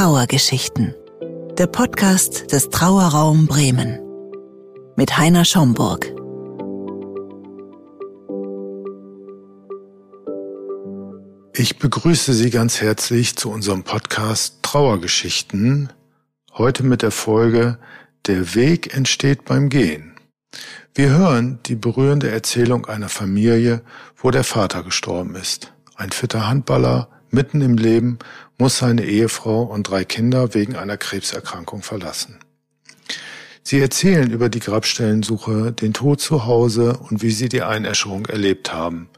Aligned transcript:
Trauergeschichten. 0.00 0.94
Der 1.58 1.66
Podcast 1.66 2.52
des 2.52 2.70
Trauerraum 2.70 3.46
Bremen. 3.46 3.98
Mit 4.96 5.18
Heiner 5.18 5.44
Schomburg. 5.44 6.06
Ich 11.52 11.78
begrüße 11.78 12.32
Sie 12.32 12.48
ganz 12.48 12.80
herzlich 12.80 13.36
zu 13.36 13.50
unserem 13.50 13.82
Podcast 13.82 14.62
Trauergeschichten. 14.62 15.92
Heute 16.54 16.82
mit 16.82 17.02
der 17.02 17.10
Folge 17.10 17.78
Der 18.24 18.54
Weg 18.54 18.94
entsteht 18.94 19.44
beim 19.44 19.68
Gehen. 19.68 20.14
Wir 20.94 21.10
hören 21.10 21.58
die 21.66 21.76
berührende 21.76 22.30
Erzählung 22.30 22.86
einer 22.86 23.10
Familie, 23.10 23.82
wo 24.16 24.30
der 24.30 24.44
Vater 24.44 24.82
gestorben 24.82 25.34
ist. 25.34 25.74
Ein 25.94 26.10
fitter 26.10 26.48
Handballer, 26.48 27.19
mitten 27.32 27.60
im 27.60 27.76
Leben, 27.76 28.18
muss 28.58 28.78
seine 28.78 29.04
Ehefrau 29.04 29.62
und 29.62 29.84
drei 29.84 30.04
Kinder 30.04 30.54
wegen 30.54 30.76
einer 30.76 30.96
Krebserkrankung 30.96 31.82
verlassen. 31.82 32.38
Sie 33.62 33.78
erzählen 33.78 34.30
über 34.30 34.48
die 34.48 34.60
Grabstellensuche, 34.60 35.72
den 35.72 35.92
Tod 35.92 36.20
zu 36.20 36.46
Hause 36.46 36.98
und 36.98 37.22
wie 37.22 37.30
sie 37.30 37.48
die 37.48 37.62
Einäscherung 37.62 38.26
erlebt 38.26 38.72
haben, 38.72 39.08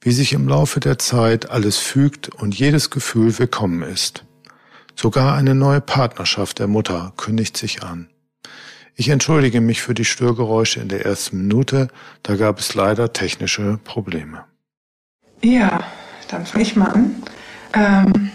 wie 0.00 0.12
sich 0.12 0.32
im 0.32 0.48
Laufe 0.48 0.80
der 0.80 0.98
Zeit 0.98 1.50
alles 1.50 1.78
fügt 1.78 2.28
und 2.28 2.58
jedes 2.58 2.90
Gefühl 2.90 3.38
willkommen 3.38 3.82
ist. 3.82 4.24
Sogar 4.94 5.34
eine 5.34 5.54
neue 5.54 5.80
Partnerschaft 5.80 6.58
der 6.58 6.68
Mutter 6.68 7.12
kündigt 7.16 7.56
sich 7.56 7.82
an. 7.82 8.08
Ich 8.96 9.08
entschuldige 9.08 9.62
mich 9.62 9.80
für 9.80 9.94
die 9.94 10.04
Störgeräusche 10.04 10.80
in 10.80 10.88
der 10.88 11.06
ersten 11.06 11.38
Minute, 11.38 11.88
da 12.22 12.36
gab 12.36 12.58
es 12.58 12.74
leider 12.74 13.12
technische 13.12 13.78
Probleme. 13.82 14.44
Ja, 15.42 15.82
dann 16.28 16.44
fange 16.44 16.62
ich 16.62 16.76
mal 16.76 16.88
an. 16.88 17.22
Ähm, 17.72 18.30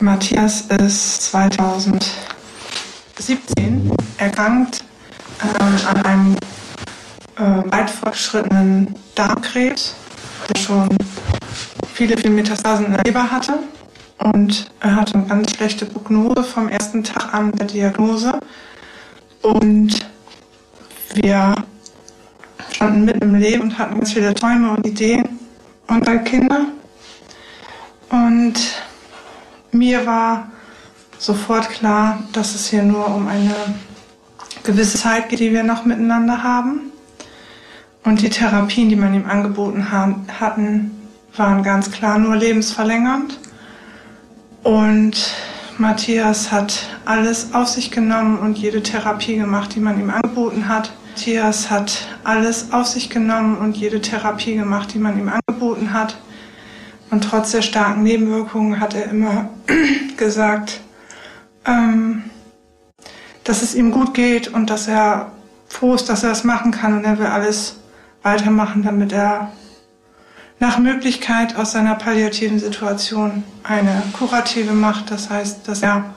Matthias 0.00 0.62
ist 0.62 1.22
2017 1.30 3.92
erkrankt 4.16 4.82
ähm, 5.42 5.76
an 5.86 6.02
einem 6.04 6.36
äh, 7.36 7.70
weit 7.70 7.90
fortgeschrittenen 7.90 8.94
Darmkrebs, 9.14 9.94
der 10.48 10.60
schon 10.60 10.88
viele, 11.92 12.16
viele 12.16 12.30
Metastasen 12.30 12.86
in 12.86 12.92
der 12.92 13.04
Leber 13.04 13.30
hatte. 13.30 13.58
Und 14.18 14.70
er 14.80 14.96
hatte 14.96 15.14
eine 15.14 15.26
ganz 15.26 15.54
schlechte 15.54 15.86
Prognose 15.86 16.42
vom 16.42 16.68
ersten 16.68 17.04
Tag 17.04 17.34
an 17.34 17.52
der 17.52 17.66
Diagnose. 17.66 18.40
Und 19.42 20.06
wir 21.14 21.54
standen 22.72 23.04
mitten 23.04 23.22
im 23.22 23.34
Leben 23.34 23.62
und 23.62 23.78
hatten 23.78 23.94
ganz 23.94 24.12
viele 24.12 24.34
Träume 24.34 24.70
und 24.70 24.86
Ideen 24.86 25.38
unserer 25.86 26.18
Kinder. 26.18 26.66
Und 28.10 28.54
mir 29.72 30.06
war 30.06 30.48
sofort 31.18 31.68
klar, 31.70 32.22
dass 32.32 32.54
es 32.54 32.68
hier 32.68 32.82
nur 32.82 33.06
um 33.14 33.28
eine 33.28 33.54
gewisse 34.64 34.98
Zeit 34.98 35.28
geht, 35.28 35.40
die 35.40 35.52
wir 35.52 35.62
noch 35.62 35.84
miteinander 35.84 36.42
haben. 36.42 36.92
Und 38.04 38.22
die 38.22 38.30
Therapien, 38.30 38.88
die 38.88 38.96
man 38.96 39.14
ihm 39.14 39.26
angeboten 39.28 39.90
hatten, 39.90 40.90
waren 41.36 41.62
ganz 41.62 41.90
klar 41.90 42.18
nur 42.18 42.36
lebensverlängernd. 42.36 43.38
Und 44.62 45.34
Matthias 45.78 46.50
hat 46.50 46.88
alles 47.04 47.54
auf 47.54 47.68
sich 47.68 47.90
genommen 47.90 48.38
und 48.38 48.58
jede 48.58 48.82
Therapie 48.82 49.36
gemacht, 49.36 49.74
die 49.74 49.80
man 49.80 50.00
ihm 50.00 50.10
angeboten 50.10 50.68
hat. 50.68 50.92
Matthias 51.10 51.70
hat 51.70 52.06
alles 52.24 52.72
auf 52.72 52.86
sich 52.86 53.10
genommen 53.10 53.58
und 53.58 53.76
jede 53.76 54.00
Therapie 54.00 54.54
gemacht, 54.54 54.94
die 54.94 54.98
man 54.98 55.18
ihm 55.18 55.28
angeboten 55.28 55.92
hat. 55.92 56.16
Und 57.10 57.24
trotz 57.24 57.52
der 57.52 57.62
starken 57.62 58.02
Nebenwirkungen 58.02 58.80
hat 58.80 58.94
er 58.94 59.10
immer 59.10 59.50
gesagt, 60.16 60.80
ähm, 61.64 62.24
dass 63.44 63.62
es 63.62 63.74
ihm 63.74 63.92
gut 63.92 64.14
geht 64.14 64.48
und 64.48 64.68
dass 64.68 64.88
er 64.88 65.32
froh 65.68 65.94
ist, 65.94 66.08
dass 66.08 66.22
er 66.22 66.32
es 66.32 66.44
machen 66.44 66.70
kann 66.70 66.96
und 66.96 67.04
er 67.04 67.18
will 67.18 67.26
alles 67.26 67.76
weitermachen, 68.22 68.82
damit 68.82 69.12
er 69.12 69.52
nach 70.60 70.78
Möglichkeit 70.78 71.56
aus 71.56 71.72
seiner 71.72 71.94
palliativen 71.94 72.58
Situation 72.58 73.44
eine 73.62 74.02
kurative 74.12 74.72
macht. 74.72 75.10
Das 75.10 75.30
heißt, 75.30 75.66
dass 75.68 75.82
er 75.82 76.14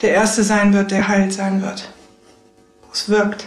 der 0.00 0.14
Erste 0.14 0.42
sein 0.42 0.72
wird, 0.72 0.90
der 0.90 1.06
heilt 1.06 1.32
sein 1.32 1.62
wird. 1.62 1.88
Es 2.92 3.08
wirkt. 3.08 3.46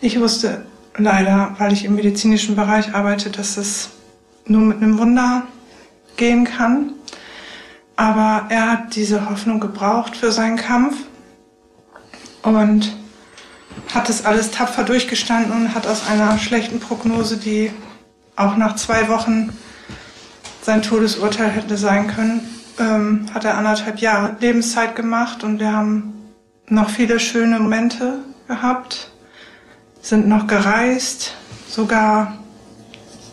Ich 0.00 0.18
wusste 0.18 0.64
leider, 0.96 1.54
weil 1.58 1.72
ich 1.72 1.84
im 1.84 1.94
medizinischen 1.94 2.56
Bereich 2.56 2.94
arbeite, 2.94 3.30
dass 3.30 3.56
es 3.56 3.90
nur 4.46 4.62
mit 4.62 4.78
einem 4.78 4.98
Wunder 4.98 5.46
gehen 6.16 6.44
kann. 6.44 6.92
Aber 7.96 8.46
er 8.48 8.72
hat 8.72 8.96
diese 8.96 9.30
Hoffnung 9.30 9.60
gebraucht 9.60 10.16
für 10.16 10.32
seinen 10.32 10.56
Kampf 10.56 10.96
und 12.42 12.96
hat 13.94 14.08
es 14.08 14.24
alles 14.24 14.50
tapfer 14.50 14.84
durchgestanden 14.84 15.52
und 15.52 15.74
hat 15.74 15.86
aus 15.86 16.06
einer 16.08 16.38
schlechten 16.38 16.80
Prognose, 16.80 17.36
die 17.36 17.70
auch 18.36 18.56
nach 18.56 18.76
zwei 18.76 19.08
Wochen 19.08 19.56
sein 20.62 20.82
Todesurteil 20.82 21.50
hätte 21.50 21.76
sein 21.76 22.08
können, 22.08 22.48
ähm, 22.78 23.26
hat 23.32 23.44
er 23.44 23.56
anderthalb 23.56 23.98
Jahre 23.98 24.36
Lebenszeit 24.40 24.96
gemacht 24.96 25.44
und 25.44 25.60
wir 25.60 25.72
haben 25.72 26.14
noch 26.68 26.90
viele 26.90 27.20
schöne 27.20 27.60
Momente 27.60 28.20
gehabt, 28.48 29.10
sind 30.00 30.26
noch 30.26 30.46
gereist, 30.46 31.34
sogar 31.68 32.38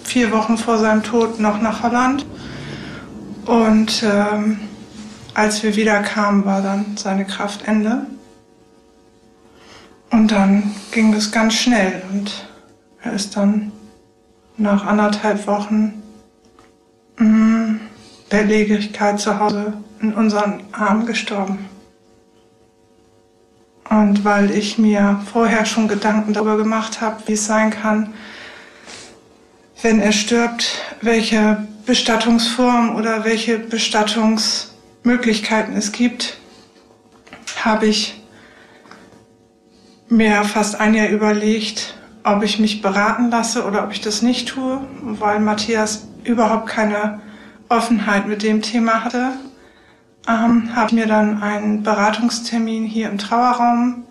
vier 0.04 0.32
Wochen 0.32 0.58
vor 0.58 0.78
seinem 0.78 1.04
Tod 1.04 1.40
noch 1.40 1.62
nach 1.62 1.84
Holland. 1.84 2.26
Und 3.52 4.02
ähm, 4.04 4.62
als 5.34 5.62
wir 5.62 5.76
wieder 5.76 6.02
kamen, 6.04 6.46
war 6.46 6.62
dann 6.62 6.96
seine 6.96 7.26
Kraft 7.26 7.68
Ende. 7.68 8.06
Und 10.10 10.32
dann 10.32 10.74
ging 10.94 11.14
es 11.14 11.34
ganz 11.34 11.56
schnell 11.56 12.02
und 12.14 12.48
er 13.02 13.12
ist 13.12 13.36
dann 13.36 13.74
nach 14.56 14.86
anderthalb 14.86 15.48
Wochen 15.48 16.02
mh, 17.18 17.78
mm, 18.30 19.18
zu 19.18 19.38
Hause 19.38 19.74
in 20.00 20.14
unseren 20.14 20.64
Armen 20.72 21.06
gestorben. 21.06 21.68
Und 23.90 24.24
weil 24.24 24.52
ich 24.52 24.78
mir 24.78 25.20
vorher 25.30 25.66
schon 25.66 25.90
Gedanken 25.90 26.32
darüber 26.32 26.56
gemacht 26.56 27.02
habe, 27.02 27.22
wie 27.26 27.34
es 27.34 27.48
sein 27.48 27.70
kann, 27.70 28.14
wenn 29.82 30.00
er 30.00 30.14
stirbt, 30.14 30.80
welche 31.02 31.68
Bestattungsform 31.86 32.96
oder 32.96 33.26
welche 33.26 33.60
Bestattungsmöglichkeiten 33.60 35.76
es 35.76 35.92
gibt, 35.92 36.38
habe 37.64 37.88
ich 37.88 38.22
mir 40.10 40.44
fast 40.44 40.80
ein 40.80 40.94
Jahr 40.94 41.10
überlegt, 41.10 41.96
ob 42.24 42.44
ich 42.44 42.60
mich 42.60 42.82
beraten 42.82 43.32
lasse 43.32 43.66
oder 43.66 43.84
ob 43.84 43.92
ich 43.92 44.02
das 44.02 44.22
nicht 44.22 44.50
tue, 44.50 44.82
weil 45.02 45.40
Matthias 45.40 46.08
überhaupt 46.24 46.68
keine 46.68 47.22
Offenheit 47.70 48.28
mit 48.28 48.44
dem 48.44 48.62
Thema 48.62 49.04
hatte. 49.04 49.32
Ähm, 50.28 50.76
habe 50.76 50.96
mir 50.96 51.08
dann 51.08 51.42
einen 51.42 51.82
Beratungstermin 51.82 52.86
hier 52.86 53.10
im 53.10 53.18
Trauerraum 53.18 54.04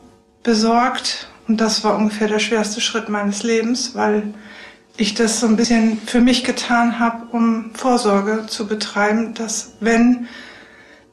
besorgt 0.43 1.29
und 1.47 1.61
das 1.61 1.85
war 1.85 1.97
ungefähr 1.97 2.27
der 2.27 2.41
schwerste 2.41 2.81
Schritt 2.81 3.09
meines 3.09 3.43
Lebens, 3.43 3.95
weil 3.95 4.35
ich 5.01 5.15
das 5.15 5.41
so 5.41 5.47
ein 5.47 5.57
bisschen 5.57 5.99
für 6.05 6.21
mich 6.21 6.45
getan 6.45 6.99
habe, 6.99 7.25
um 7.33 7.71
Vorsorge 7.73 8.45
zu 8.47 8.67
betreiben, 8.67 9.33
dass 9.33 9.73
wenn 9.81 10.29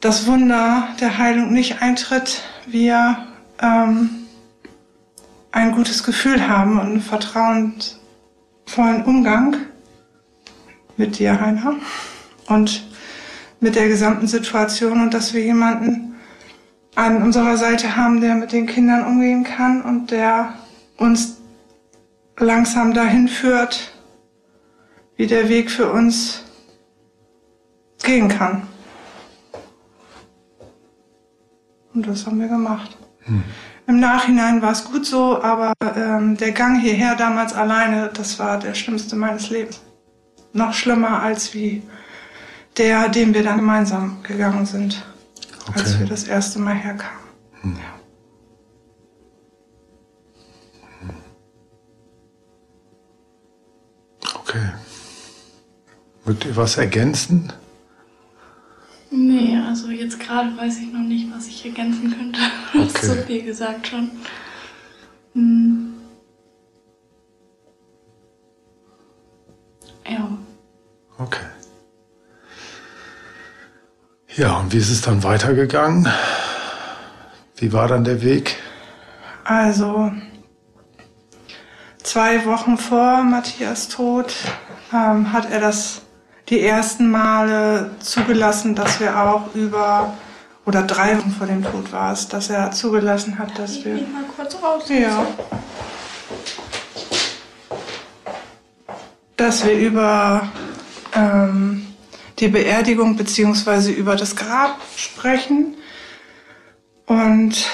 das 0.02 0.28
Wunder 0.28 0.90
der 1.00 1.18
Heilung 1.18 1.54
nicht 1.54 1.82
eintritt, 1.82 2.44
wir 2.66 3.18
ähm, 3.62 4.10
ein 5.52 5.72
gutes 5.72 6.04
Gefühl 6.04 6.50
haben 6.50 6.74
und 6.74 6.86
einen 6.86 7.02
vertrauensvollen 7.02 9.06
Umgang 9.06 9.56
mit 10.98 11.18
dir, 11.18 11.40
Heiner, 11.40 11.76
und 12.48 12.86
mit 13.62 13.76
der 13.76 13.88
gesamten 13.88 14.28
Situation 14.28 15.02
und 15.02 15.14
dass 15.14 15.34
wir 15.34 15.44
jemanden 15.44 16.16
an 16.96 17.24
unserer 17.24 17.56
Seite 17.56 17.96
haben, 17.96 18.20
der 18.20 18.36
mit 18.36 18.52
den 18.52 18.66
Kindern 18.66 19.06
umgehen 19.06 19.46
kann 19.46 19.82
und 19.82 20.12
der 20.12 20.56
uns 20.98 21.38
langsam 22.38 22.94
dahin 22.94 23.28
führt, 23.28 23.94
wie 25.16 25.28
der 25.28 25.50
Weg 25.50 25.72
für 25.72 25.92
uns 25.92 26.44
gehen 28.04 28.30
kann. 28.30 28.64
Und 31.94 32.08
das 32.08 32.26
haben 32.26 32.40
wir 32.40 32.48
gemacht. 32.48 32.96
Hm. 33.22 33.44
Im 33.88 34.00
Nachhinein 34.00 34.62
war 34.62 34.74
es 34.74 34.86
gut 34.86 35.06
so, 35.06 35.42
aber 35.42 35.74
ähm, 35.96 36.38
der 36.38 36.52
Gang 36.52 36.80
hierher 36.80 37.16
damals 37.16 37.54
alleine, 37.54 38.12
das 38.14 38.38
war 38.38 38.60
der 38.60 38.74
schlimmste 38.74 39.16
meines 39.16 39.50
Lebens. 39.50 39.82
Noch 40.54 40.74
schlimmer 40.74 41.22
als 41.24 41.54
wie 41.54 41.82
der, 42.78 43.10
den 43.10 43.34
wir 43.34 43.44
dann 43.44 43.58
gemeinsam 43.58 44.22
gegangen 44.24 44.66
sind, 44.66 45.04
okay. 45.68 45.80
als 45.80 46.00
wir 46.00 46.06
das 46.06 46.26
erste 46.26 46.60
Mal 46.60 46.76
herkamen. 46.76 47.20
Hm. 47.62 47.76
Ja. 47.78 47.97
Mögt 56.28 56.44
ihr 56.44 56.58
was 56.58 56.76
ergänzen? 56.76 57.54
Nee, 59.10 59.58
also 59.66 59.88
jetzt 59.88 60.20
gerade 60.20 60.56
weiß 60.58 60.80
ich 60.80 60.92
noch 60.92 61.00
nicht, 61.00 61.28
was 61.34 61.48
ich 61.48 61.66
ergänzen 61.66 62.14
könnte. 62.16 62.40
Du 62.74 62.82
hast 62.84 62.98
Okay. 62.98 63.08
so 63.08 63.14
viel 63.26 63.44
gesagt 63.44 63.88
schon. 63.88 64.12
Hm. 65.34 65.94
Ja. 70.06 70.38
Okay. 71.18 71.46
Ja, 74.36 74.58
und 74.58 74.74
wie 74.74 74.78
ist 74.78 74.90
es 74.90 75.02
dann 75.02 75.24
weitergegangen? 75.24 76.12
Wie 77.56 77.72
war 77.72 77.88
dann 77.88 78.04
der 78.04 78.22
Weg? 78.22 78.58
Also 79.46 80.12
zwei 82.04 82.46
Wochen 82.46 82.78
vor 82.78 83.24
Matthias 83.24 83.88
Tod 83.88 84.36
ähm, 84.92 85.32
hat 85.32 85.50
er 85.50 85.62
das 85.62 86.02
die 86.50 86.62
ersten 86.62 87.10
Male 87.10 87.92
zugelassen, 88.00 88.76
dass 88.76 89.00
wir 89.00 89.22
auch 89.22 89.54
über 89.54 90.14
oder 90.66 90.84
drei 90.84 91.18
Wochen 91.18 91.32
vor 91.32 91.48
dem 91.48 91.64
Tod 91.64 91.92
war 91.94 92.12
es, 92.12 92.28
dass 92.28 92.50
er 92.50 92.72
zugelassen 92.72 93.40
hat, 93.40 93.58
dass 93.58 93.78
Ich 93.78 93.86
wir 93.86 93.96
bin 93.96 94.12
mal 94.14 94.24
kurz 94.36 94.56
raus. 94.62 94.84
ja 94.90 95.26
dass 99.38 99.64
wir 99.66 99.74
über 99.74 100.50
ähm, 101.14 101.86
die 102.40 102.48
Beerdigung 102.50 103.16
beziehungsweise 103.16 103.92
über 103.92 104.16
das 104.16 104.36
Grab 104.36 104.78
sprechen. 104.98 105.76
Und 107.06 107.70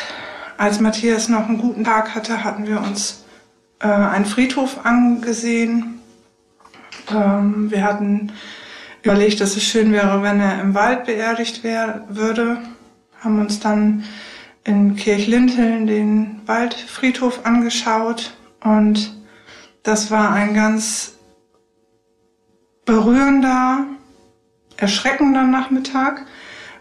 als 0.58 0.80
Matthias 0.80 1.30
noch 1.30 1.48
einen 1.48 1.58
guten 1.58 1.86
Tag 1.86 2.14
hatte, 2.14 2.44
hatten 2.44 2.68
wir 2.68 2.81
uns 2.81 3.24
äh, 3.80 3.88
einen 3.88 4.25
Friedhof 4.25 4.86
angesehen. 4.86 6.02
Ähm, 7.10 7.72
wir 7.72 7.84
hatten 7.84 8.34
überlegt, 9.03 9.41
dass 9.41 9.57
es 9.57 9.63
schön 9.63 9.91
wäre, 9.91 10.23
wenn 10.23 10.39
er 10.39 10.61
im 10.61 10.73
Wald 10.73 11.05
beerdigt 11.05 11.63
wär, 11.63 12.05
würde. 12.09 12.57
Haben 13.19 13.39
uns 13.39 13.59
dann 13.59 14.05
in 14.63 14.95
Kirchlinteln 14.95 15.88
den 15.88 16.41
Waldfriedhof 16.45 17.45
angeschaut 17.45 18.33
und 18.63 19.13
das 19.83 20.09
war 20.09 20.31
ein 20.31 20.53
ganz 20.53 21.15
berührender, 22.85 23.85
erschreckender 24.77 25.44
Nachmittag, 25.44 26.25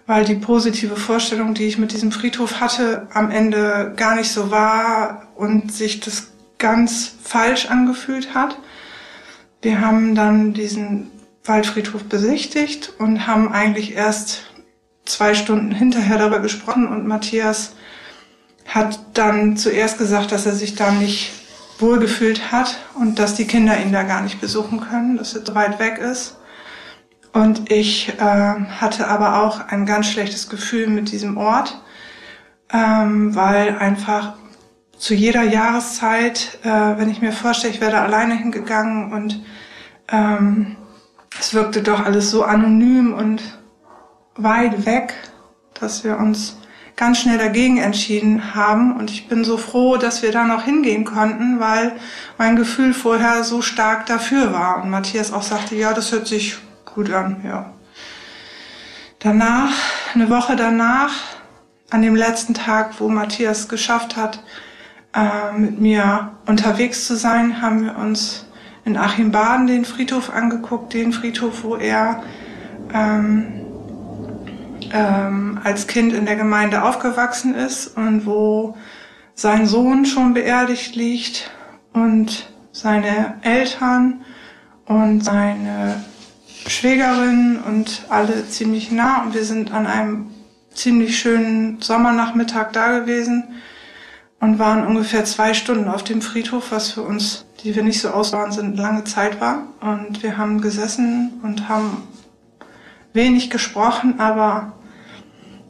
weil 0.06 0.24
die 0.24 0.36
positive 0.36 0.96
Vorstellung, 0.96 1.54
die 1.54 1.66
ich 1.66 1.78
mit 1.78 1.92
diesem 1.92 2.12
Friedhof 2.12 2.60
hatte, 2.60 3.08
am 3.12 3.32
Ende 3.32 3.94
gar 3.96 4.14
nicht 4.14 4.30
so 4.30 4.52
war 4.52 5.28
und 5.34 5.72
sich 5.72 5.98
das 5.98 6.30
ganz 6.58 7.16
falsch 7.20 7.66
angefühlt 7.66 8.34
hat. 8.34 8.58
Wir 9.60 9.80
haben 9.80 10.14
dann 10.14 10.52
diesen 10.52 11.10
Waldfriedhof 11.44 12.04
besichtigt 12.04 12.92
und 12.98 13.26
haben 13.26 13.52
eigentlich 13.52 13.94
erst 13.94 14.44
zwei 15.04 15.34
Stunden 15.34 15.72
hinterher 15.72 16.18
darüber 16.18 16.40
gesprochen 16.40 16.86
und 16.86 17.06
Matthias 17.06 17.74
hat 18.66 19.00
dann 19.14 19.56
zuerst 19.56 19.98
gesagt, 19.98 20.32
dass 20.32 20.46
er 20.46 20.54
sich 20.54 20.74
da 20.76 20.92
nicht 20.92 21.32
wohlgefühlt 21.78 22.52
hat 22.52 22.78
und 22.94 23.18
dass 23.18 23.34
die 23.34 23.46
Kinder 23.46 23.80
ihn 23.80 23.92
da 23.92 24.04
gar 24.04 24.22
nicht 24.22 24.40
besuchen 24.40 24.80
können, 24.80 25.16
dass 25.16 25.34
er 25.34 25.54
weit 25.54 25.78
weg 25.80 25.98
ist. 25.98 26.36
Und 27.32 27.70
ich 27.72 28.10
äh, 28.18 28.20
hatte 28.20 29.08
aber 29.08 29.42
auch 29.42 29.66
ein 29.68 29.86
ganz 29.86 30.06
schlechtes 30.06 30.48
Gefühl 30.48 30.86
mit 30.86 31.10
diesem 31.10 31.38
Ort, 31.38 31.82
ähm, 32.72 33.34
weil 33.34 33.78
einfach 33.78 34.34
zu 34.96 35.14
jeder 35.14 35.42
Jahreszeit, 35.42 36.58
äh, 36.62 36.68
wenn 36.68 37.10
ich 37.10 37.20
mir 37.20 37.32
vorstelle, 37.32 37.74
ich 37.74 37.80
wäre 37.80 37.92
da 37.92 38.04
alleine 38.04 38.36
hingegangen 38.36 39.12
und 39.12 39.42
ähm, 40.08 40.76
es 41.38 41.54
wirkte 41.54 41.82
doch 41.82 42.04
alles 42.04 42.30
so 42.30 42.44
anonym 42.44 43.14
und 43.14 43.42
weit 44.36 44.86
weg, 44.86 45.14
dass 45.74 46.04
wir 46.04 46.18
uns 46.18 46.56
ganz 46.96 47.18
schnell 47.18 47.38
dagegen 47.38 47.78
entschieden 47.78 48.54
haben. 48.54 48.96
Und 48.96 49.10
ich 49.10 49.28
bin 49.28 49.44
so 49.44 49.56
froh, 49.56 49.96
dass 49.96 50.22
wir 50.22 50.32
da 50.32 50.44
noch 50.44 50.64
hingehen 50.64 51.04
konnten, 51.04 51.58
weil 51.58 51.96
mein 52.38 52.56
Gefühl 52.56 52.94
vorher 52.94 53.44
so 53.44 53.62
stark 53.62 54.06
dafür 54.06 54.52
war. 54.52 54.82
Und 54.82 54.90
Matthias 54.90 55.32
auch 55.32 55.42
sagte, 55.42 55.74
ja, 55.74 55.92
das 55.92 56.12
hört 56.12 56.26
sich 56.26 56.58
gut 56.84 57.10
an, 57.10 57.42
ja. 57.44 57.72
Danach, 59.18 59.72
eine 60.14 60.28
Woche 60.30 60.56
danach, 60.56 61.12
an 61.90 62.02
dem 62.02 62.16
letzten 62.16 62.54
Tag, 62.54 62.98
wo 62.98 63.08
Matthias 63.08 63.68
geschafft 63.68 64.16
hat, 64.16 64.42
äh, 65.14 65.52
mit 65.56 65.80
mir 65.80 66.32
unterwegs 66.46 67.06
zu 67.06 67.16
sein, 67.16 67.62
haben 67.62 67.84
wir 67.84 67.96
uns 67.96 68.46
in 68.84 68.96
Achim-Baden 68.96 69.66
den 69.66 69.84
Friedhof 69.84 70.30
angeguckt, 70.30 70.92
den 70.94 71.12
Friedhof, 71.12 71.62
wo 71.64 71.76
er 71.76 72.22
ähm, 72.92 73.62
ähm, 74.92 75.60
als 75.62 75.86
Kind 75.86 76.12
in 76.12 76.26
der 76.26 76.36
Gemeinde 76.36 76.82
aufgewachsen 76.82 77.54
ist 77.54 77.96
und 77.96 78.26
wo 78.26 78.76
sein 79.34 79.66
Sohn 79.66 80.04
schon 80.04 80.34
beerdigt 80.34 80.94
liegt 80.94 81.50
und 81.92 82.50
seine 82.72 83.34
Eltern 83.42 84.22
und 84.86 85.24
seine 85.24 86.04
Schwägerin 86.66 87.60
und 87.66 88.06
alle 88.08 88.48
ziemlich 88.48 88.90
nah. 88.90 89.22
Und 89.22 89.34
wir 89.34 89.44
sind 89.44 89.72
an 89.72 89.86
einem 89.86 90.30
ziemlich 90.74 91.18
schönen 91.18 91.80
Sommernachmittag 91.80 92.72
da 92.72 92.98
gewesen 92.98 93.44
und 94.40 94.58
waren 94.58 94.86
ungefähr 94.86 95.24
zwei 95.24 95.54
Stunden 95.54 95.88
auf 95.88 96.02
dem 96.02 96.22
Friedhof, 96.22 96.72
was 96.72 96.92
für 96.92 97.02
uns, 97.02 97.46
die 97.62 97.74
wir 97.74 97.82
nicht 97.82 98.00
so 98.00 98.10
auswaren 98.10 98.52
sind, 98.52 98.76
lange 98.76 99.04
Zeit 99.04 99.40
war. 99.40 99.66
Und 99.80 100.22
wir 100.22 100.36
haben 100.36 100.60
gesessen 100.60 101.40
und 101.42 101.68
haben 101.68 102.02
wenig 103.12 103.50
gesprochen, 103.50 104.18
aber 104.18 104.72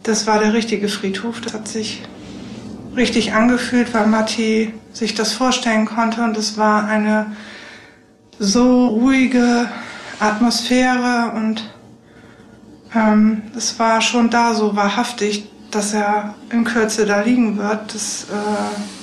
das 0.03 0.27
war 0.27 0.39
der 0.39 0.53
richtige 0.53 0.89
Friedhof. 0.89 1.41
Das 1.41 1.55
hat 1.55 1.69
sich 1.69 2.03
richtig 2.97 3.33
angefühlt, 3.33 3.93
weil 3.95 4.07
Matti 4.07 4.73
sich 4.93 5.15
das 5.15 5.33
vorstellen 5.33 5.87
konnte 5.87 6.23
und 6.23 6.37
es 6.37 6.59
war 6.59 6.87
eine 6.87 7.35
so 8.39 8.87
ruhige 8.89 9.69
Atmosphäre 10.21 11.33
und 11.35 11.73
ähm, 12.95 13.43
es 13.57 13.79
war 13.79 14.01
schon 14.01 14.31
da 14.31 14.55
so 14.55 14.77
wahrhaftig, 14.77 15.49
dass 15.71 15.95
er 15.95 16.35
in 16.51 16.65
Kürze 16.65 17.07
da 17.07 17.23
liegen 17.23 17.57
wird. 17.57 17.95
Das 17.95 18.27
äh, 18.31 19.02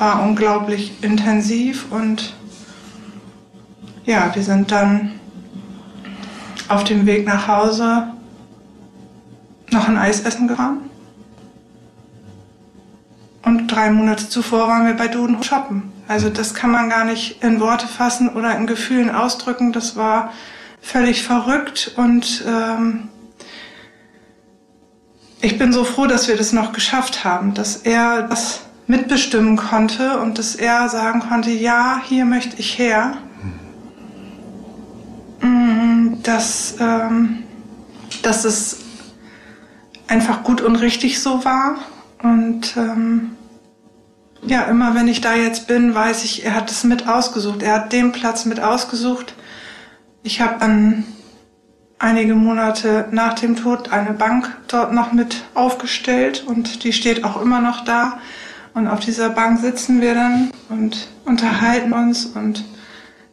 war 0.00 0.22
unglaublich 0.22 0.94
intensiv 1.02 1.92
und 1.92 2.34
ja, 4.06 4.34
wir 4.34 4.42
sind 4.42 4.72
dann 4.72 5.20
auf 6.68 6.84
dem 6.84 7.04
Weg 7.04 7.26
nach 7.26 7.46
Hause 7.46 8.08
noch 9.70 9.86
ein 9.88 9.98
Eis 9.98 10.22
essen 10.22 10.48
gefahren. 10.48 10.78
Und 13.44 13.68
drei 13.68 13.90
Monate 13.90 14.28
zuvor 14.28 14.68
waren 14.68 14.86
wir 14.86 14.94
bei 14.94 15.08
Duden 15.08 15.42
shoppen. 15.42 15.92
Also 16.08 16.30
das 16.30 16.54
kann 16.54 16.70
man 16.70 16.88
gar 16.88 17.04
nicht 17.04 17.42
in 17.44 17.60
Worte 17.60 17.86
fassen 17.86 18.30
oder 18.30 18.56
in 18.56 18.66
Gefühlen 18.66 19.14
ausdrücken. 19.14 19.72
Das 19.72 19.96
war 19.96 20.32
völlig 20.80 21.22
verrückt 21.24 21.92
und 21.96 22.42
ähm, 22.48 23.08
ich 25.42 25.58
bin 25.58 25.74
so 25.74 25.84
froh, 25.84 26.06
dass 26.06 26.26
wir 26.26 26.38
das 26.38 26.54
noch 26.54 26.72
geschafft 26.72 27.22
haben, 27.22 27.52
dass 27.52 27.76
er 27.76 28.22
das 28.22 28.62
mitbestimmen 28.90 29.56
konnte 29.56 30.18
und 30.18 30.38
dass 30.38 30.56
er 30.56 30.88
sagen 30.88 31.20
konnte, 31.20 31.50
ja, 31.50 32.00
hier 32.04 32.24
möchte 32.24 32.58
ich 32.58 32.78
her. 32.78 33.14
Mm, 35.40 36.22
Dass, 36.22 36.74
ähm, 36.80 37.44
dass 38.22 38.44
es 38.44 38.78
einfach 40.08 40.42
gut 40.42 40.60
und 40.60 40.76
richtig 40.76 41.20
so 41.20 41.44
war. 41.44 41.76
Und 42.22 42.76
ähm, 42.76 43.36
ja, 44.42 44.62
immer 44.62 44.94
wenn 44.94 45.08
ich 45.08 45.20
da 45.20 45.34
jetzt 45.34 45.68
bin, 45.68 45.94
weiß 45.94 46.24
ich, 46.24 46.44
er 46.44 46.54
hat 46.54 46.70
es 46.70 46.82
mit 46.84 47.08
ausgesucht. 47.08 47.62
Er 47.62 47.74
hat 47.74 47.92
den 47.92 48.10
Platz 48.10 48.44
mit 48.44 48.60
ausgesucht. 48.60 49.34
Ich 50.22 50.40
habe 50.40 50.56
dann 50.58 51.04
einige 51.98 52.34
Monate 52.34 53.06
nach 53.12 53.34
dem 53.34 53.54
Tod 53.56 53.92
eine 53.92 54.14
Bank 54.14 54.56
dort 54.68 54.92
noch 54.92 55.12
mit 55.12 55.44
aufgestellt 55.54 56.44
und 56.46 56.82
die 56.82 56.92
steht 56.92 57.24
auch 57.24 57.40
immer 57.40 57.60
noch 57.60 57.84
da. 57.84 58.18
Und 58.74 58.88
auf 58.88 59.00
dieser 59.00 59.30
Bank 59.30 59.60
sitzen 59.60 60.00
wir 60.00 60.14
dann 60.14 60.50
und 60.68 61.08
unterhalten 61.24 61.92
uns 61.92 62.26
und 62.26 62.64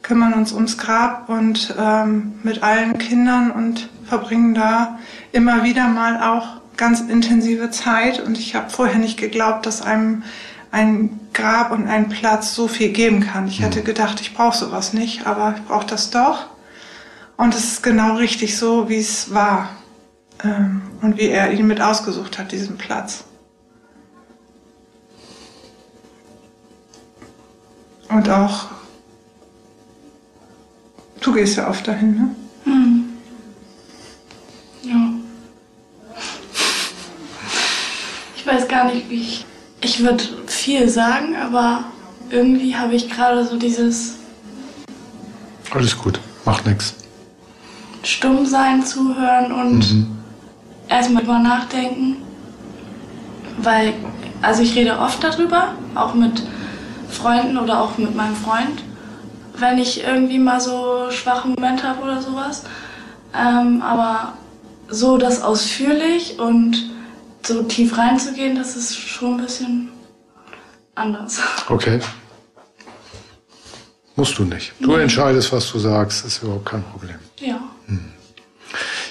kümmern 0.02 0.34
uns 0.34 0.54
ums 0.54 0.78
Grab 0.78 1.30
und 1.30 1.76
ähm, 1.78 2.40
mit 2.44 2.64
allen 2.64 2.98
Kindern 2.98 3.52
und 3.52 3.90
verbringen 4.06 4.54
da 4.54 5.00
immer 5.32 5.64
wieder 5.64 5.88
mal 5.88 6.22
auch 6.24 6.62
ganz 6.78 7.02
intensive 7.02 7.72
Zeit. 7.72 8.20
Und 8.20 8.40
ich 8.40 8.56
habe 8.56 8.70
vorher 8.70 8.98
nicht 8.98 9.18
geglaubt, 9.18 9.66
dass 9.66 9.82
einem 9.82 10.24
ein 10.72 11.20
Grab 11.34 11.72
und 11.72 11.88
ein 11.88 12.10
Platz 12.10 12.56
so 12.56 12.68
viel 12.68 12.90
geben 12.90 13.22
kann. 13.22 13.48
Ich 13.48 13.62
hätte 13.62 13.84
gedacht, 13.84 14.22
ich 14.22 14.34
brauche 14.34 14.58
sowas 14.58 14.94
nicht, 14.94 15.28
aber 15.28 15.56
ich 15.58 15.64
brauche 15.66 15.86
das 15.86 16.10
doch. 16.10 16.48
Und 17.36 17.54
es 17.54 17.64
ist 17.64 17.84
genau 17.84 18.16
richtig 18.16 18.58
so, 18.58 18.90
wie 18.90 18.98
es 18.98 19.34
war. 19.34 19.70
Ähm, 20.44 20.82
und 21.02 21.18
wie 21.18 21.30
er 21.30 21.52
ihn 21.52 21.68
mit 21.68 21.82
ausgesucht 21.82 22.40
hat, 22.40 22.52
diesen 22.52 22.78
Platz. 22.78 23.27
Und 28.10 28.30
auch, 28.30 28.66
du 31.22 31.34
gehst 31.34 31.58
ja 31.58 31.70
oft 31.70 31.88
dahin, 31.88 32.16
ne? 32.16 32.36
Mhm. 32.66 33.10
Ja. 34.84 34.96
Ich 38.36 38.48
weiß 38.48 38.68
gar 38.68 38.86
nicht, 38.86 39.10
wie 39.10 39.22
ich. 39.22 39.46
Ich 39.82 40.00
würde 40.00 40.24
viel 40.48 40.90
sagen, 40.90 41.36
aber 41.36 41.84
irgendwie 42.30 42.76
habe 42.76 42.96
ich 42.96 43.10
gerade 43.10 43.46
so 43.46 43.58
dieses. 43.58 44.16
Alles 45.72 45.98
gut, 45.98 46.20
macht 46.46 46.66
nichts. 46.66 46.96
Stumm 48.04 48.46
sein, 48.46 48.86
zuhören 48.86 49.52
und 49.52 49.94
mhm. 49.94 50.18
erstmal 50.88 51.24
drüber 51.24 51.40
nachdenken. 51.40 52.18
Weil, 53.58 53.94
also 54.42 54.62
ich 54.62 54.76
rede 54.76 54.98
oft 54.98 55.24
darüber, 55.24 55.74
auch 55.94 56.14
mit 56.14 56.42
Freunden 57.10 57.58
oder 57.58 57.82
auch 57.82 57.98
mit 57.98 58.16
meinem 58.16 58.36
Freund, 58.36 58.84
wenn 59.58 59.78
ich 59.78 60.04
irgendwie 60.04 60.40
mal 60.40 60.60
so 60.62 61.10
schwache 61.12 61.48
Momente 61.48 61.84
habe 61.88 62.02
oder 62.04 62.22
sowas. 62.22 62.64
Ähm, 63.36 63.82
aber 63.82 64.34
so 64.90 65.18
das 65.18 65.42
ausführlich 65.42 66.40
und 66.40 66.90
so 67.46 67.64
tief 67.64 67.98
reinzugehen, 67.98 68.56
das 68.56 68.76
ist 68.76 68.96
schon 68.98 69.36
ein 69.38 69.42
bisschen 69.46 69.90
anders. 70.96 71.40
Okay. 71.70 72.00
Musst 74.16 74.38
du 74.40 74.44
nicht. 74.46 74.74
Du 74.80 74.96
Nee. 74.96 75.04
entscheidest, 75.04 75.52
was 75.54 75.72
du 75.72 75.78
sagst, 75.80 76.26
ist 76.26 76.42
überhaupt 76.42 76.66
kein 76.66 76.84
Problem. 76.84 77.16
Ja. 77.40 77.60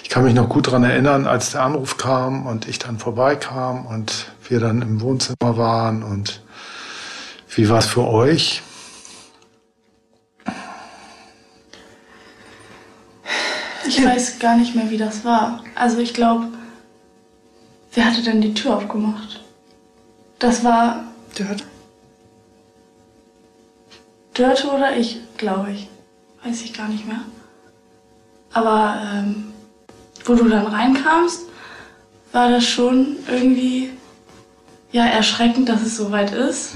Ich 0.03 0.09
kann 0.11 0.25
mich 0.25 0.35
noch 0.35 0.49
gut 0.49 0.67
daran 0.67 0.85
erinnern, 0.85 1.27
als 1.27 1.53
der 1.53 1.63
Anruf 1.63 1.97
kam 1.97 2.47
und 2.47 2.67
ich 2.69 2.79
dann 2.79 2.99
vorbeikam 2.99 3.87
und 3.87 4.27
wir 4.49 4.61
dann 4.61 4.83
im 4.83 5.01
Wohnzimmer 5.01 5.57
waren 5.57 6.03
und 6.03 6.43
wie 7.57 7.69
war 7.71 7.79
es 7.79 7.87
für 7.87 8.07
euch? 8.07 8.63
Ich 13.89 14.05
weiß 14.05 14.39
gar 14.39 14.59
nicht 14.59 14.75
mehr, 14.75 14.91
wie 14.91 14.99
das 14.99 15.25
war. 15.25 15.65
Also 15.75 15.99
ich 15.99 16.13
glaube, 16.13 16.49
wer 17.95 18.05
hatte 18.05 18.23
denn 18.23 18.43
die 18.43 18.53
Tür 18.53 18.77
aufgemacht? 18.77 19.43
Das 20.39 20.63
war 20.65 21.05
Dört. 21.37 21.65
Dörte 24.35 24.69
oder 24.69 24.97
ich, 24.97 25.21
glaube 25.39 25.73
ich. 25.73 25.89
Weiß 26.45 26.63
ich 26.63 26.75
gar 26.75 26.89
nicht 26.89 27.07
mehr. 27.07 27.21
Aber 28.53 29.01
ähm, 29.15 29.53
wo 30.27 30.35
du 30.35 30.49
dann 30.49 30.67
reinkamst, 30.67 31.43
war 32.33 32.51
das 32.51 32.65
schon 32.65 33.17
irgendwie 33.29 33.91
ja 34.93 35.07
erschreckend, 35.07 35.71
dass 35.71 35.83
es 35.83 35.97
so 35.97 36.11
weit 36.11 36.33
ist. 36.33 36.75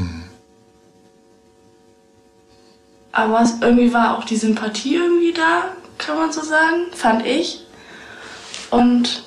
Aber 3.12 3.44
irgendwie 3.60 3.92
war 3.92 4.16
auch 4.16 4.24
die 4.24 4.36
Sympathie 4.36 4.96
irgendwie 4.96 5.32
da, 5.32 5.64
kann 5.98 6.16
man 6.16 6.32
so 6.32 6.42
sagen, 6.42 6.86
fand 6.94 7.26
ich. 7.26 7.66
Und 8.70 9.24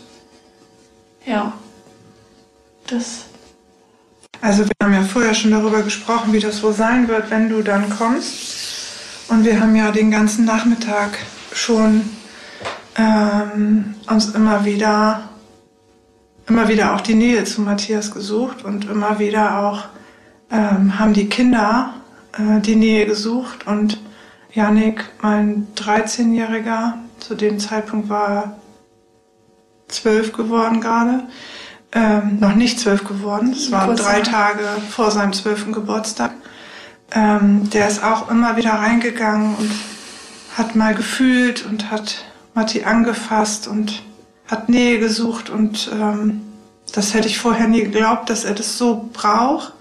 ja, 1.26 1.54
das 2.88 3.26
Also 4.42 4.66
wir 4.66 4.72
haben 4.82 4.94
ja 4.94 5.04
vorher 5.04 5.34
schon 5.34 5.52
darüber 5.52 5.82
gesprochen, 5.84 6.34
wie 6.34 6.40
das 6.40 6.64
wohl 6.64 6.74
sein 6.74 7.08
wird, 7.08 7.30
wenn 7.30 7.50
du 7.50 7.62
dann 7.62 7.90
kommst. 7.90 9.30
Und 9.30 9.46
wir 9.46 9.60
haben 9.60 9.76
ja 9.76 9.92
den 9.92 10.12
ganzen 10.12 10.46
Nachmittag 10.46 11.18
schon 11.54 12.10
ähm, 12.98 13.96
uns 14.08 14.30
immer 14.30 14.66
wieder, 14.66 15.30
immer 16.48 16.68
wieder 16.68 16.94
auch 16.94 17.02
die 17.02 17.16
Nähe 17.16 17.44
zu 17.46 17.62
Matthias 17.62 18.12
gesucht 18.12 18.64
und 18.64 18.86
immer 18.86 19.20
wieder 19.20 19.60
auch 19.60 19.86
ähm, 20.52 21.00
haben 21.00 21.14
die 21.14 21.30
Kinder 21.30 21.94
äh, 22.34 22.60
die 22.62 22.76
Nähe 22.76 23.06
gesucht 23.06 23.68
und 23.68 24.00
Janik, 24.54 25.06
mein 25.22 25.68
13-Jähriger, 25.76 26.94
zu 27.20 27.36
dem 27.36 27.60
Zeitpunkt 27.60 28.10
war 28.10 28.30
er 28.30 28.60
zwölf 29.88 30.34
geworden 30.34 30.82
gerade, 30.82 31.24
ähm, 31.92 32.40
noch 32.40 32.56
nicht 32.56 32.80
zwölf 32.80 33.04
geworden, 33.04 33.52
es 33.54 33.72
waren 33.72 33.88
Kurz 33.88 34.02
drei. 34.02 34.22
Tage 34.22 34.64
vor 34.90 35.12
seinem 35.12 35.34
zwölften 35.34 35.72
Geburtstag. 35.72 36.32
Ähm, 37.12 37.70
der 37.70 37.88
ist 37.88 38.04
auch 38.04 38.30
immer 38.30 38.58
wieder 38.58 38.74
reingegangen 38.74 39.56
und 39.56 39.72
hat 40.58 40.76
mal 40.76 40.96
gefühlt 40.96 41.66
und 41.66 41.92
hat 41.92 42.26
Matti 42.54 42.84
angefasst 42.84 43.68
und 43.68 44.04
hat 44.48 44.70
Nähe 44.70 45.00
gesucht 45.00 45.50
und 45.50 45.92
ähm, 45.94 46.42
das 46.94 47.14
hätte 47.14 47.28
ich 47.28 47.40
vorher 47.40 47.68
nie 47.68 47.84
geglaubt, 47.84 48.30
dass 48.30 48.46
er 48.46 48.54
das 48.54 48.78
so 48.78 49.10
braucht, 49.14 49.74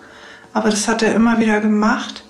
aber 0.55 0.71
das 0.71 0.89
hat 0.89 1.03
er 1.03 1.15
immer 1.15 1.39
wieder 1.39 1.61
gemacht. 1.61 2.25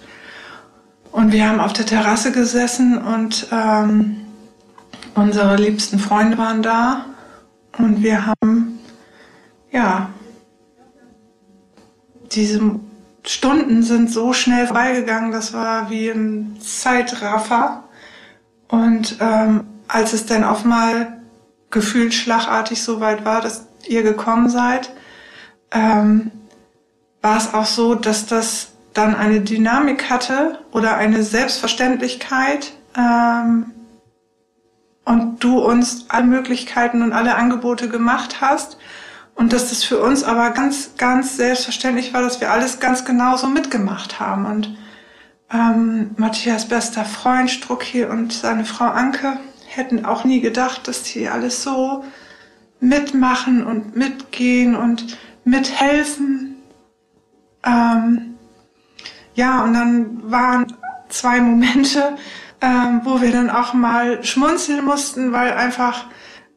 Und 1.12 1.31
wir 1.31 1.49
haben 1.49 1.61
auf 1.61 1.73
der 1.75 1.87
Terrasse 1.87 2.33
gesessen 2.33 2.99
und 2.99 3.47
ähm, 3.52 4.23
unsere 5.14 5.57
liebsten 5.57 5.99
Freunde 5.99 6.38
waren 6.38 6.62
da 6.62 7.04
und 7.78 8.02
wir 8.02 8.26
haben 8.26 8.81
ja 9.71 10.09
diese 12.33 12.81
Stunden 13.25 13.83
sind 13.83 14.11
so 14.11 14.33
schnell 14.33 14.66
vorbeigegangen, 14.66 15.33
das 15.33 15.52
war 15.52 15.90
wie 15.90 16.09
im 16.09 16.61
Zeitraffer. 16.61 17.85
Und 18.69 19.19
ähm, 19.21 19.64
als 19.87 20.12
es 20.12 20.26
dann 20.26 20.45
auf 20.45 20.64
mal 20.64 21.21
gefühlt 21.71 22.14
schlagartig 22.14 22.83
so 22.83 23.00
weit 23.00 23.25
war, 23.25 23.40
dass 23.40 23.66
ihr 23.87 24.02
gekommen 24.02 24.49
seid, 24.49 24.90
ähm, 25.71 26.31
war 27.21 27.37
es 27.37 27.54
auch 27.54 27.66
so, 27.66 27.95
dass 27.95 28.26
das 28.26 28.71
dann 28.92 29.14
eine 29.14 29.40
Dynamik 29.40 30.11
hatte 30.11 30.58
oder 30.72 30.96
eine 30.96 31.22
Selbstverständlichkeit 31.22 32.72
ähm, 32.96 33.72
und 35.04 35.42
du 35.42 35.58
uns 35.58 36.06
alle 36.08 36.26
Möglichkeiten 36.26 37.02
und 37.02 37.12
alle 37.12 37.34
Angebote 37.34 37.88
gemacht 37.88 38.40
hast 38.40 38.76
und 39.34 39.52
dass 39.52 39.70
das 39.70 39.82
für 39.82 40.00
uns 40.00 40.25
aber 40.25 40.50
ganz, 40.50 40.96
ganz 40.99 41.37
selbstverständlich 41.37 42.12
war, 42.12 42.22
dass 42.22 42.40
wir 42.40 42.50
alles 42.50 42.80
ganz 42.80 43.04
genauso 43.04 43.49
mitgemacht 43.49 44.20
haben. 44.20 44.46
Und 44.46 44.76
ähm, 45.52 46.11
Matthias 46.16 46.68
bester 46.68 47.04
Freund 47.04 47.50
Strucki 47.50 48.04
und 48.04 48.32
seine 48.32 48.64
Frau 48.64 48.84
Anke 48.84 49.38
hätten 49.66 50.04
auch 50.04 50.25
nie 50.25 50.40
gedacht, 50.40 50.87
dass 50.87 51.02
die 51.02 51.28
alles 51.28 51.62
so 51.62 52.04
mitmachen 52.80 53.64
und 53.64 53.96
mitgehen 53.96 54.75
und 54.75 55.16
mithelfen. 55.44 56.56
Ähm, 57.64 58.31
ja, 59.34 59.62
und 59.62 59.74
dann 59.74 60.30
waren 60.30 60.66
zwei 61.08 61.40
Momente, 61.40 62.16
ähm, 62.60 63.00
wo 63.04 63.20
wir 63.20 63.32
dann 63.32 63.50
auch 63.50 63.74
mal 63.74 64.22
schmunzeln 64.24 64.84
mussten, 64.84 65.32
weil 65.32 65.52
einfach 65.52 66.06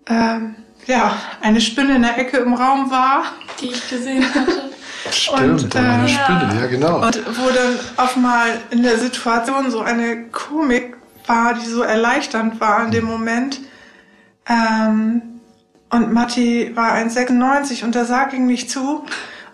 ähm, 0.08 0.56
ja 0.86 1.16
eine 1.42 1.62
Spinne 1.62 1.96
in 1.96 2.02
der 2.04 2.18
Ecke 2.18 2.38
im 2.38 2.54
Raum 2.54 2.92
war. 2.92 3.24
die 3.60 3.68
ich 3.68 3.90
gesehen 3.90 4.24
hatte. 4.34 4.70
Stimmt, 5.12 5.64
Und, 5.64 5.76
war 5.76 5.82
eine 5.82 6.06
äh, 6.06 6.10
Spinne, 6.10 6.60
ja 6.60 6.68
genau. 6.68 7.06
Und 7.06 7.22
wo 7.38 7.50
dann 7.50 7.80
auf 7.98 8.16
mal 8.16 8.60
in 8.72 8.82
der 8.82 8.98
Situation 8.98 9.70
so 9.70 9.82
eine 9.82 10.30
Komik 10.30 10.98
war, 11.28 11.54
die 11.54 11.66
so 11.66 11.84
erleichternd 11.84 12.60
war 12.60 12.86
in 12.86 12.92
dem 12.92 13.06
Moment. 13.06 13.62
Ähm, 14.48 15.22
und 15.90 16.12
Matti 16.12 16.72
war 16.76 16.94
1,96 16.94 17.84
und 17.84 17.96
der 17.96 18.06
sah 18.06 18.26
gegen 18.26 18.48
mich 18.48 18.70
zu. 18.70 19.06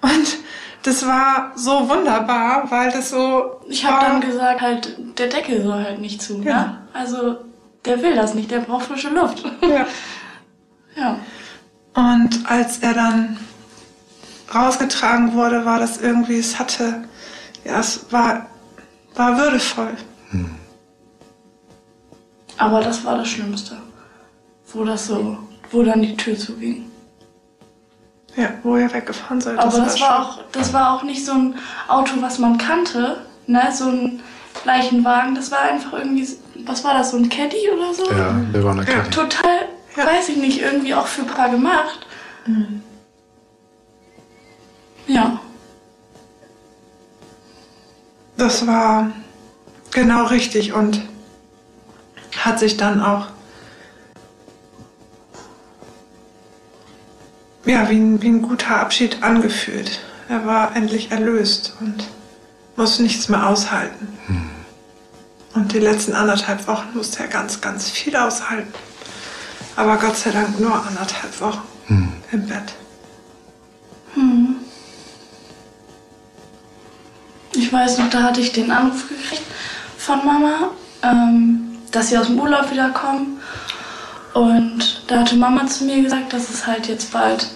Und 0.02 0.38
das 0.84 1.06
war 1.06 1.52
so 1.56 1.88
wunderbar, 1.90 2.70
weil 2.70 2.92
das 2.92 3.10
so. 3.10 3.62
Ich 3.68 3.86
habe 3.86 4.06
dann 4.06 4.22
gesagt, 4.22 4.62
halt, 4.62 4.98
der 5.18 5.28
Deckel 5.28 5.64
soll 5.64 5.84
halt 5.84 6.00
nicht 6.00 6.22
zu. 6.22 6.42
Ja. 6.42 6.64
Ne? 6.64 6.78
Also, 6.94 7.38
der 7.86 8.02
will 8.02 8.16
das 8.16 8.34
nicht, 8.34 8.52
der 8.52 8.60
braucht 8.60 8.86
frische 8.86 9.10
Luft. 9.10 9.44
Ja. 9.62 9.86
ja. 10.96 11.18
Und 11.94 12.50
als 12.50 12.80
er 12.80 12.94
dann 12.94 13.38
rausgetragen 14.54 15.34
wurde, 15.34 15.66
war 15.66 15.80
das 15.80 16.02
irgendwie, 16.02 16.40
es 16.40 16.58
hatte, 16.60 17.04
ja, 17.64 17.80
es 17.80 18.12
war, 18.12 18.48
war 19.16 19.38
würdevoll. 19.38 19.96
Aber 22.58 22.82
das 22.82 23.04
war 23.04 23.18
das 23.18 23.28
Schlimmste. 23.28 23.78
Wo 24.74 24.84
das 24.84 25.08
so, 25.08 25.38
wo 25.72 25.84
dann 25.84 26.02
die 26.02 26.16
Tür 26.16 26.38
zuging. 26.38 26.91
Ja, 28.36 28.50
wo 28.64 28.76
er 28.78 28.94
weggefahren 28.94 29.42
seid. 29.42 29.58
Aber 29.60 29.78
das 29.80 30.00
schon- 30.00 30.08
war 30.08 30.22
auch, 30.22 30.40
das 30.52 30.72
war 30.74 30.94
auch 30.96 31.04
nicht 31.04 31.26
so 31.26 31.34
ein 31.34 31.56
Auto, 31.88 32.14
was 32.22 32.40
man 32.40 32.58
kannte, 32.58 33.26
ne, 33.48 33.70
so 33.74 33.86
ein 33.90 34.22
Leichenwagen. 34.64 35.36
Das 35.36 35.52
war 35.52 35.60
einfach 35.60 35.94
irgendwie, 35.94 36.28
was 36.66 36.84
war 36.84 36.94
das, 36.94 37.12
so 37.12 37.18
ein 37.18 37.28
Caddy 37.30 37.70
oder 37.76 37.94
so? 37.94 38.10
Ja, 38.12 38.34
der 38.54 38.64
war 38.64 38.72
eine 38.72 38.86
Ja, 38.86 38.94
Caddy. 38.94 39.10
Total, 39.10 39.68
Ja. 39.98 40.06
weiß 40.06 40.30
ich 40.30 40.38
nicht, 40.38 40.62
irgendwie 40.62 40.94
auch 40.96 41.08
für 41.08 41.24
Paar 41.24 41.50
gemacht. 41.50 42.06
Ja. 45.08 45.40
Das 48.38 48.66
war 48.66 49.12
genau 49.92 50.26
richtig 50.26 50.74
und 50.74 51.02
hat 52.38 52.60
sich 52.60 52.78
dann 52.78 53.02
auch 53.02 53.28
ja, 57.66 57.90
wie 57.90 57.96
ein, 57.96 58.22
wie 58.22 58.30
ein 58.30 58.42
guter 58.42 58.80
Abschied 58.80 59.22
angefühlt. 59.24 60.00
Er 60.30 60.46
war 60.46 60.76
endlich 60.76 61.12
erlöst 61.12 61.76
und 61.80 62.08
musste 62.76 63.04
nichts 63.04 63.30
mehr 63.30 63.48
aushalten. 63.48 64.08
Und 65.54 65.74
die 65.74 65.80
letzten 65.80 66.14
anderthalb 66.14 66.66
Wochen 66.68 66.90
musste 66.94 67.24
er 67.24 67.28
ganz, 67.28 67.60
ganz 67.60 67.90
viel 67.90 68.16
aushalten. 68.16 68.74
Aber 69.76 69.98
Gott 69.98 70.16
sei 70.16 70.32
Dank 70.32 70.60
nur 70.60 70.74
anderthalb 70.74 71.40
Wochen 71.42 71.62
im 72.32 72.48
Bett. 72.48 72.74
ich 77.72 77.72
weiß 77.72 78.00
noch, 78.00 78.10
da 78.10 78.24
hatte 78.24 78.42
ich 78.42 78.52
den 78.52 78.70
Anruf 78.70 79.08
gekriegt 79.08 79.44
von 79.98 80.26
Mama, 80.26 80.72
ähm, 81.04 81.78
dass 81.92 82.10
sie 82.10 82.18
aus 82.18 82.28
dem 82.28 82.38
Urlaub 82.38 82.70
wiederkommen. 82.70 83.40
Und 84.34 85.04
da 85.08 85.22
hatte 85.22 85.36
Mama 85.36 85.68
zu 85.68 85.84
mir 85.86 86.02
gesagt, 86.02 86.34
dass 86.34 86.50
es 86.50 86.66
halt 86.66 86.88
jetzt 86.88 87.12
bald 87.12 87.48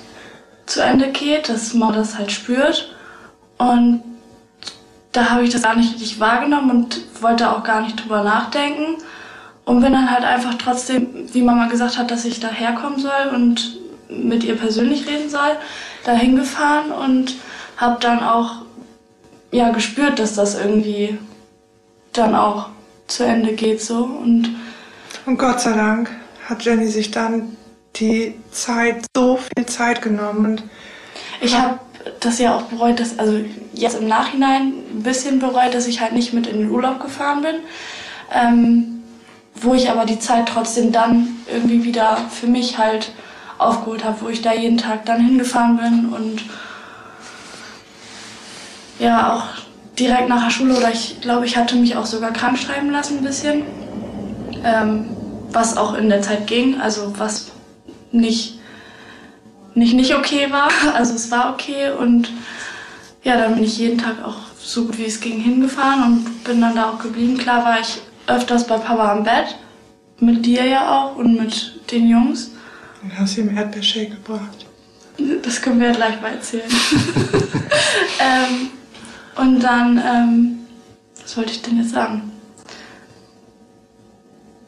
zu 0.65 0.81
Ende 0.81 1.09
geht, 1.09 1.49
dass 1.49 1.73
Mama 1.73 1.93
das 1.93 2.17
halt 2.17 2.31
spürt. 2.31 2.93
Und 3.57 4.03
da 5.11 5.29
habe 5.29 5.43
ich 5.43 5.51
das 5.51 5.61
gar 5.61 5.75
nicht 5.75 5.93
richtig 5.93 6.19
wahrgenommen 6.19 6.71
und 6.71 7.21
wollte 7.21 7.49
auch 7.49 7.63
gar 7.63 7.81
nicht 7.81 8.03
drüber 8.03 8.23
nachdenken. 8.23 9.01
Und 9.63 9.81
bin 9.81 9.93
dann 9.93 10.11
halt 10.11 10.23
einfach 10.23 10.55
trotzdem, 10.55 11.07
wie 11.33 11.41
Mama 11.41 11.67
gesagt 11.67 11.97
hat, 11.97 12.11
dass 12.11 12.25
ich 12.25 12.39
da 12.39 12.49
herkommen 12.49 12.99
soll 12.99 13.33
und 13.33 13.77
mit 14.09 14.43
ihr 14.43 14.55
persönlich 14.55 15.07
reden 15.07 15.29
soll, 15.29 15.57
da 16.03 16.11
hingefahren 16.11 16.91
und 16.91 17.35
habe 17.77 17.97
dann 17.99 18.23
auch 18.23 18.57
ja, 19.51 19.71
gespürt, 19.71 20.19
dass 20.19 20.35
das 20.35 20.55
irgendwie 20.55 21.17
dann 22.13 22.35
auch 22.35 22.67
zu 23.07 23.23
Ende 23.23 23.53
geht 23.53 23.81
so. 23.81 24.03
Und, 24.03 24.55
und 25.25 25.37
Gott 25.37 25.61
sei 25.61 25.73
Dank 25.73 26.11
hat 26.47 26.63
Jenny 26.63 26.87
sich 26.87 27.11
dann 27.11 27.57
die 27.95 28.35
Zeit, 28.51 29.05
so 29.15 29.37
viel 29.37 29.65
Zeit 29.65 30.01
genommen. 30.01 30.45
Und 30.45 30.63
ich 31.41 31.57
habe 31.57 31.79
das 32.19 32.39
ja 32.39 32.55
auch 32.55 32.63
bereut, 32.63 32.99
dass, 32.99 33.17
also 33.19 33.39
jetzt 33.73 33.99
im 33.99 34.07
Nachhinein 34.07 34.73
ein 34.93 35.03
bisschen 35.03 35.39
bereut, 35.39 35.73
dass 35.73 35.87
ich 35.87 36.01
halt 36.01 36.13
nicht 36.13 36.33
mit 36.33 36.47
in 36.47 36.59
den 36.59 36.71
Urlaub 36.71 37.01
gefahren 37.01 37.41
bin. 37.41 37.55
Ähm, 38.33 38.95
wo 39.55 39.73
ich 39.73 39.89
aber 39.89 40.05
die 40.05 40.19
Zeit 40.19 40.49
trotzdem 40.49 40.91
dann 40.91 41.27
irgendwie 41.51 41.83
wieder 41.83 42.17
für 42.29 42.47
mich 42.47 42.77
halt 42.77 43.11
aufgeholt 43.57 44.03
habe, 44.03 44.21
wo 44.21 44.27
ich 44.27 44.41
da 44.41 44.53
jeden 44.53 44.77
Tag 44.77 45.05
dann 45.05 45.25
hingefahren 45.25 45.77
bin 45.77 46.13
und 46.13 46.43
ja 48.99 49.33
auch 49.33 49.43
direkt 49.97 50.27
nach 50.27 50.43
der 50.43 50.51
Schule 50.51 50.75
oder 50.75 50.91
ich 50.91 51.21
glaube, 51.21 51.45
ich 51.45 51.55
hatte 51.55 51.75
mich 51.77 51.95
auch 51.95 52.05
sogar 52.05 52.31
krank 52.31 52.57
schreiben 52.57 52.91
lassen 52.91 53.19
ein 53.19 53.23
bisschen, 53.23 53.63
ähm, 54.65 55.14
was 55.55 55.77
auch 55.77 55.95
in 55.95 56.09
der 56.09 56.21
Zeit 56.21 56.45
ging, 56.47 56.79
also 56.79 57.13
was 57.17 57.51
nicht, 58.11 58.59
nicht 59.73 59.93
nicht 59.93 60.15
okay 60.15 60.51
war, 60.51 60.69
also 60.93 61.15
es 61.15 61.31
war 61.31 61.53
okay 61.53 61.91
und 61.91 62.29
ja, 63.23 63.37
dann 63.37 63.55
bin 63.55 63.63
ich 63.63 63.79
jeden 63.79 63.97
Tag 63.97 64.23
auch 64.23 64.37
so 64.59 64.85
gut 64.85 64.97
wie 64.97 65.05
es 65.05 65.19
ging 65.19 65.39
hingefahren 65.39 66.03
und 66.03 66.43
bin 66.43 66.61
dann 66.61 66.75
da 66.75 66.91
auch 66.91 66.99
geblieben. 66.99 67.37
Klar 67.37 67.65
war 67.65 67.79
ich 67.79 68.01
öfters 68.27 68.67
bei 68.67 68.77
Papa 68.77 69.11
am 69.11 69.23
Bett, 69.23 69.55
mit 70.19 70.45
dir 70.45 70.65
ja 70.65 70.89
auch 70.89 71.15
und 71.15 71.35
mit 71.39 71.91
den 71.91 72.07
Jungs. 72.07 72.51
Und 73.01 73.17
hast 73.17 73.37
ihm 73.37 73.55
Erdbeershake 73.55 74.09
gebracht. 74.09 74.65
Das 75.43 75.61
können 75.61 75.79
wir 75.79 75.87
ja 75.87 75.93
gleich 75.93 76.21
mal 76.21 76.33
erzählen. 76.33 76.69
ähm, 78.19 78.69
und 79.35 79.59
dann, 79.61 79.97
ähm, 79.97 80.59
was 81.21 81.37
wollte 81.37 81.51
ich 81.51 81.61
denn 81.61 81.77
jetzt 81.77 81.91
sagen? 81.91 82.31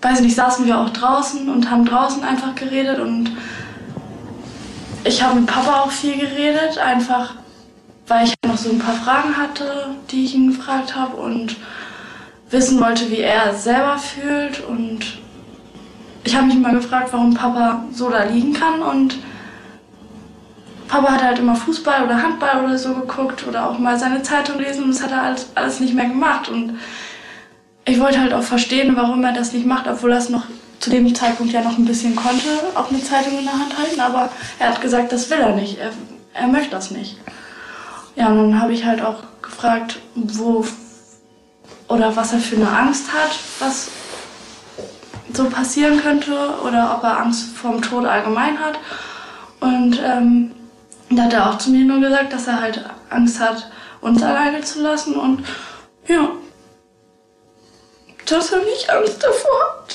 Weiß 0.01 0.21
nicht, 0.21 0.35
saßen 0.35 0.65
wir 0.65 0.79
auch 0.79 0.89
draußen 0.91 1.49
und 1.49 1.71
haben 1.71 1.85
draußen 1.85 2.23
einfach 2.23 2.55
geredet 2.55 2.99
und 2.99 3.31
ich 5.03 5.23
habe 5.23 5.39
mit 5.39 5.47
Papa 5.47 5.81
auch 5.81 5.91
viel 5.91 6.17
geredet, 6.17 6.77
einfach 6.77 7.35
weil 8.07 8.25
ich 8.25 8.33
noch 8.45 8.57
so 8.57 8.69
ein 8.69 8.79
paar 8.79 8.93
Fragen 8.93 9.35
hatte, 9.35 9.87
die 10.11 10.25
ich 10.25 10.35
ihn 10.35 10.47
gefragt 10.47 10.95
habe 10.95 11.17
und 11.17 11.57
wissen 12.49 12.79
wollte, 12.79 13.09
wie 13.11 13.19
er 13.19 13.51
es 13.51 13.63
selber 13.63 13.97
fühlt 13.97 14.61
und 14.61 15.19
ich 16.23 16.35
habe 16.35 16.47
mich 16.47 16.57
mal 16.57 16.73
gefragt, 16.73 17.09
warum 17.11 17.33
Papa 17.33 17.83
so 17.91 18.09
da 18.09 18.23
liegen 18.23 18.53
kann 18.53 18.81
und 18.81 19.17
Papa 20.87 21.11
hat 21.11 21.23
halt 21.23 21.39
immer 21.39 21.55
Fußball 21.55 22.05
oder 22.05 22.21
Handball 22.21 22.63
oder 22.63 22.77
so 22.77 22.93
geguckt 22.93 23.45
oder 23.47 23.69
auch 23.69 23.77
mal 23.77 23.99
seine 23.99 24.23
Zeitung 24.23 24.59
lesen 24.59 24.85
und 24.85 24.93
das 24.93 25.03
hat 25.03 25.11
er 25.11 25.23
alles, 25.23 25.49
alles 25.55 25.79
nicht 25.79 25.93
mehr 25.93 26.05
gemacht. 26.05 26.49
Und 26.49 26.79
ich 27.87 27.99
wollte 27.99 28.19
halt 28.19 28.33
auch 28.33 28.43
verstehen, 28.43 28.95
warum 28.95 29.23
er 29.23 29.31
das 29.31 29.53
nicht 29.53 29.65
macht, 29.65 29.87
obwohl 29.87 30.11
er 30.11 30.17
es 30.17 30.29
noch 30.29 30.43
zu 30.79 30.89
dem 30.89 31.15
Zeitpunkt 31.15 31.53
ja 31.53 31.61
noch 31.61 31.77
ein 31.77 31.85
bisschen 31.85 32.15
konnte, 32.15 32.49
auch 32.75 32.91
eine 32.91 33.01
Zeitung 33.01 33.39
in 33.39 33.45
der 33.45 33.53
Hand 33.53 33.77
halten. 33.77 33.99
Aber 33.99 34.29
er 34.59 34.69
hat 34.69 34.81
gesagt, 34.81 35.11
das 35.11 35.29
will 35.29 35.39
er 35.39 35.55
nicht. 35.55 35.79
Er, 35.79 35.91
er 36.33 36.47
möchte 36.47 36.71
das 36.71 36.91
nicht. 36.91 37.17
Ja, 38.15 38.27
und 38.27 38.37
dann 38.37 38.61
habe 38.61 38.73
ich 38.73 38.85
halt 38.85 39.01
auch 39.01 39.23
gefragt, 39.41 39.99
wo 40.15 40.65
oder 41.87 42.15
was 42.15 42.33
er 42.33 42.39
für 42.39 42.57
eine 42.57 42.69
Angst 42.69 43.13
hat, 43.13 43.39
was 43.59 43.89
so 45.33 45.45
passieren 45.45 46.01
könnte 46.01 46.33
oder 46.65 46.93
ob 46.95 47.03
er 47.03 47.21
Angst 47.21 47.55
vorm 47.55 47.81
Tod 47.81 48.05
allgemein 48.05 48.59
hat. 48.59 48.77
Und 49.61 49.99
ähm, 50.03 50.51
da 51.09 51.23
hat 51.23 51.33
er 51.33 51.49
auch 51.49 51.57
zu 51.57 51.71
mir 51.71 51.85
nur 51.85 52.01
gesagt, 52.01 52.33
dass 52.33 52.47
er 52.47 52.61
halt 52.61 52.83
Angst 53.09 53.39
hat, 53.39 53.71
uns 54.01 54.21
alleine 54.21 54.61
zu 54.61 54.81
lassen. 54.81 55.15
Und 55.15 55.43
ja, 56.07 56.29
dass 58.31 58.51
er 58.51 58.59
nicht 58.59 58.89
Angst 58.89 59.23
davor. 59.23 59.85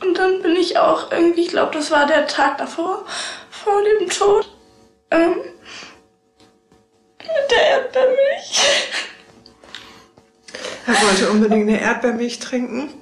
Und 0.00 0.14
dann 0.18 0.42
bin 0.42 0.56
ich 0.56 0.78
auch 0.78 1.10
irgendwie, 1.10 1.42
ich 1.42 1.48
glaube, 1.48 1.72
das 1.72 1.90
war 1.90 2.06
der 2.06 2.26
Tag 2.26 2.58
davor, 2.58 3.04
vor 3.50 3.82
dem 3.82 4.08
Tod, 4.08 4.50
ähm, 5.10 5.36
mit 7.18 7.50
der 7.50 7.62
Erdbeermilch. 7.62 8.62
Er 10.86 11.02
wollte 11.02 11.30
unbedingt 11.30 11.68
eine 11.68 11.80
Erdbeermilch 11.80 12.38
trinken. 12.38 12.94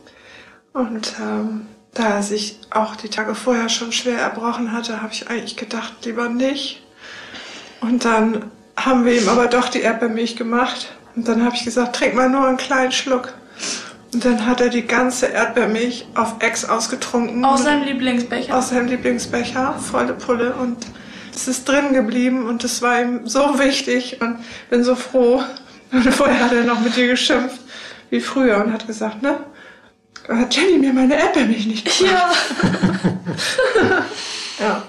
Und 0.72 1.14
ähm, 1.20 1.68
da 1.94 2.08
er 2.08 2.22
sich 2.22 2.58
auch 2.70 2.96
die 2.96 3.08
Tage 3.08 3.34
vorher 3.34 3.68
schon 3.68 3.92
schwer 3.92 4.18
erbrochen 4.18 4.72
hatte, 4.72 5.00
habe 5.00 5.12
ich 5.12 5.28
eigentlich 5.30 5.56
gedacht, 5.56 5.92
lieber 6.04 6.28
nicht. 6.28 6.82
Und 7.80 8.04
dann 8.04 8.50
haben 8.76 9.04
wir 9.04 9.20
ihm 9.20 9.28
aber 9.28 9.46
doch 9.46 9.68
die 9.68 9.80
Erdbeermilch 9.80 10.36
gemacht. 10.36 10.92
Und 11.14 11.28
dann 11.28 11.44
habe 11.44 11.54
ich 11.54 11.64
gesagt, 11.64 11.96
trink 11.96 12.14
mal 12.14 12.28
nur 12.28 12.46
einen 12.46 12.56
kleinen 12.56 12.92
Schluck. 12.92 13.32
Und 14.12 14.24
dann 14.24 14.46
hat 14.46 14.60
er 14.60 14.68
die 14.68 14.86
ganze 14.86 15.26
Erdbeermilch 15.26 16.06
auf 16.14 16.36
Ex 16.40 16.64
ausgetrunken. 16.64 17.44
Aus 17.44 17.62
seinem 17.62 17.84
Lieblingsbecher. 17.84 18.56
Aus 18.56 18.70
seinem 18.70 18.88
Lieblingsbecher, 18.88 19.74
volle 19.74 20.14
Pulle. 20.14 20.54
Und 20.54 20.78
es 21.34 21.48
ist 21.48 21.68
drin 21.68 21.92
geblieben 21.92 22.46
und 22.46 22.64
es 22.64 22.82
war 22.82 23.00
ihm 23.00 23.26
so 23.26 23.58
wichtig 23.58 24.20
und 24.20 24.38
bin 24.70 24.84
so 24.84 24.94
froh. 24.96 25.42
Und 25.92 26.02
vorher 26.14 26.44
hat 26.44 26.52
er 26.52 26.64
noch 26.64 26.80
mit 26.80 26.96
dir 26.96 27.06
geschimpft 27.06 27.60
wie 28.10 28.20
früher 28.20 28.58
und 28.64 28.72
hat 28.72 28.86
gesagt, 28.86 29.22
ne? 29.22 29.40
Hat 30.28 30.56
Jenny 30.56 30.78
mir 30.78 30.92
meine 30.92 31.16
Erdbeermilch 31.16 31.66
nicht 31.66 31.84
gebracht? 31.84 32.36
Ja. 32.58 34.04
ja. 34.66 34.82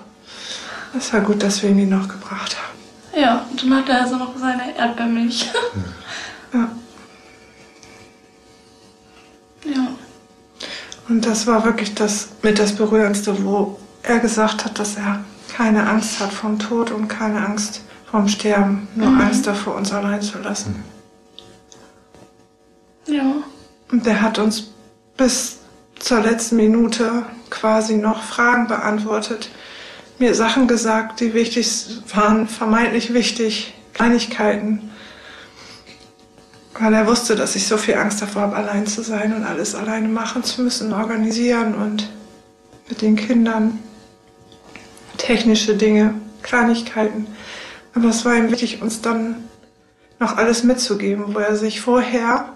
Das 0.94 1.12
war 1.12 1.22
gut, 1.22 1.44
dass 1.44 1.62
wir 1.62 1.72
ihn 1.72 1.78
die 1.78 1.86
noch 1.86 2.08
gebracht 2.08 2.56
haben. 2.56 3.22
Ja, 3.22 3.46
und 3.50 3.62
dann 3.64 3.76
hat 3.78 3.90
er 3.90 4.02
also 4.02 4.16
noch 4.16 4.38
seine 4.38 4.78
Erdbeermilch. 4.78 5.52
ja. 6.54 6.70
Ja. 9.66 9.88
Und 11.10 11.26
das 11.26 11.48
war 11.48 11.66
wirklich 11.66 11.94
das 11.96 12.30
mit 12.42 12.58
das 12.58 12.76
Berührendste, 12.76 13.44
wo 13.44 13.80
er 14.04 14.20
gesagt 14.20 14.64
hat, 14.64 14.80
dass 14.80 14.96
er 14.96 15.24
keine 15.56 15.88
Angst 15.88 16.20
hat 16.20 16.32
vom 16.32 16.60
Tod 16.60 16.92
und 16.92 17.08
keine 17.08 17.46
Angst 17.46 17.82
vom 18.10 18.28
Sterben, 18.28 18.88
nur 18.96 19.10
mhm. 19.10 19.22
Angst 19.22 19.48
davor, 19.48 19.76
uns 19.76 19.92
allein 19.92 20.22
zu 20.22 20.38
lassen. 20.40 20.84
Ja. 23.08 23.24
Und 23.92 24.06
der 24.06 24.22
hat 24.22 24.40
uns 24.40 24.72
bis 25.18 25.60
zur 26.00 26.22
letzten 26.22 26.58
Minute 26.58 27.26
quasi 27.50 27.96
noch 27.96 28.24
Fragen 28.24 28.68
beantwortet, 28.68 29.50
mir 30.20 30.34
Sachen 30.34 30.68
gesagt, 30.68 31.20
die 31.20 31.34
wichtig 31.34 32.02
waren, 32.14 32.48
vermeintlich 32.48 33.14
wichtig, 33.14 33.74
Kleinigkeiten, 33.94 34.92
weil 36.80 36.94
er 36.94 37.08
wusste, 37.08 37.36
dass 37.36 37.56
ich 37.56 37.68
so 37.68 37.78
viel 37.78 37.96
Angst 37.96 38.22
davor 38.22 38.44
habe, 38.44 38.56
allein 38.56 38.86
zu 38.86 39.02
sein 39.02 39.34
und 39.34 39.44
alles 39.44 39.76
alleine 39.76 40.08
machen 40.08 40.44
zu 40.44 40.62
müssen, 40.62 40.94
organisieren 40.94 41.76
und 41.76 42.10
mit 42.90 43.02
den 43.02 43.16
Kindern 43.16 43.80
technische 45.18 45.76
Dinge, 45.76 46.14
Kleinigkeiten. 46.44 47.28
Aber 47.94 48.10
es 48.10 48.26
war 48.26 48.36
ihm 48.36 48.52
wichtig, 48.52 48.82
uns 48.82 49.02
dann 49.02 49.46
noch 50.20 50.38
alles 50.38 50.64
mitzugeben, 50.64 51.34
wo 51.34 51.40
er 51.40 51.56
sich 51.56 51.82
vorher 51.82 52.55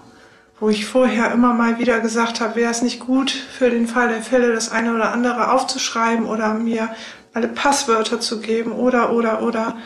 wo 0.60 0.68
ich 0.68 0.84
vorher 0.84 1.32
immer 1.32 1.54
mal 1.54 1.78
wieder 1.78 2.00
gesagt 2.00 2.40
habe, 2.40 2.56
wäre 2.56 2.70
es 2.70 2.82
nicht 2.82 3.00
gut 3.00 3.30
für 3.30 3.70
den 3.70 3.88
Fall 3.88 4.08
der 4.08 4.22
Fälle, 4.22 4.52
das 4.52 4.70
eine 4.70 4.94
oder 4.94 5.10
andere 5.10 5.52
aufzuschreiben 5.52 6.26
oder 6.26 6.54
mir 6.54 6.90
alle 7.32 7.48
Passwörter 7.48 8.20
zu 8.20 8.40
geben 8.40 8.72
oder, 8.72 9.12
oder, 9.12 9.42
oder. 9.42 9.78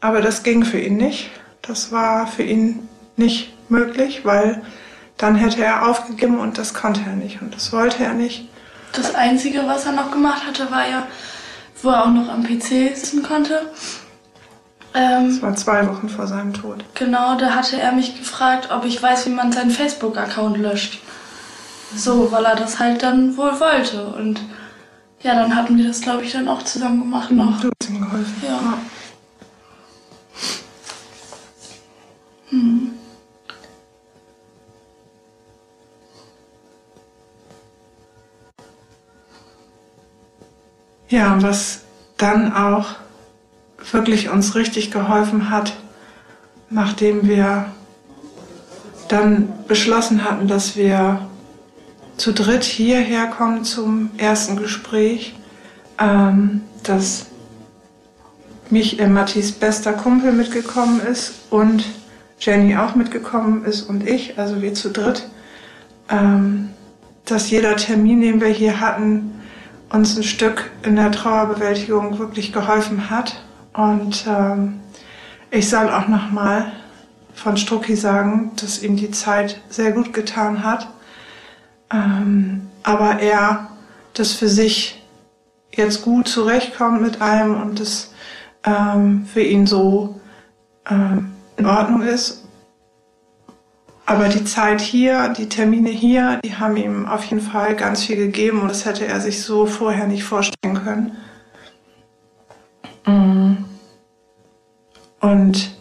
Aber 0.00 0.22
das 0.22 0.42
ging 0.42 0.64
für 0.64 0.80
ihn 0.80 0.96
nicht. 0.96 1.30
Das 1.60 1.92
war 1.92 2.26
für 2.26 2.42
ihn 2.42 2.88
nicht 3.16 3.54
möglich, 3.68 4.24
weil 4.24 4.62
dann 5.18 5.36
hätte 5.36 5.62
er 5.62 5.88
aufgegeben 5.88 6.38
und 6.38 6.58
das 6.58 6.74
konnte 6.74 7.02
er 7.06 7.16
nicht 7.16 7.40
und 7.40 7.54
das 7.54 7.72
wollte 7.72 8.02
er 8.02 8.14
nicht. 8.14 8.48
Das 8.92 9.14
Einzige, 9.14 9.66
was 9.66 9.86
er 9.86 9.92
noch 9.92 10.10
gemacht 10.10 10.46
hatte, 10.46 10.70
war 10.70 10.88
ja, 10.88 11.06
wo 11.82 11.90
er 11.90 12.04
auch 12.04 12.10
noch 12.10 12.28
am 12.28 12.44
PC 12.44 12.94
sitzen 12.94 13.22
konnte, 13.22 13.62
ähm, 14.94 15.28
das 15.28 15.42
war 15.42 15.56
zwei 15.56 15.88
Wochen 15.88 16.08
vor 16.08 16.26
seinem 16.26 16.52
Tod. 16.52 16.84
Genau, 16.94 17.36
da 17.36 17.54
hatte 17.54 17.80
er 17.80 17.92
mich 17.92 18.16
gefragt, 18.16 18.68
ob 18.70 18.84
ich 18.84 19.02
weiß, 19.02 19.26
wie 19.26 19.30
man 19.30 19.52
seinen 19.52 19.70
Facebook-Account 19.70 20.56
löscht. 20.56 21.00
So, 21.96 22.30
weil 22.30 22.44
er 22.44 22.56
das 22.56 22.78
halt 22.78 23.02
dann 23.02 23.36
wohl 23.36 23.58
wollte. 23.58 24.06
Und 24.06 24.40
ja, 25.22 25.34
dann 25.34 25.56
hatten 25.56 25.76
wir 25.76 25.88
das, 25.88 26.00
glaube 26.00 26.24
ich, 26.24 26.32
dann 26.32 26.48
auch 26.48 26.62
zusammen 26.62 27.00
gemacht 27.00 27.30
noch. 27.32 27.60
Du 27.60 27.70
hast 27.80 27.90
ihm 27.90 28.00
geholfen. 28.00 28.42
Ja. 28.46 28.78
Hm. 32.50 32.92
Ja, 41.08 41.42
was 41.42 41.82
dann 42.16 42.52
auch 42.52 42.86
wirklich 43.94 44.28
uns 44.28 44.54
richtig 44.54 44.90
geholfen 44.90 45.50
hat, 45.50 45.72
nachdem 46.68 47.26
wir 47.26 47.66
dann 49.08 49.48
beschlossen 49.66 50.24
hatten, 50.24 50.48
dass 50.48 50.76
wir 50.76 51.26
zu 52.16 52.32
dritt 52.32 52.64
hierher 52.64 53.26
kommen 53.26 53.64
zum 53.64 54.10
ersten 54.18 54.56
Gespräch, 54.56 55.34
ähm, 55.98 56.62
dass 56.82 57.26
mich 58.70 59.00
äh, 59.00 59.08
Mattis 59.08 59.52
bester 59.52 59.92
Kumpel 59.92 60.32
mitgekommen 60.32 61.00
ist 61.00 61.34
und 61.50 61.84
Jenny 62.38 62.76
auch 62.76 62.94
mitgekommen 62.94 63.64
ist 63.64 63.82
und 63.82 64.06
ich, 64.06 64.38
also 64.38 64.62
wir 64.62 64.74
zu 64.74 64.90
dritt, 64.90 65.28
ähm, 66.10 66.70
dass 67.24 67.50
jeder 67.50 67.76
Termin, 67.76 68.20
den 68.20 68.40
wir 68.40 68.48
hier 68.48 68.80
hatten, 68.80 69.40
uns 69.90 70.16
ein 70.16 70.24
Stück 70.24 70.70
in 70.82 70.96
der 70.96 71.12
Trauerbewältigung 71.12 72.18
wirklich 72.18 72.52
geholfen 72.52 73.10
hat. 73.10 73.42
Und 73.74 74.24
ähm, 74.26 74.80
ich 75.50 75.68
soll 75.68 75.90
auch 75.90 76.08
nochmal 76.08 76.72
von 77.34 77.56
Strucki 77.56 77.96
sagen, 77.96 78.52
dass 78.60 78.82
ihm 78.82 78.96
die 78.96 79.10
Zeit 79.10 79.60
sehr 79.68 79.92
gut 79.92 80.12
getan 80.12 80.64
hat. 80.64 80.88
Ähm, 81.92 82.68
aber 82.82 83.20
er 83.20 83.68
das 84.14 84.32
für 84.32 84.48
sich 84.48 85.02
jetzt 85.72 86.02
gut 86.02 86.28
zurechtkommt 86.28 87.02
mit 87.02 87.20
allem 87.20 87.60
und 87.60 87.80
das 87.80 88.14
ähm, 88.64 89.26
für 89.26 89.42
ihn 89.42 89.66
so 89.66 90.20
ähm, 90.88 91.32
in 91.56 91.66
Ordnung 91.66 92.02
ist. 92.02 92.44
Aber 94.06 94.28
die 94.28 94.44
Zeit 94.44 94.80
hier, 94.80 95.30
die 95.30 95.48
Termine 95.48 95.88
hier, 95.88 96.38
die 96.44 96.56
haben 96.56 96.76
ihm 96.76 97.06
auf 97.06 97.24
jeden 97.24 97.42
Fall 97.42 97.74
ganz 97.74 98.04
viel 98.04 98.16
gegeben 98.16 98.60
und 98.60 98.68
das 98.68 98.84
hätte 98.84 99.06
er 99.06 99.20
sich 99.20 99.42
so 99.42 99.66
vorher 99.66 100.06
nicht 100.06 100.24
vorstellen 100.24 100.84
können. 100.84 101.16
Mm. 103.06 103.56
Und 105.20 105.74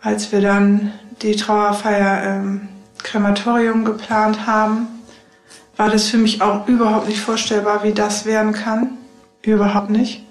als 0.00 0.32
wir 0.32 0.40
dann 0.40 0.92
die 1.22 1.36
Trauerfeier 1.36 2.36
im 2.36 2.68
Krematorium 3.02 3.84
geplant 3.84 4.46
haben, 4.46 4.88
war 5.76 5.90
das 5.90 6.08
für 6.08 6.18
mich 6.18 6.42
auch 6.42 6.66
überhaupt 6.68 7.08
nicht 7.08 7.20
vorstellbar, 7.20 7.82
wie 7.84 7.92
das 7.92 8.24
werden 8.24 8.52
kann. 8.52 8.98
Überhaupt 9.42 9.90
nicht. 9.90 10.24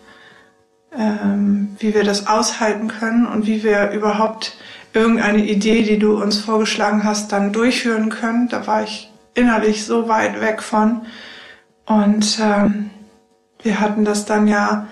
Ähm, 0.97 1.75
wie 1.79 1.93
wir 1.93 2.03
das 2.03 2.27
aushalten 2.27 2.87
können 2.87 3.27
und 3.27 3.47
wie 3.47 3.63
wir 3.63 3.91
überhaupt 3.91 4.57
irgendeine 4.93 5.45
Idee, 5.45 5.83
die 5.83 5.99
du 5.99 6.21
uns 6.21 6.39
vorgeschlagen 6.39 7.03
hast, 7.03 7.31
dann 7.31 7.51
durchführen 7.51 8.09
können. 8.09 8.47
Da 8.47 8.65
war 8.65 8.83
ich 8.83 9.11
innerlich 9.33 9.85
so 9.85 10.07
weit 10.07 10.39
weg 10.39 10.61
von. 10.61 11.01
Und 11.85 12.39
ähm, 12.41 12.89
wir 13.61 13.79
hatten 13.79 14.05
das 14.05 14.25
dann 14.25 14.47
ja 14.47 14.87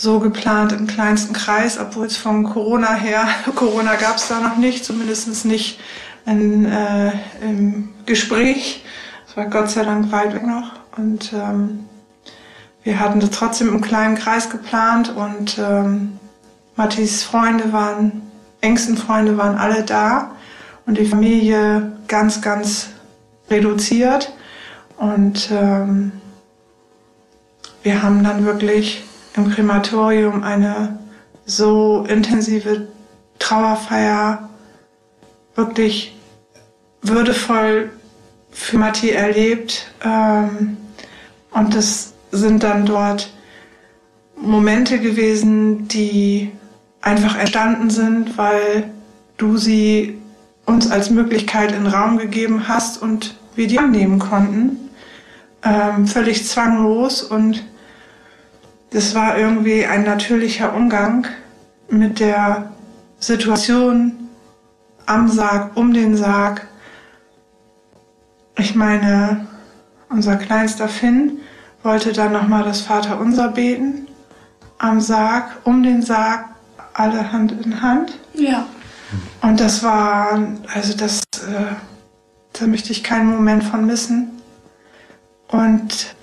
so 0.00 0.18
geplant 0.18 0.72
im 0.72 0.86
kleinsten 0.86 1.34
Kreis, 1.34 1.78
obwohl 1.78 2.06
es 2.06 2.16
von 2.16 2.44
Corona 2.44 2.94
her, 2.94 3.28
Corona 3.54 3.96
gab 3.96 4.16
es 4.16 4.28
da 4.28 4.40
noch 4.40 4.56
nicht, 4.56 4.82
zumindest 4.82 5.44
nicht 5.44 5.78
in, 6.24 6.64
äh, 6.64 7.12
im 7.42 7.90
Gespräch. 8.06 8.82
Es 9.28 9.36
war 9.36 9.46
Gott 9.46 9.70
sei 9.70 9.84
Dank 9.84 10.10
weit 10.10 10.32
weg 10.34 10.46
noch. 10.46 10.72
Und 10.96 11.34
ähm, 11.34 11.84
wir 12.82 12.98
hatten 12.98 13.20
das 13.20 13.28
trotzdem 13.28 13.68
im 13.68 13.82
kleinen 13.82 14.16
Kreis 14.16 14.48
geplant 14.48 15.14
und 15.14 15.58
ähm, 15.58 16.18
Mattis 16.76 17.22
Freunde 17.22 17.70
waren, 17.74 18.22
engsten 18.62 18.96
Freunde 18.96 19.36
waren 19.36 19.58
alle 19.58 19.82
da 19.82 20.30
und 20.86 20.96
die 20.96 21.04
Familie 21.04 21.92
ganz, 22.08 22.40
ganz 22.40 22.88
reduziert. 23.50 24.32
Und 24.96 25.50
ähm, 25.52 26.12
wir 27.82 28.02
haben 28.02 28.24
dann 28.24 28.46
wirklich 28.46 29.04
im 29.40 29.50
Krematorium 29.50 30.42
eine 30.42 30.98
so 31.46 32.04
intensive 32.08 32.88
Trauerfeier 33.38 34.48
wirklich 35.54 36.16
würdevoll 37.02 37.90
für 38.50 38.78
Matti 38.78 39.10
erlebt. 39.10 39.90
Ähm, 40.04 40.76
und 41.50 41.74
das 41.74 42.12
sind 42.30 42.62
dann 42.62 42.86
dort 42.86 43.32
Momente 44.36 44.98
gewesen, 44.98 45.88
die 45.88 46.52
einfach 47.00 47.36
entstanden 47.36 47.90
sind, 47.90 48.36
weil 48.36 48.90
du 49.38 49.56
sie 49.56 50.18
uns 50.66 50.90
als 50.90 51.10
Möglichkeit 51.10 51.72
in 51.72 51.86
Raum 51.86 52.18
gegeben 52.18 52.68
hast 52.68 53.00
und 53.02 53.36
wir 53.56 53.66
die 53.66 53.78
annehmen 53.78 54.18
konnten. 54.18 54.90
Ähm, 55.62 56.06
völlig 56.06 56.46
zwanglos 56.46 57.22
und 57.22 57.64
das 58.90 59.14
war 59.14 59.38
irgendwie 59.38 59.86
ein 59.86 60.04
natürlicher 60.04 60.74
Umgang 60.74 61.26
mit 61.88 62.20
der 62.20 62.72
Situation 63.18 64.28
am 65.06 65.28
Sarg, 65.28 65.76
um 65.76 65.92
den 65.92 66.16
Sarg. 66.16 66.66
Ich 68.58 68.74
meine, 68.74 69.46
unser 70.08 70.36
kleinster 70.36 70.88
Finn 70.88 71.38
wollte 71.82 72.12
dann 72.12 72.32
nochmal 72.32 72.64
das 72.64 72.80
Vaterunser 72.80 73.48
beten. 73.48 74.08
Am 74.78 75.00
Sarg, 75.00 75.58
um 75.64 75.82
den 75.82 76.02
Sarg, 76.02 76.46
alle 76.94 77.32
Hand 77.32 77.52
in 77.52 77.80
Hand. 77.80 78.18
Ja. 78.34 78.66
Und 79.42 79.60
das 79.60 79.82
war, 79.82 80.40
also 80.72 80.96
das, 80.96 81.22
äh, 81.34 81.74
da 82.52 82.66
möchte 82.66 82.92
ich 82.92 83.02
keinen 83.02 83.30
Moment 83.30 83.64
von 83.64 83.86
missen. 83.86 84.30
Und 85.48 86.14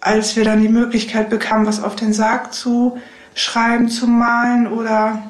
als 0.00 0.36
wir 0.36 0.44
dann 0.44 0.62
die 0.62 0.68
Möglichkeit 0.68 1.30
bekamen, 1.30 1.66
was 1.66 1.82
auf 1.82 1.96
den 1.96 2.12
Sarg 2.12 2.54
zu 2.54 2.98
schreiben, 3.34 3.88
zu 3.88 4.06
malen 4.06 4.66
oder 4.66 5.22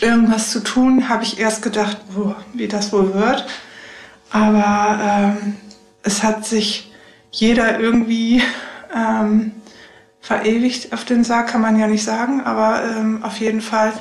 irgendwas 0.00 0.50
zu 0.50 0.60
tun, 0.60 1.08
habe 1.08 1.22
ich 1.22 1.38
erst 1.38 1.62
gedacht, 1.62 1.98
wo, 2.10 2.34
wie 2.52 2.68
das 2.68 2.92
wohl 2.92 3.14
wird. 3.14 3.46
Aber 4.30 4.98
ähm, 5.02 5.56
es 6.02 6.22
hat 6.22 6.44
sich 6.44 6.92
jeder 7.30 7.78
irgendwie 7.78 8.42
ähm, 8.94 9.52
verewigt 10.20 10.92
auf 10.92 11.04
den 11.04 11.24
Sarg, 11.24 11.48
kann 11.48 11.60
man 11.60 11.78
ja 11.78 11.86
nicht 11.86 12.04
sagen, 12.04 12.40
aber 12.40 12.82
ähm, 12.84 13.22
auf 13.22 13.38
jeden 13.38 13.60
Fall 13.60 13.92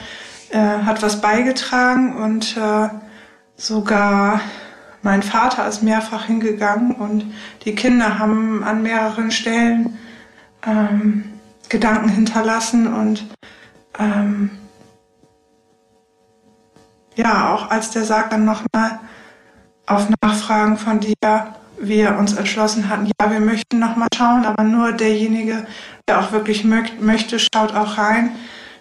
äh, 0.52 0.58
hat 0.58 1.02
was 1.02 1.22
beigetragen 1.22 2.16
und 2.16 2.56
äh, 2.58 2.90
sogar 3.58 4.40
mein 5.04 5.22
Vater 5.22 5.68
ist 5.68 5.84
mehrfach 5.84 6.26
hingegangen 6.26 6.96
und 6.96 7.26
die 7.66 7.76
Kinder 7.76 8.20
haben 8.20 8.64
an 8.64 8.82
mehreren 8.82 9.32
Stellen 9.32 10.00
ähm, 10.66 11.26
Gedanken 11.70 12.10
hinterlassen 12.10 12.92
und 12.92 13.26
ähm, 14.00 14.52
ja, 17.16 17.54
auch 17.54 17.70
als 17.70 17.92
der 17.92 18.06
Sarg 18.06 18.30
dann 18.30 18.46
nochmal 18.46 19.00
auf 19.86 20.08
Nachfragen 20.22 20.78
von 20.78 21.00
dir, 21.00 21.16
wir 21.78 22.18
uns 22.18 22.34
entschlossen 22.34 22.88
hatten, 22.88 23.12
ja, 23.20 23.32
wir 23.32 23.40
möchten 23.40 23.80
nochmal 23.80 24.08
schauen, 24.16 24.46
aber 24.46 24.64
nur 24.64 24.94
derjenige, 24.94 25.66
der 26.08 26.20
auch 26.20 26.32
wirklich 26.32 26.64
möcht, 26.64 27.02
möchte, 27.02 27.40
schaut 27.40 27.76
auch 27.76 27.98
rein. 27.98 28.32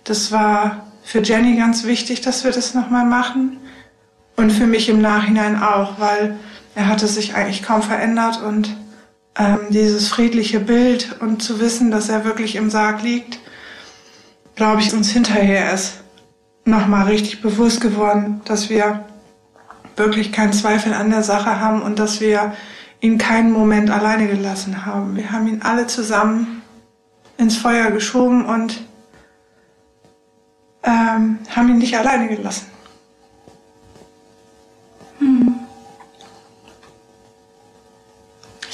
Das 0.04 0.30
war 0.30 0.86
für 1.02 1.20
Jenny 1.20 1.56
ganz 1.56 1.84
wichtig, 1.84 2.20
dass 2.20 2.44
wir 2.44 2.52
das 2.52 2.74
nochmal 2.74 3.04
machen. 3.04 3.58
Und 4.36 4.50
für 4.50 4.66
mich 4.66 4.88
im 4.88 5.00
Nachhinein 5.00 5.62
auch, 5.62 5.98
weil 6.00 6.38
er 6.74 6.88
hatte 6.88 7.06
sich 7.06 7.34
eigentlich 7.34 7.62
kaum 7.62 7.82
verändert 7.82 8.42
und 8.42 8.74
ähm, 9.38 9.58
dieses 9.70 10.08
friedliche 10.08 10.60
Bild 10.60 11.16
und 11.20 11.42
zu 11.42 11.60
wissen, 11.60 11.90
dass 11.90 12.08
er 12.08 12.24
wirklich 12.24 12.56
im 12.56 12.70
Sarg 12.70 13.02
liegt, 13.02 13.38
glaube 14.54 14.80
ich, 14.80 14.92
uns 14.92 15.10
hinterher 15.10 15.64
erst 15.64 16.00
nochmal 16.64 17.06
richtig 17.06 17.42
bewusst 17.42 17.80
geworden, 17.80 18.40
dass 18.44 18.70
wir 18.70 19.04
wirklich 19.96 20.32
keinen 20.32 20.52
Zweifel 20.52 20.94
an 20.94 21.10
der 21.10 21.22
Sache 21.22 21.60
haben 21.60 21.82
und 21.82 21.98
dass 21.98 22.20
wir 22.20 22.54
ihn 23.00 23.18
keinen 23.18 23.52
Moment 23.52 23.90
alleine 23.90 24.28
gelassen 24.28 24.86
haben. 24.86 25.16
Wir 25.16 25.32
haben 25.32 25.46
ihn 25.48 25.62
alle 25.62 25.86
zusammen 25.86 26.62
ins 27.36 27.56
Feuer 27.56 27.90
geschoben 27.90 28.44
und 28.44 28.82
ähm, 30.84 31.38
haben 31.50 31.68
ihn 31.68 31.78
nicht 31.78 31.96
alleine 31.96 32.28
gelassen. 32.28 32.71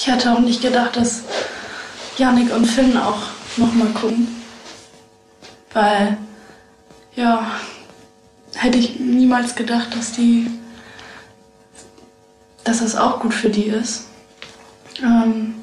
Ich 0.09 0.15
hätte 0.15 0.33
auch 0.33 0.39
nicht 0.39 0.63
gedacht, 0.63 0.97
dass 0.97 1.21
Janik 2.17 2.51
und 2.57 2.65
Finn 2.65 2.97
auch 2.97 3.19
nochmal 3.59 3.89
gucken. 3.89 4.27
Weil, 5.75 6.17
ja, 7.15 7.47
hätte 8.55 8.79
ich 8.79 8.99
niemals 8.99 9.55
gedacht, 9.55 9.89
dass 9.95 10.13
die, 10.13 10.51
dass 12.65 12.79
das 12.79 12.97
auch 12.97 13.21
gut 13.21 13.35
für 13.35 13.51
die 13.51 13.65
ist. 13.65 14.07
Ähm, 15.03 15.57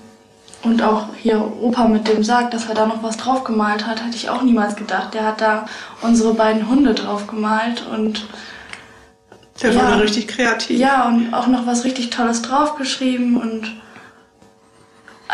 und 0.61 0.83
auch 0.83 1.07
hier 1.19 1.41
Opa 1.41 1.87
mit 1.87 2.07
dem 2.07 2.23
Sarg, 2.23 2.51
dass 2.51 2.67
er 2.67 2.75
da 2.75 2.85
noch 2.85 3.01
was 3.01 3.17
drauf 3.17 3.43
gemalt 3.45 3.87
hat, 3.87 4.03
hätte 4.05 4.15
ich 4.15 4.29
auch 4.29 4.43
niemals 4.43 4.75
gedacht. 4.75 5.15
Der 5.15 5.25
hat 5.25 5.41
da 5.41 5.65
unsere 6.03 6.35
beiden 6.35 6.69
Hunde 6.69 6.93
drauf 6.93 7.25
gemalt 7.25 7.83
und 7.91 8.27
Der 9.63 9.71
Ja. 9.73 9.87
wurde 9.91 10.03
richtig 10.03 10.27
kreativ. 10.27 10.79
ja, 10.79 11.07
und 11.07 11.33
auch 11.33 11.47
noch 11.47 11.65
was 11.65 11.83
richtig 11.83 12.11
Tolles 12.11 12.43
draufgeschrieben 12.43 13.37
und 13.37 13.81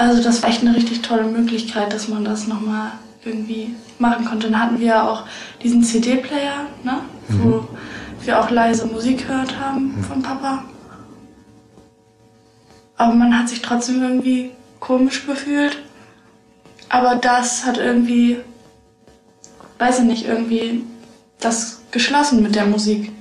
also 0.01 0.23
das 0.23 0.41
war 0.41 0.49
echt 0.49 0.61
eine 0.61 0.75
richtig 0.75 1.03
tolle 1.03 1.25
Möglichkeit, 1.25 1.93
dass 1.93 2.07
man 2.07 2.25
das 2.25 2.47
nochmal 2.47 2.93
irgendwie 3.23 3.75
machen 3.99 4.25
konnte. 4.25 4.49
Dann 4.49 4.59
hatten 4.59 4.79
wir 4.79 4.87
ja 4.87 5.07
auch 5.07 5.25
diesen 5.61 5.83
CD-Player, 5.83 6.65
ne? 6.83 7.01
wo 7.27 7.67
wir 8.21 8.39
auch 8.39 8.49
leise 8.49 8.87
Musik 8.87 9.27
gehört 9.27 9.59
haben 9.59 10.03
von 10.07 10.23
Papa. 10.23 10.63
Aber 12.97 13.13
man 13.13 13.37
hat 13.37 13.49
sich 13.49 13.61
trotzdem 13.61 14.01
irgendwie 14.01 14.51
komisch 14.79 15.25
gefühlt. 15.27 15.77
Aber 16.89 17.15
das 17.15 17.65
hat 17.65 17.77
irgendwie, 17.77 18.37
weiß 19.77 19.99
ich 19.99 20.05
nicht, 20.05 20.25
irgendwie 20.25 20.83
das 21.39 21.81
geschlossen 21.91 22.41
mit 22.41 22.55
der 22.55 22.65
Musik. 22.65 23.11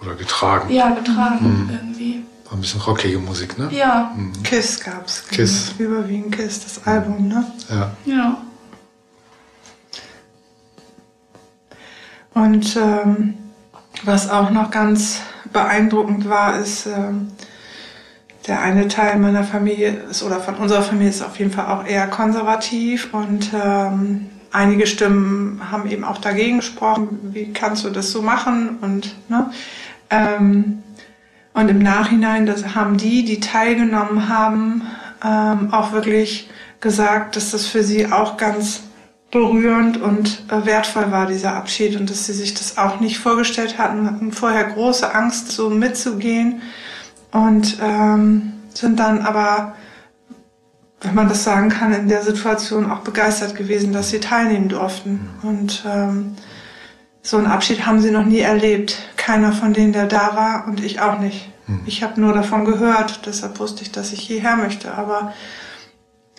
Oder 0.00 0.14
getragen. 0.14 0.72
Ja, 0.72 0.90
getragen 0.90 1.68
irgendwie. 1.70 1.91
Ein 2.52 2.60
bisschen 2.60 2.82
rockige 2.82 3.18
Musik, 3.18 3.58
ne? 3.58 3.70
Ja, 3.72 4.14
Kiss 4.44 4.78
gab's. 4.78 5.26
Kiss. 5.28 5.74
Überwiegend 5.78 6.36
Kiss, 6.36 6.60
das 6.60 6.86
Album, 6.86 7.28
ne? 7.28 7.46
Ja. 7.70 7.96
ja. 8.04 8.36
Und 12.34 12.76
ähm, 12.76 13.34
was 14.04 14.28
auch 14.30 14.50
noch 14.50 14.70
ganz 14.70 15.20
beeindruckend 15.52 16.28
war, 16.28 16.58
ist, 16.58 16.86
ähm, 16.86 17.32
der 18.46 18.60
eine 18.60 18.88
Teil 18.88 19.18
meiner 19.18 19.44
Familie 19.44 19.90
ist, 20.10 20.22
oder 20.22 20.40
von 20.40 20.56
unserer 20.56 20.82
Familie 20.82 21.10
ist 21.10 21.22
auf 21.22 21.38
jeden 21.38 21.52
Fall 21.52 21.66
auch 21.66 21.86
eher 21.86 22.06
konservativ 22.08 23.14
und 23.14 23.50
ähm, 23.54 24.28
einige 24.50 24.86
Stimmen 24.86 25.70
haben 25.70 25.88
eben 25.88 26.04
auch 26.04 26.18
dagegen 26.18 26.58
gesprochen, 26.58 27.18
wie 27.32 27.52
kannst 27.52 27.84
du 27.84 27.90
das 27.90 28.10
so 28.10 28.20
machen 28.20 28.78
und 28.80 29.14
ne, 29.28 29.50
ähm, 30.10 30.82
und 31.54 31.68
im 31.68 31.78
Nachhinein, 31.78 32.46
das 32.46 32.74
haben 32.74 32.96
die, 32.96 33.24
die 33.24 33.40
teilgenommen 33.40 34.28
haben, 34.28 34.82
ähm, 35.24 35.72
auch 35.72 35.92
wirklich 35.92 36.50
gesagt, 36.80 37.36
dass 37.36 37.50
das 37.50 37.66
für 37.66 37.84
sie 37.84 38.10
auch 38.10 38.36
ganz 38.36 38.82
berührend 39.30 40.00
und 40.00 40.44
äh, 40.50 40.66
wertvoll 40.66 41.10
war, 41.10 41.26
dieser 41.26 41.54
Abschied, 41.54 41.98
und 41.98 42.10
dass 42.10 42.26
sie 42.26 42.32
sich 42.32 42.54
das 42.54 42.78
auch 42.78 43.00
nicht 43.00 43.18
vorgestellt 43.18 43.78
hatten, 43.78 44.06
hatten 44.06 44.32
vorher 44.32 44.64
große 44.64 45.14
Angst, 45.14 45.52
so 45.52 45.70
mitzugehen 45.70 46.62
und 47.32 47.78
ähm, 47.82 48.52
sind 48.74 48.98
dann 48.98 49.20
aber, 49.20 49.74
wenn 51.00 51.14
man 51.14 51.28
das 51.28 51.44
sagen 51.44 51.70
kann, 51.70 51.92
in 51.92 52.08
der 52.08 52.22
Situation 52.22 52.90
auch 52.90 53.00
begeistert 53.00 53.56
gewesen, 53.56 53.92
dass 53.92 54.10
sie 54.10 54.20
teilnehmen 54.20 54.68
durften. 54.68 55.28
Und 55.42 55.84
ähm, 55.86 56.36
so 57.22 57.36
einen 57.36 57.46
Abschied 57.46 57.86
haben 57.86 58.00
sie 58.00 58.10
noch 58.10 58.24
nie 58.24 58.40
erlebt. 58.40 58.98
Keiner 59.16 59.52
von 59.52 59.72
denen, 59.72 59.92
der 59.92 60.06
da 60.06 60.34
war 60.34 60.66
und 60.66 60.82
ich 60.82 61.00
auch 61.00 61.18
nicht. 61.18 61.48
Ich 61.86 62.02
habe 62.02 62.20
nur 62.20 62.34
davon 62.34 62.64
gehört, 62.64 63.24
deshalb 63.26 63.58
wusste 63.58 63.82
ich, 63.82 63.92
dass 63.92 64.12
ich 64.12 64.20
hierher 64.20 64.56
möchte. 64.56 64.94
Aber 64.94 65.32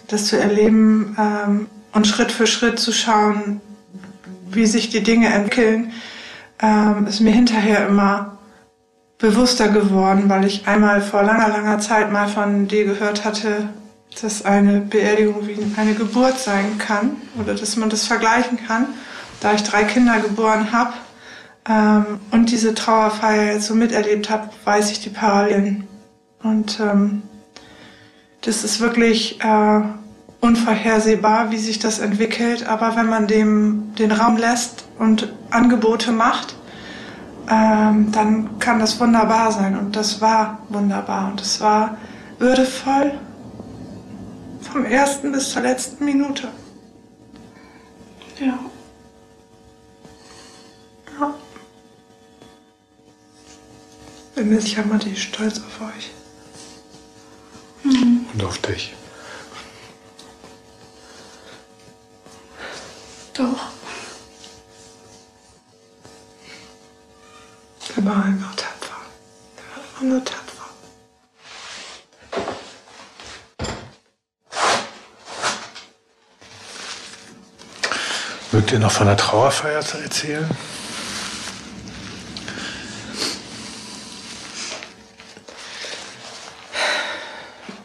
das 0.08 0.28
zu 0.28 0.38
erleben 0.38 1.15
ähm, 1.17 1.67
und 1.93 2.08
Schritt 2.08 2.32
für 2.32 2.46
Schritt 2.46 2.80
zu 2.80 2.91
schauen, 2.91 3.62
wie 4.50 4.65
sich 4.65 4.89
die 4.89 5.02
Dinge 5.02 5.34
entwickeln, 5.34 5.93
ähm, 6.62 7.08
ist 7.08 7.22
mir 7.22 7.32
hinterher 7.32 7.88
immer 7.88 8.38
bewusster 9.17 9.69
geworden, 9.69 10.26
weil 10.28 10.46
ich 10.46 10.67
einmal 10.67 11.02
vor 11.02 11.24
langer, 11.24 11.48
langer 11.48 11.80
Zeit 11.80 12.12
mal 12.12 12.28
von 12.28 12.67
dir 12.67 12.86
gehört 12.86 13.24
hatte, 13.24 13.69
dass 14.22 14.46
eine 14.46 14.82
Beerdigung 14.82 15.48
wie 15.48 15.58
eine 15.78 15.93
Geburt 15.93 16.38
sein 16.38 16.78
kann 16.78 17.15
oder 17.39 17.56
dass 17.56 17.78
man 17.78 17.89
das 17.89 18.06
vergleichen 18.06 18.60
kann. 18.67 18.88
Da 19.43 19.51
ich 19.53 19.63
drei 19.63 19.84
Kinder 19.84 20.21
geboren 20.21 20.71
habe 20.71 20.93
ähm, 21.67 22.21
und 22.32 22.49
diese 22.49 22.73
Trauerfeier 22.73 23.60
so 23.60 23.75
miterlebt 23.75 24.29
habe, 24.29 24.49
weiß 24.63 24.89
ich 24.91 25.01
die 25.01 25.10
Parallelen. 25.10 25.86
Und 26.41 26.79
ähm, 26.79 27.23
das 28.39 28.63
ist 28.63 28.79
wirklich 28.79 29.43
äh, 29.43 29.82
unvorhersehbar, 30.39 31.51
wie 31.51 31.58
sich 31.58 31.77
das 31.77 31.99
entwickelt. 31.99 32.65
Aber 32.69 32.95
wenn 32.95 33.08
man 33.08 33.27
dem 33.27 33.93
den 33.99 34.13
Raum 34.13 34.38
lässt 34.38 34.86
und 34.97 35.34
Angebote 35.49 36.13
macht, 36.13 36.56
ähm, 37.51 38.13
dann 38.13 38.60
kann 38.60 38.79
das 38.79 38.97
wunderbar 38.97 39.51
sein. 39.51 39.77
Und 39.77 39.97
das 39.97 40.21
war 40.21 40.60
wunderbar. 40.69 41.29
Und 41.29 41.41
es 41.41 41.60
war 41.60 41.97
würdevoll 42.39 43.12
vom 44.62 44.86
ersten 44.86 45.34
bis 45.34 45.49
zur 45.49 45.63
letzten 45.63 46.06
Minute. 46.06 46.47
Ja. 48.39 48.58
Bin 54.36 54.50
mir 54.50 54.60
sicher, 54.60 54.84
Matti 54.84 55.12
ist 55.12 55.22
stolz 55.22 55.60
auf 55.60 55.82
euch. 55.88 56.12
Und 57.84 58.43
auf 58.43 58.58
dich. 58.60 58.93
Doch. 63.34 63.67
Der 67.96 68.06
war 68.06 68.26
einfach 68.26 68.56
tapfer. 68.56 68.96
Der 69.58 69.63
war 69.69 69.84
einfach 69.84 70.02
nur 70.02 70.24
tapfer. 70.26 70.43
Mögt 78.52 78.72
ihr 78.72 78.80
noch 78.80 78.91
von 78.91 79.08
der 79.08 79.17
Trauerfeier 79.17 79.82
zu 79.82 79.98
erzählen? 79.98 80.50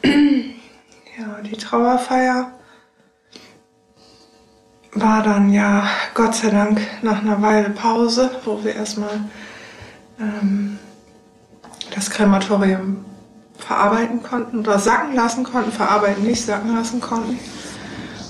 Ja, 0.02 1.40
die 1.42 1.56
Trauerfeier 1.68 2.52
war 4.92 5.22
dann 5.22 5.52
ja 5.52 5.86
Gott 6.14 6.34
sei 6.34 6.48
Dank 6.48 6.80
nach 7.02 7.20
einer 7.20 7.42
Weile 7.42 7.68
Pause, 7.70 8.30
wo 8.46 8.64
wir 8.64 8.74
erstmal 8.74 9.20
ähm, 10.18 10.78
das 11.94 12.08
Krematorium 12.08 13.04
verarbeiten 13.58 14.22
konnten 14.22 14.60
oder 14.60 14.78
sacken 14.78 15.14
lassen 15.14 15.44
konnten, 15.44 15.70
verarbeiten 15.70 16.22
nicht, 16.24 16.42
sacken 16.42 16.74
lassen 16.74 17.02
konnten. 17.02 17.38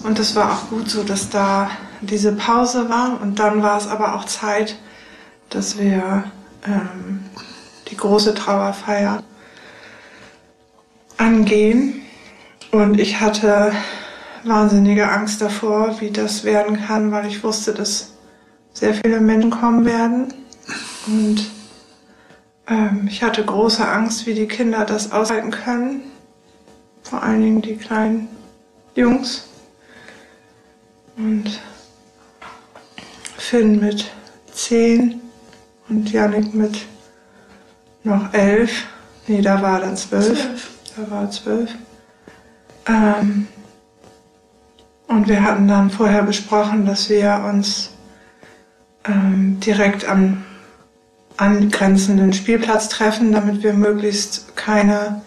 Und 0.02 0.18
das 0.18 0.34
war 0.34 0.52
auch 0.52 0.68
gut 0.70 0.90
so, 0.90 1.04
dass 1.04 1.30
da 1.30 1.70
diese 2.00 2.32
Pause 2.32 2.88
war. 2.88 3.20
Und 3.20 3.38
dann 3.38 3.62
war 3.62 3.78
es 3.78 3.86
aber 3.86 4.16
auch 4.16 4.24
Zeit, 4.24 4.76
dass 5.50 5.78
wir 5.78 6.24
ähm, 6.66 7.24
die 7.88 7.96
große 7.96 8.34
Trauerfeier 8.34 9.22
angehen. 11.18 12.02
Und 12.70 13.00
ich 13.00 13.20
hatte 13.20 13.72
wahnsinnige 14.44 15.10
Angst 15.10 15.40
davor, 15.40 16.00
wie 16.00 16.10
das 16.10 16.44
werden 16.44 16.78
kann, 16.86 17.10
weil 17.12 17.26
ich 17.26 17.42
wusste, 17.42 17.72
dass 17.72 18.12
sehr 18.72 18.94
viele 18.94 19.20
Menschen 19.20 19.50
kommen 19.50 19.84
werden. 19.84 20.34
Und 21.06 21.46
ähm, 22.68 23.06
ich 23.08 23.22
hatte 23.22 23.44
große 23.44 23.86
Angst, 23.86 24.26
wie 24.26 24.34
die 24.34 24.46
Kinder 24.46 24.84
das 24.84 25.12
aushalten 25.12 25.50
können. 25.50 26.02
Vor 27.02 27.22
allen 27.22 27.40
Dingen 27.40 27.62
die 27.62 27.76
kleinen 27.76 28.28
Jungs. 28.94 29.48
Und 31.16 31.60
Finn 33.38 33.80
mit 33.80 34.10
zehn 34.52 35.20
und 35.88 36.12
Janik 36.12 36.52
mit 36.52 36.86
noch 38.04 38.32
elf. 38.34 38.86
Nee, 39.26 39.40
da 39.40 39.60
war 39.62 39.80
dann 39.80 39.96
zwölf. 39.96 40.38
Zwölf. 40.38 40.70
Da 40.96 41.10
war 41.10 41.30
zwölf. 41.30 41.70
Ähm, 42.88 43.46
und 45.06 45.28
wir 45.28 45.42
hatten 45.42 45.68
dann 45.68 45.90
vorher 45.90 46.22
besprochen, 46.22 46.84
dass 46.84 47.08
wir 47.08 47.44
uns 47.48 47.90
ähm, 49.04 49.58
direkt 49.60 50.06
am 50.06 50.44
angrenzenden 51.36 52.32
Spielplatz 52.32 52.88
treffen, 52.88 53.32
damit 53.32 53.62
wir 53.62 53.72
möglichst 53.72 54.56
keine 54.56 55.22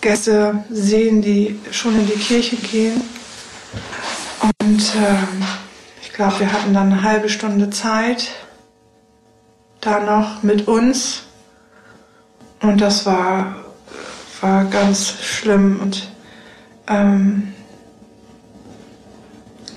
Gäste 0.00 0.64
sehen, 0.70 1.22
die 1.22 1.58
schon 1.70 1.98
in 1.98 2.06
die 2.06 2.12
Kirche 2.12 2.56
gehen. 2.56 3.00
Und 4.62 4.94
ähm, 4.96 5.42
ich 6.02 6.12
glaube, 6.12 6.40
wir 6.40 6.52
hatten 6.52 6.74
dann 6.74 6.92
eine 6.92 7.02
halbe 7.02 7.28
Stunde 7.28 7.70
Zeit, 7.70 8.30
da 9.80 10.00
noch 10.00 10.42
mit 10.42 10.68
uns. 10.68 11.22
Und 12.62 12.80
das 12.80 13.06
war, 13.06 13.56
war 14.40 14.64
ganz 14.66 15.14
schlimm. 15.22 15.80
Und 15.82 16.10
ähm, 16.90 17.54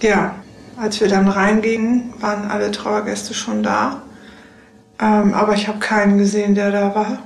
ja, 0.02 0.36
als 0.76 1.00
wir 1.00 1.08
dann 1.08 1.30
reingingen, 1.30 2.14
waren 2.20 2.50
alle 2.52 2.72
Trauergäste 2.72 3.34
schon 3.34 3.64
da. 3.64 4.02
Ähm, 5.00 5.34
aber 5.34 5.54
ich 5.54 5.68
habe 5.68 5.80
keinen 5.80 6.18
gesehen, 6.18 6.56
der 6.56 6.72
da 6.72 6.94
war. 6.94 7.20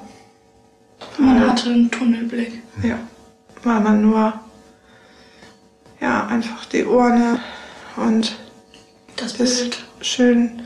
Man 1.17 1.50
hatte 1.50 1.69
einen 1.69 1.89
Tunnelblick. 1.89 2.62
Ja, 2.84 3.00
war 3.63 3.80
man 3.80 4.02
nur 4.02 4.34
ja 6.00 6.28
einfach 6.28 6.65
die 6.65 6.86
Urne 6.86 7.39
und 7.95 8.38
Das 9.15 9.34
das 9.36 9.62
Bild. 9.62 9.86
schön 10.02 10.62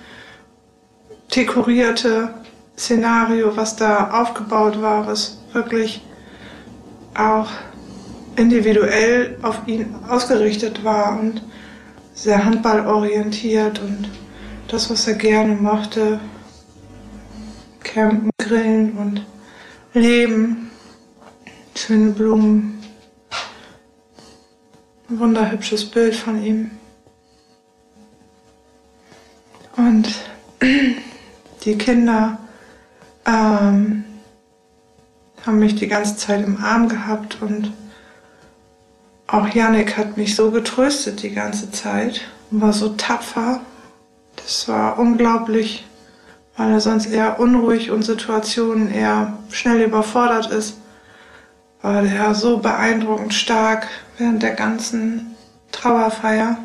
dekorierte 1.36 2.34
Szenario, 2.78 3.56
was 3.56 3.76
da 3.76 4.10
aufgebaut 4.12 4.82
war, 4.82 5.08
was 5.08 5.38
wirklich 5.54 6.02
auch 7.14 7.50
individuell 8.36 9.38
auf 9.42 9.68
ihn 9.68 9.96
ausgerichtet 10.08 10.84
war 10.84 11.20
und 11.20 11.42
sehr 12.14 12.44
handballorientiert 12.44 13.80
und 13.80 14.10
das, 14.68 14.90
was 14.90 15.08
er 15.08 15.16
gerne 15.16 15.56
mochte, 15.56 16.20
campen, 17.84 18.30
grillen 18.38 18.98
und 18.98 19.26
leben, 19.94 20.72
schöne 21.76 22.12
Blumen, 22.12 22.82
ein 25.10 25.20
wunderhübsches 25.20 25.86
Bild 25.86 26.16
von 26.16 26.42
ihm. 26.44 26.72
Und 29.76 30.08
die 31.66 31.78
Kinder 31.78 32.38
ähm, 33.26 34.04
haben 35.46 35.60
mich 35.60 35.76
die 35.76 35.88
ganze 35.88 36.16
Zeit 36.18 36.46
im 36.46 36.58
Arm 36.64 36.88
gehabt 36.88 37.42
und 37.42 37.74
auch 39.32 39.48
Yannick 39.48 39.98
hat 39.98 40.18
mich 40.18 40.36
so 40.36 40.52
getröstet 40.52 41.24
die 41.24 41.32
ganze 41.32 41.72
Zeit 41.72 42.22
und 42.52 42.62
war 42.62 42.74
so 42.74 42.90
tapfer. 42.90 43.62
Das 44.36 44.68
war 44.68 45.00
unglaublich, 45.00 45.86
weil 46.58 46.72
er 46.72 46.82
sonst 46.82 47.06
eher 47.06 47.40
unruhig 47.40 47.92
und 47.92 48.04
Situationen 48.04 48.92
eher 48.92 49.38
schnell 49.50 49.82
überfordert 49.82 50.52
ist. 50.52 50.78
War 51.82 52.02
der 52.02 52.36
so 52.36 52.58
beeindruckend 52.58 53.34
stark 53.34 53.88
während 54.18 54.44
der 54.44 54.54
ganzen 54.54 55.36
Trauerfeier. 55.72 56.58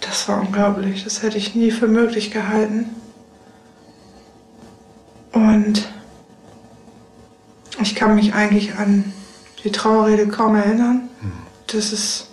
Das 0.00 0.28
war 0.28 0.40
unglaublich. 0.40 1.04
Das 1.04 1.22
hätte 1.22 1.38
ich 1.38 1.54
nie 1.54 1.70
für 1.70 1.88
möglich 1.88 2.30
gehalten. 2.30 2.90
Und 5.32 5.88
ich 7.80 7.94
kann 7.94 8.14
mich 8.14 8.34
eigentlich 8.34 8.74
an 8.76 9.12
die 9.64 9.72
Trauerrede 9.72 10.28
kaum 10.28 10.54
erinnern. 10.56 11.08
Das 11.66 11.92
ist 11.92 12.30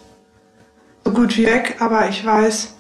so 1.04 1.12
gut 1.12 1.38
wie 1.38 1.46
weg, 1.46 1.78
aber 1.80 2.10
ich 2.10 2.26
weiß, 2.26 2.76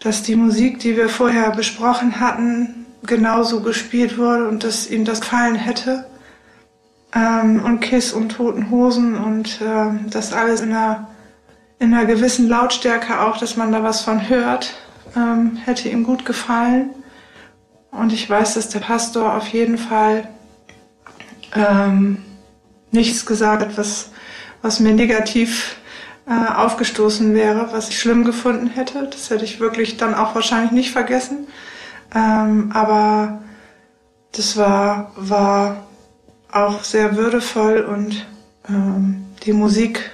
dass 0.00 0.22
die 0.22 0.36
Musik, 0.36 0.78
die 0.80 0.96
wir 0.96 1.08
vorher 1.08 1.50
besprochen 1.50 2.20
hatten, 2.20 2.86
genauso 3.02 3.60
gespielt 3.60 4.18
wurde 4.18 4.48
und 4.48 4.64
dass 4.64 4.90
ihm 4.90 5.04
das 5.04 5.20
gefallen 5.20 5.54
hätte. 5.54 6.06
Ähm, 7.14 7.62
und 7.64 7.80
Kiss 7.80 8.12
und 8.12 8.30
Toten 8.30 8.70
Hosen 8.70 9.16
und 9.16 9.60
ähm, 9.62 10.06
das 10.10 10.32
alles 10.32 10.60
in 10.60 10.70
einer, 10.70 11.08
in 11.78 11.94
einer 11.94 12.04
gewissen 12.04 12.48
Lautstärke 12.48 13.20
auch, 13.20 13.38
dass 13.38 13.56
man 13.56 13.72
da 13.72 13.82
was 13.82 14.02
von 14.02 14.28
hört, 14.28 14.74
ähm, 15.14 15.56
hätte 15.56 15.88
ihm 15.88 16.04
gut 16.04 16.24
gefallen. 16.24 16.90
Und 17.90 18.12
ich 18.12 18.28
weiß, 18.28 18.54
dass 18.54 18.68
der 18.68 18.80
Pastor 18.80 19.34
auf 19.34 19.48
jeden 19.48 19.78
Fall 19.78 20.28
ähm, 21.54 22.25
nichts 22.90 23.26
gesagt 23.26 23.76
was, 23.76 24.10
was 24.62 24.80
mir 24.80 24.92
negativ 24.92 25.76
äh, 26.26 26.54
aufgestoßen 26.54 27.34
wäre, 27.34 27.68
was 27.72 27.88
ich 27.88 28.00
schlimm 28.00 28.24
gefunden 28.24 28.68
hätte. 28.68 29.08
Das 29.10 29.30
hätte 29.30 29.44
ich 29.44 29.60
wirklich 29.60 29.96
dann 29.96 30.14
auch 30.14 30.34
wahrscheinlich 30.34 30.72
nicht 30.72 30.90
vergessen. 30.90 31.46
Ähm, 32.14 32.72
aber 32.72 33.42
das 34.32 34.56
war, 34.56 35.12
war 35.16 35.86
auch 36.50 36.84
sehr 36.84 37.16
würdevoll 37.16 37.80
und 37.80 38.26
ähm, 38.68 39.26
die 39.44 39.52
Musik 39.52 40.10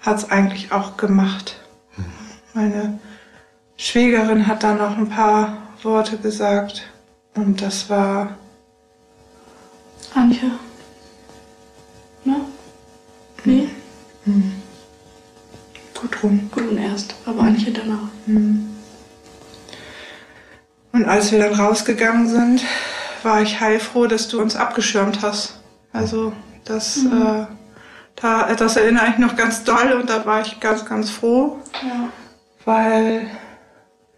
hat 0.00 0.18
es 0.18 0.30
eigentlich 0.30 0.72
auch 0.72 0.96
gemacht. 0.96 1.60
Meine 2.54 2.98
Schwägerin 3.76 4.46
hat 4.46 4.62
dann 4.62 4.78
noch 4.78 4.96
ein 4.96 5.08
paar 5.08 5.58
Worte 5.82 6.16
gesagt 6.16 6.82
und 7.34 7.62
das 7.62 7.88
war 7.88 8.36
Antje. 10.14 10.50
Ne? 12.24 12.36
Nee? 13.44 13.68
Gudrun. 16.00 16.50
Gudrun 16.52 16.78
erst, 16.78 17.14
aber 17.26 17.42
Antje 17.42 17.72
danach. 17.72 18.08
Und 20.92 21.04
als 21.04 21.32
wir 21.32 21.38
dann 21.38 21.54
rausgegangen 21.54 22.28
sind, 22.28 22.62
war 23.22 23.42
ich 23.42 23.60
heilfroh, 23.60 24.06
dass 24.06 24.28
du 24.28 24.40
uns 24.40 24.56
abgeschirmt 24.56 25.22
hast. 25.22 25.60
Also 25.92 26.32
das, 26.64 26.98
äh, 26.98 27.46
da, 28.16 28.54
das 28.54 28.76
erinnere 28.76 29.08
ich 29.10 29.18
noch 29.18 29.36
ganz 29.36 29.64
doll 29.64 29.92
und 30.00 30.08
da 30.10 30.24
war 30.26 30.40
ich 30.42 30.60
ganz, 30.60 30.84
ganz 30.84 31.10
froh, 31.10 31.58
Ja. 31.82 32.08
weil 32.64 33.26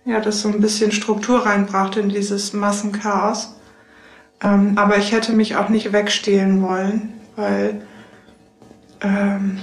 ja, 0.05 0.21
das 0.21 0.41
so 0.43 0.49
ein 0.49 0.61
bisschen 0.61 0.91
Struktur 0.93 1.47
reinbrachte 1.47 2.01
in 2.01 2.09
dieses 2.09 2.53
Massenchaos. 2.53 3.55
Ähm, 4.43 4.77
aber 4.77 4.99
ich 4.99 5.13
hätte 5.13 5.33
mich 5.33 5.55
auch 5.57 5.69
nicht 5.69 5.93
wegstehlen 5.93 6.61
wollen, 6.63 7.21
weil 7.37 7.83
ähm, 9.03 9.59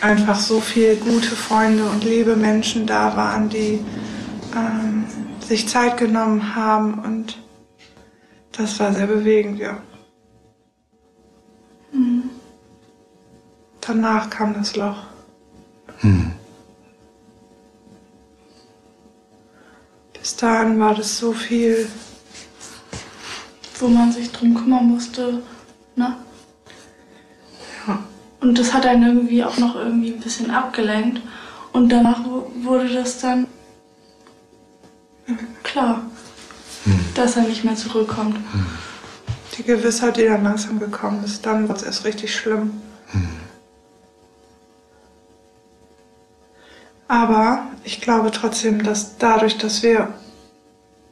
einfach 0.00 0.38
so 0.38 0.60
viele 0.60 0.96
gute 0.96 1.34
Freunde 1.34 1.84
und 1.84 2.04
liebe 2.04 2.36
Menschen 2.36 2.86
da 2.86 3.16
waren, 3.16 3.48
die 3.48 3.84
ähm, 4.54 5.06
sich 5.40 5.68
Zeit 5.68 5.96
genommen 5.96 6.54
haben 6.54 6.94
und 6.94 7.38
das 8.52 8.78
war 8.80 8.92
sehr 8.92 9.06
bewegend, 9.06 9.58
ja. 9.58 9.78
Danach 13.80 14.28
kam 14.30 14.54
das 14.54 14.74
Loch. 14.74 15.04
Bis 20.12 20.36
dahin 20.36 20.80
war 20.80 20.94
das 20.94 21.18
so 21.18 21.32
viel. 21.32 21.88
Wo 23.78 23.86
man 23.88 24.10
sich 24.10 24.32
drum 24.32 24.54
kümmern 24.54 24.86
musste, 24.88 25.42
ne? 25.94 26.16
Und 28.46 28.60
das 28.60 28.72
hat 28.72 28.86
einen 28.86 29.02
irgendwie 29.02 29.42
auch 29.42 29.58
noch 29.58 29.74
irgendwie 29.74 30.12
ein 30.12 30.20
bisschen 30.20 30.52
abgelenkt. 30.52 31.20
Und 31.72 31.88
danach 31.88 32.24
wu- 32.24 32.44
wurde 32.62 32.88
das 32.94 33.18
dann 33.18 33.48
klar, 35.64 36.02
dass 37.16 37.36
er 37.36 37.42
nicht 37.42 37.64
mehr 37.64 37.74
zurückkommt. 37.74 38.36
Die 39.58 39.64
Gewissheit, 39.64 40.16
die 40.16 40.26
dann 40.26 40.44
langsam 40.44 40.78
gekommen 40.78 41.24
ist, 41.24 41.44
dann 41.44 41.66
wird 41.66 41.78
es 41.78 41.82
erst 41.84 42.04
richtig 42.04 42.36
schlimm. 42.36 42.80
Aber 47.08 47.66
ich 47.82 48.00
glaube 48.00 48.30
trotzdem, 48.30 48.84
dass 48.84 49.18
dadurch, 49.18 49.58
dass 49.58 49.82
wir 49.82 50.14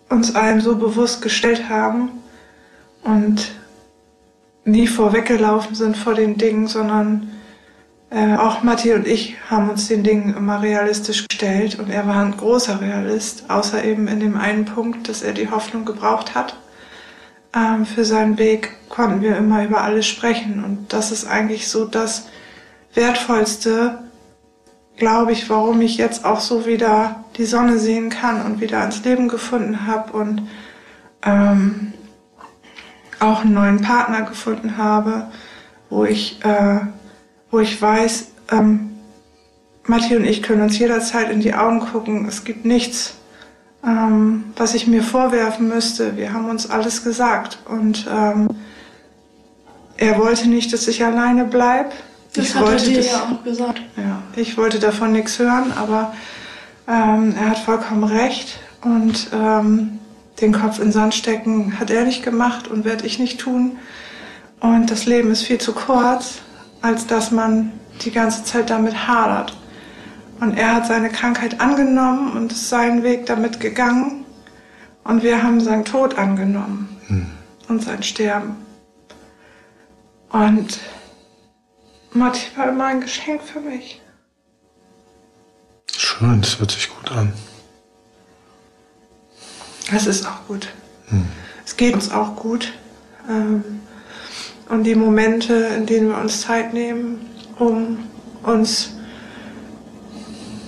uns 0.08 0.36
allem 0.36 0.60
so 0.60 0.76
bewusst 0.76 1.20
gestellt 1.20 1.68
haben 1.68 2.10
und 3.02 3.50
nie 4.64 4.86
vorweggelaufen 4.86 5.74
sind 5.74 5.96
vor 5.96 6.14
den 6.14 6.36
Dingen, 6.36 6.66
sondern 6.66 7.30
äh, 8.10 8.36
auch 8.36 8.62
Matti 8.62 8.92
und 8.92 9.06
ich 9.06 9.36
haben 9.50 9.70
uns 9.70 9.88
den 9.88 10.04
Dingen 10.04 10.34
immer 10.36 10.62
realistisch 10.62 11.26
gestellt 11.28 11.78
und 11.78 11.90
er 11.90 12.06
war 12.06 12.24
ein 12.24 12.36
großer 12.36 12.80
Realist, 12.80 13.50
außer 13.50 13.84
eben 13.84 14.08
in 14.08 14.20
dem 14.20 14.36
einen 14.36 14.64
Punkt, 14.64 15.08
dass 15.08 15.22
er 15.22 15.32
die 15.32 15.50
Hoffnung 15.50 15.84
gebraucht 15.84 16.34
hat 16.34 16.56
ähm, 17.54 17.86
für 17.86 18.04
seinen 18.04 18.38
Weg 18.38 18.72
konnten 18.88 19.22
wir 19.22 19.36
immer 19.36 19.64
über 19.64 19.82
alles 19.82 20.06
sprechen. 20.06 20.64
Und 20.64 20.92
das 20.92 21.12
ist 21.12 21.26
eigentlich 21.26 21.68
so 21.68 21.84
das 21.84 22.26
Wertvollste, 22.94 23.98
glaube 24.96 25.32
ich, 25.32 25.48
warum 25.50 25.80
ich 25.80 25.96
jetzt 25.96 26.24
auch 26.24 26.40
so 26.40 26.66
wieder 26.66 27.24
die 27.36 27.44
Sonne 27.44 27.78
sehen 27.78 28.10
kann 28.10 28.44
und 28.44 28.60
wieder 28.60 28.80
ans 28.80 29.04
Leben 29.04 29.28
gefunden 29.28 29.86
habe 29.86 30.12
und 30.12 30.48
ähm, 31.24 31.92
auch 33.24 33.42
einen 33.42 33.54
neuen 33.54 33.80
Partner 33.80 34.22
gefunden 34.22 34.76
habe, 34.76 35.28
wo 35.90 36.04
ich, 36.04 36.44
äh, 36.44 36.80
wo 37.50 37.60
ich 37.60 37.80
weiß, 37.80 38.28
ähm, 38.52 38.90
Matti 39.86 40.16
und 40.16 40.24
ich 40.24 40.42
können 40.42 40.62
uns 40.62 40.78
jederzeit 40.78 41.30
in 41.30 41.40
die 41.40 41.54
Augen 41.54 41.80
gucken. 41.80 42.26
Es 42.26 42.44
gibt 42.44 42.64
nichts, 42.64 43.14
ähm, 43.86 44.44
was 44.56 44.74
ich 44.74 44.86
mir 44.86 45.02
vorwerfen 45.02 45.68
müsste. 45.68 46.16
Wir 46.16 46.32
haben 46.32 46.48
uns 46.48 46.70
alles 46.70 47.04
gesagt 47.04 47.58
und 47.68 48.06
ähm, 48.10 48.48
er 49.96 50.18
wollte 50.18 50.48
nicht, 50.48 50.72
dass 50.72 50.88
ich 50.88 51.04
alleine 51.04 51.44
bleibe. 51.44 51.90
Das 52.34 52.46
ich 52.46 52.54
hat 52.54 52.62
er 52.62 52.68
wollte 52.70 52.84
dir 52.86 52.96
das, 52.96 53.10
ja 53.10 53.22
auch 53.22 53.44
gesagt. 53.44 53.82
ja, 53.96 54.22
ich 54.36 54.56
wollte 54.56 54.78
davon 54.78 55.12
nichts 55.12 55.38
hören, 55.38 55.72
aber 55.76 56.14
ähm, 56.88 57.34
er 57.38 57.50
hat 57.50 57.58
vollkommen 57.58 58.04
recht 58.04 58.58
und 58.82 59.28
ähm, 59.32 60.00
den 60.40 60.52
Kopf 60.52 60.78
in 60.78 60.86
den 60.86 60.92
Sand 60.92 61.14
stecken 61.14 61.78
hat 61.78 61.90
er 61.90 62.04
nicht 62.04 62.22
gemacht 62.22 62.68
und 62.68 62.84
werde 62.84 63.06
ich 63.06 63.18
nicht 63.18 63.40
tun. 63.40 63.78
Und 64.60 64.90
das 64.90 65.06
Leben 65.06 65.30
ist 65.30 65.42
viel 65.42 65.58
zu 65.58 65.72
kurz, 65.72 66.40
als 66.82 67.06
dass 67.06 67.30
man 67.30 67.72
die 68.02 68.10
ganze 68.10 68.44
Zeit 68.44 68.70
damit 68.70 69.06
hadert. 69.06 69.56
Und 70.40 70.58
er 70.58 70.74
hat 70.74 70.86
seine 70.86 71.10
Krankheit 71.10 71.60
angenommen 71.60 72.32
und 72.32 72.52
ist 72.52 72.68
seinen 72.68 73.02
Weg 73.02 73.26
damit 73.26 73.60
gegangen. 73.60 74.24
Und 75.04 75.22
wir 75.22 75.42
haben 75.42 75.60
seinen 75.60 75.84
Tod 75.84 76.18
angenommen 76.18 76.88
und 77.68 77.82
sein 77.82 78.02
Sterben. 78.02 78.56
Und 80.30 80.80
Matti 82.12 82.40
war 82.56 82.68
immer 82.68 82.86
ein 82.86 83.00
Geschenk 83.00 83.42
für 83.42 83.60
mich. 83.60 84.00
Schön, 85.96 86.40
das 86.40 86.58
hört 86.58 86.70
sich 86.70 86.90
gut 86.90 87.12
an. 87.12 87.32
Es 89.92 90.06
ist 90.06 90.26
auch 90.26 90.46
gut. 90.46 90.68
Hm. 91.08 91.26
Es 91.64 91.76
geht 91.76 91.94
uns 91.94 92.10
auch 92.10 92.36
gut. 92.36 92.72
Ähm, 93.28 93.62
und 94.68 94.84
die 94.84 94.94
Momente, 94.94 95.54
in 95.76 95.86
denen 95.86 96.08
wir 96.08 96.18
uns 96.18 96.42
Zeit 96.42 96.72
nehmen, 96.72 97.30
um 97.58 97.98
uns 98.42 98.90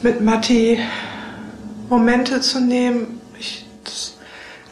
mit 0.02 0.20
Matti 0.20 0.78
Momente 1.88 2.40
zu 2.40 2.60
nehmen. 2.60 3.20
Ich, 3.38 3.66
das, 3.84 4.16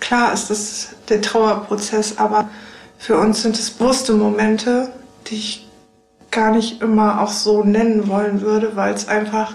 klar 0.00 0.32
ist 0.32 0.50
das 0.50 0.88
der 1.08 1.22
Trauerprozess, 1.22 2.18
aber 2.18 2.48
für 2.98 3.18
uns 3.18 3.42
sind 3.42 3.58
es 3.58 3.70
bewusste 3.70 4.14
Momente, 4.14 4.92
die 5.26 5.36
ich 5.36 5.68
gar 6.30 6.52
nicht 6.52 6.82
immer 6.82 7.20
auch 7.20 7.30
so 7.30 7.62
nennen 7.62 8.08
wollen 8.08 8.40
würde, 8.40 8.76
weil 8.76 8.94
es 8.94 9.08
einfach 9.08 9.54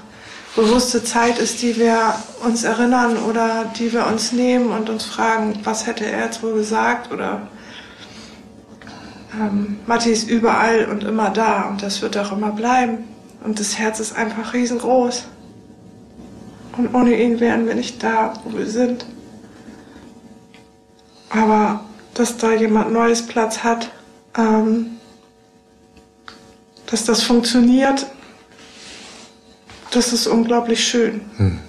bewusste 0.56 1.04
Zeit 1.04 1.38
ist, 1.38 1.62
die 1.62 1.78
wir 1.78 2.16
uns 2.44 2.64
erinnern 2.64 3.18
oder 3.18 3.66
die 3.78 3.94
wir 3.94 4.08
uns 4.08 4.32
nehmen 4.32 4.72
und 4.72 4.90
uns 4.90 5.06
fragen, 5.06 5.60
was 5.64 5.86
hätte 5.86 6.06
er 6.06 6.26
jetzt 6.26 6.42
wohl 6.42 6.54
gesagt 6.54 7.12
oder 7.12 7.48
ähm, 9.34 9.80
Matti 9.86 10.10
ist 10.10 10.30
überall 10.30 10.86
und 10.86 11.04
immer 11.04 11.30
da 11.30 11.70
und 11.70 11.84
das 11.84 12.02
wird 12.02 12.18
auch 12.18 12.32
immer 12.32 12.52
bleiben 12.52 13.06
und 13.44 13.60
das 13.60 13.78
Herz 13.78 14.00
ist 14.00 14.16
einfach 14.16 14.54
riesengroß 14.54 15.26
und 16.78 16.96
ohne 16.96 17.22
ihn 17.22 17.40
wären 17.40 17.68
wir 17.68 17.76
nicht 17.76 18.02
da, 18.02 18.34
wo 18.44 18.58
wir 18.58 18.66
sind. 18.66 19.06
Aber 21.30 21.82
dass 22.14 22.38
da 22.38 22.54
jemand 22.54 22.92
Neues 22.92 23.26
Platz 23.26 23.64
hat, 23.64 23.92
ähm, 24.38 24.98
dass 26.88 27.06
das 27.06 27.22
funktioniert, 27.22 28.08
das 29.92 30.14
ist 30.14 30.28
unglaublich 30.28 30.84
schön. 30.86 31.22
Hm. 31.38 31.60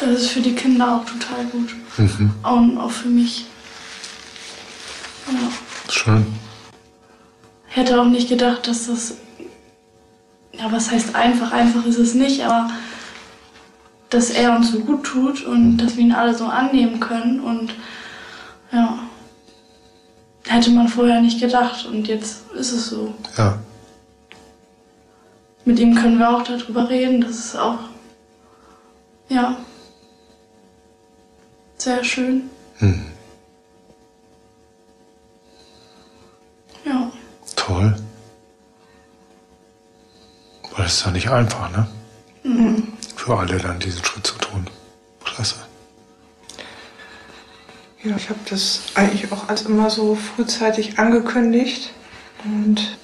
Das 0.00 0.10
ist 0.10 0.30
für 0.30 0.40
die 0.40 0.54
Kinder 0.54 0.96
auch 0.96 1.04
total 1.04 1.44
gut. 1.52 1.74
Mhm. 1.98 2.32
Und 2.42 2.78
auch 2.78 2.90
für 2.90 3.08
mich. 3.08 3.46
Ja. 5.26 5.92
Schön. 5.92 6.26
Ich 7.68 7.76
hätte 7.76 8.00
auch 8.00 8.06
nicht 8.06 8.28
gedacht, 8.28 8.66
dass 8.66 8.86
das. 8.86 9.14
Ja, 10.52 10.72
was 10.72 10.90
heißt 10.90 11.14
einfach? 11.14 11.52
Einfach 11.52 11.84
ist 11.84 11.98
es 11.98 12.14
nicht, 12.14 12.44
aber 12.44 12.70
dass 14.08 14.30
er 14.30 14.56
uns 14.56 14.72
so 14.72 14.80
gut 14.80 15.04
tut 15.04 15.44
und 15.44 15.72
mhm. 15.72 15.76
dass 15.76 15.96
wir 15.96 16.04
ihn 16.04 16.12
alle 16.12 16.34
so 16.34 16.46
annehmen 16.46 16.98
können. 16.98 17.40
Und 17.40 17.74
ja, 18.72 18.98
hätte 20.46 20.70
man 20.70 20.88
vorher 20.88 21.20
nicht 21.20 21.40
gedacht. 21.40 21.84
Und 21.84 22.08
jetzt 22.08 22.50
ist 22.52 22.72
es 22.72 22.88
so. 22.88 23.14
Ja 23.36 23.58
mit 25.64 25.78
ihm 25.78 25.94
können 25.94 26.18
wir 26.18 26.30
auch 26.30 26.42
darüber 26.42 26.88
reden. 26.88 27.20
Das 27.20 27.30
ist 27.30 27.56
auch, 27.56 27.78
ja, 29.28 29.56
sehr 31.76 32.04
schön. 32.04 32.50
Hm. 32.78 33.06
Ja. 36.84 37.10
Toll. 37.56 37.96
Weil 40.76 40.86
es 40.86 40.94
ist 40.94 41.04
ja 41.04 41.10
nicht 41.10 41.28
einfach, 41.30 41.70
ne? 41.70 41.88
Mhm. 42.42 42.92
Für 43.16 43.38
alle 43.38 43.58
dann 43.58 43.78
diesen 43.78 44.04
Schritt 44.04 44.26
zu 44.26 44.34
tun. 44.38 44.66
Klasse. 45.24 45.56
Ja, 48.02 48.16
ich 48.16 48.30
habe 48.30 48.40
das 48.48 48.80
eigentlich 48.94 49.30
auch 49.30 49.48
als 49.48 49.62
immer 49.62 49.90
so 49.90 50.14
frühzeitig 50.14 50.98
angekündigt. 50.98 51.90
Und 52.44 52.96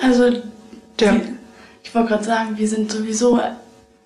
also 0.00 0.42
der, 1.00 1.20
ich 1.86 1.94
wollte 1.94 2.08
gerade 2.08 2.24
sagen, 2.24 2.58
wir 2.58 2.66
sind 2.66 2.90
sowieso 2.90 3.40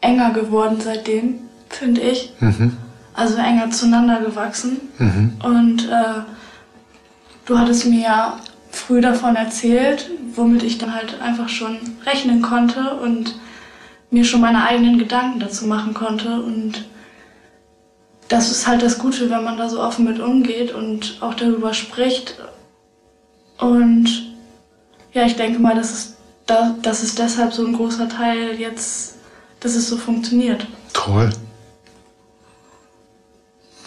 enger 0.02 0.32
geworden 0.32 0.76
seitdem, 0.80 1.40
finde 1.70 2.02
ich. 2.02 2.30
Mhm. 2.38 2.76
Also 3.14 3.38
enger 3.38 3.70
zueinander 3.70 4.20
gewachsen. 4.20 4.82
Mhm. 4.98 5.32
Und 5.42 5.88
äh, 5.88 6.20
du 7.46 7.58
hattest 7.58 7.86
mir 7.86 8.02
ja 8.02 8.38
früh 8.70 9.00
davon 9.00 9.34
erzählt, 9.34 10.10
womit 10.34 10.62
ich 10.62 10.76
dann 10.76 10.94
halt 10.94 11.22
einfach 11.22 11.48
schon 11.48 11.78
rechnen 12.04 12.42
konnte 12.42 12.96
und 12.96 13.34
mir 14.10 14.24
schon 14.24 14.42
meine 14.42 14.64
eigenen 14.64 14.98
Gedanken 14.98 15.40
dazu 15.40 15.66
machen 15.66 15.94
konnte. 15.94 16.42
Und 16.42 16.84
das 18.28 18.50
ist 18.50 18.66
halt 18.66 18.82
das 18.82 18.98
Gute, 18.98 19.30
wenn 19.30 19.42
man 19.42 19.56
da 19.56 19.70
so 19.70 19.82
offen 19.82 20.04
mit 20.04 20.20
umgeht 20.20 20.74
und 20.74 21.16
auch 21.20 21.32
darüber 21.32 21.72
spricht. 21.72 22.34
Und 23.58 24.36
ja, 25.14 25.24
ich 25.24 25.36
denke 25.36 25.60
mal, 25.60 25.74
das 25.74 25.92
ist 25.92 26.19
da, 26.50 26.74
das 26.82 27.02
ist 27.02 27.18
deshalb 27.18 27.52
so 27.52 27.64
ein 27.64 27.74
großer 27.74 28.08
Teil 28.08 28.58
jetzt, 28.58 29.16
dass 29.60 29.74
es 29.74 29.88
so 29.88 29.96
funktioniert. 29.96 30.66
Toll. 30.92 31.30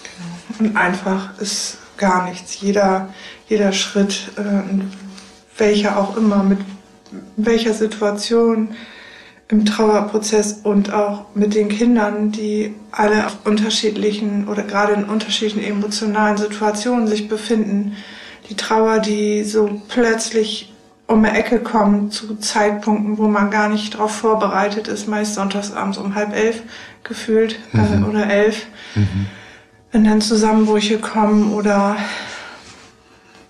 Genau. 0.03 0.69
Und 0.69 0.77
einfach 0.77 1.37
ist 1.39 1.77
gar 1.97 2.29
nichts. 2.29 2.61
Jeder, 2.61 3.13
jeder 3.49 3.73
Schritt, 3.73 4.31
äh, 4.37 4.63
welcher 5.57 5.97
auch 5.97 6.17
immer, 6.17 6.43
mit 6.43 6.59
welcher 7.35 7.73
Situation 7.73 8.75
im 9.49 9.65
Trauerprozess 9.65 10.61
und 10.63 10.91
auch 10.93 11.25
mit 11.35 11.53
den 11.53 11.69
Kindern, 11.69 12.31
die 12.31 12.73
alle 12.91 13.27
auf 13.27 13.37
unterschiedlichen 13.45 14.47
oder 14.47 14.63
gerade 14.63 14.93
in 14.93 15.03
unterschiedlichen 15.03 15.63
emotionalen 15.63 16.37
Situationen 16.37 17.07
sich 17.07 17.27
befinden. 17.27 17.95
Die 18.49 18.55
Trauer, 18.55 18.99
die 18.99 19.43
so 19.43 19.81
plötzlich 19.89 20.72
um 21.13 21.23
die 21.23 21.29
Ecke 21.29 21.59
kommen 21.59 22.11
zu 22.11 22.35
Zeitpunkten, 22.37 23.17
wo 23.17 23.27
man 23.27 23.51
gar 23.51 23.69
nicht 23.69 23.93
darauf 23.93 24.11
vorbereitet 24.11 24.87
ist, 24.87 25.07
meist 25.07 25.35
sonntagsabends 25.35 25.97
um 25.97 26.15
halb 26.15 26.35
elf 26.35 26.63
gefühlt 27.03 27.59
äh, 27.73 27.77
mhm. 27.77 28.03
äh, 28.03 28.07
oder 28.07 28.29
elf. 28.29 28.65
Mhm. 28.95 29.27
Wenn 29.91 30.03
dann 30.05 30.21
Zusammenbrüche 30.21 30.97
kommen 30.97 31.53
oder 31.53 31.95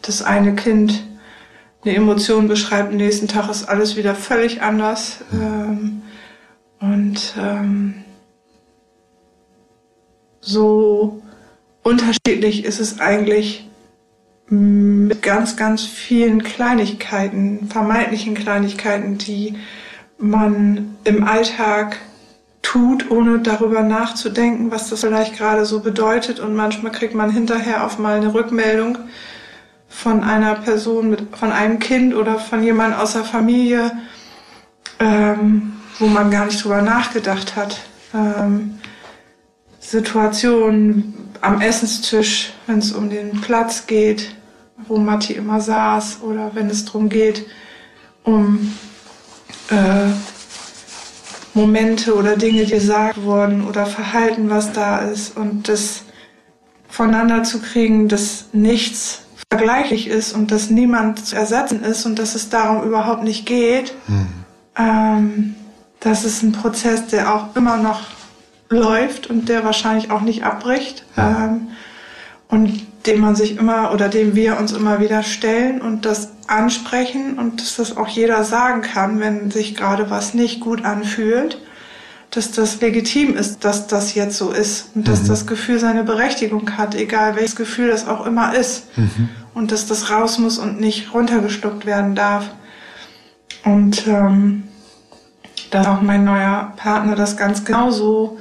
das 0.02 0.22
eine 0.22 0.56
Kind 0.56 1.04
eine 1.86 1.96
Emotion 1.96 2.48
beschreibt, 2.48 2.92
am 2.92 2.98
nächsten 2.98 3.28
Tag 3.28 3.50
ist 3.50 3.68
alles 3.68 3.96
wieder 3.96 4.16
völlig 4.16 4.62
anders. 4.62 5.20
Ähm, 5.32 6.02
und 6.80 7.34
ähm, 7.40 8.04
so 10.42 11.22
unterschiedlich 11.82 12.66
ist 12.66 12.80
es 12.80 13.00
eigentlich 13.00 13.70
mit 14.48 15.22
ganz, 15.22 15.56
ganz 15.56 15.84
vielen 15.84 16.44
Kleinigkeiten, 16.44 17.68
vermeintlichen 17.70 18.36
Kleinigkeiten, 18.36 19.18
die 19.18 19.56
man 20.18 20.96
im 21.04 21.24
Alltag 21.24 21.98
tut, 22.62 23.12
ohne 23.12 23.40
darüber 23.40 23.82
nachzudenken, 23.82 24.72
was 24.72 24.90
das 24.90 25.02
vielleicht 25.02 25.38
gerade 25.38 25.66
so 25.66 25.82
bedeutet. 25.82 26.40
Und 26.40 26.56
manchmal 26.56 26.92
kriegt 26.92 27.14
man 27.14 27.30
hinterher 27.30 27.86
auf 27.86 28.00
mal 28.00 28.18
eine 28.18 28.34
Rückmeldung 28.34 28.98
von 29.88 30.24
einer 30.24 30.56
Person, 30.56 31.12
mit, 31.12 31.36
von 31.38 31.52
einem 31.52 31.80
Kind 31.80 32.16
oder 32.16 32.40
von 32.40 32.64
jemand 32.64 32.98
aus 32.98 33.14
der 33.14 33.24
Familie, 33.24 33.92
ähm, 35.00 35.74
wo 36.00 36.08
man 36.08 36.32
gar 36.32 36.46
nicht 36.46 36.64
drüber 36.64 36.82
nachgedacht 36.82 37.56
hat. 37.56 37.80
Ähm, 38.14 38.80
Situationen 39.80 41.33
am 41.44 41.62
Essenstisch, 41.62 42.54
wenn 42.68 42.80
es 42.80 42.92
um 42.94 43.10
den 43.10 43.42
Platz 43.42 43.86
geht, 43.86 44.36
wo 44.88 44.98
Matti 44.98 45.34
immer 45.34 45.60
saß, 45.60 46.20
oder 46.22 46.52
wenn 46.54 46.70
es 46.70 46.86
darum 46.86 47.10
geht, 47.10 47.46
um 48.24 48.74
äh, 49.70 50.12
Momente 51.54 52.16
oder 52.16 52.38
Dinge, 52.38 52.66
die 52.66 52.72
gesagt 52.72 53.22
wurden 53.22 53.68
oder 53.68 53.86
Verhalten, 53.86 54.50
was 54.50 54.72
da 54.72 55.00
ist 55.00 55.38
und 55.38 55.68
das 55.68 56.04
voneinander 56.88 57.44
zu 57.44 57.60
kriegen, 57.60 58.08
dass 58.08 58.46
nichts 58.54 59.22
vergleichlich 59.50 60.08
ist 60.08 60.34
und 60.34 60.52
dass 60.52 60.70
niemand 60.70 61.26
zu 61.26 61.36
ersetzen 61.36 61.84
ist 61.84 62.06
und 62.06 62.18
dass 62.18 62.36
es 62.36 62.50
darum 62.50 62.84
überhaupt 62.84 63.24
nicht 63.24 63.46
geht. 63.46 63.94
Mhm. 64.08 64.28
Ähm, 64.78 65.56
das 66.00 66.24
ist 66.24 66.42
ein 66.42 66.54
Prozess, 66.54 67.08
der 67.08 67.34
auch 67.34 67.56
immer 67.56 67.78
noch 67.78 68.02
läuft 68.70 69.28
und 69.28 69.50
der 69.50 69.64
wahrscheinlich 69.64 70.12
auch 70.12 70.22
nicht 70.22 70.44
abbricht. 70.44 71.06
Ähm, 71.18 71.70
und 72.48 72.86
dem 73.08 73.20
man 73.20 73.36
sich 73.36 73.58
immer 73.58 73.92
oder 73.94 74.10
dem 74.10 74.36
wir 74.36 74.60
uns 74.60 74.72
immer 74.72 75.00
wieder 75.00 75.24
stellen 75.24 75.82
und 75.82 76.06
das 76.06 76.30
ansprechen 76.48 77.40
und 77.40 77.60
dass 77.60 77.78
das 77.78 77.98
auch 77.98 78.08
jeder 78.08 78.44
sagen 78.44 78.82
kann, 78.82 79.20
wenn 79.20 79.50
sich 79.50 79.76
gerade 79.76 80.10
was 80.10 80.34
nicht 80.34 80.60
gut 80.60 80.86
anfühlt, 80.86 81.60
dass 82.32 82.52
das 82.52 82.80
legitim 82.80 83.36
ist, 83.36 83.64
dass 83.64 83.88
das 83.88 84.16
jetzt 84.16 84.38
so 84.38 84.52
ist 84.52 84.90
und 84.96 85.08
dass 85.08 85.24
mhm. 85.24 85.28
das 85.28 85.48
Gefühl 85.48 85.80
seine 85.80 86.04
Berechtigung 86.04 86.78
hat, 86.78 86.96
egal 86.96 87.36
welches 87.36 87.56
Gefühl 87.56 87.90
das 87.90 88.08
auch 88.08 88.26
immer 88.26 88.56
ist 88.56 88.98
mhm. 88.98 89.30
und 89.54 89.72
dass 89.72 89.88
das 89.88 90.10
raus 90.10 90.38
muss 90.40 90.58
und 90.58 90.80
nicht 90.80 91.14
runtergeschluckt 91.14 91.86
werden 91.86 92.16
darf. 92.16 92.50
Und 93.66 94.08
ähm, 94.08 94.64
dass 95.70 95.88
auch 95.88 96.02
mein 96.02 96.24
neuer 96.24 96.74
Partner 96.76 97.16
das 97.16 97.38
ganz 97.38 97.66
genauso 97.66 98.38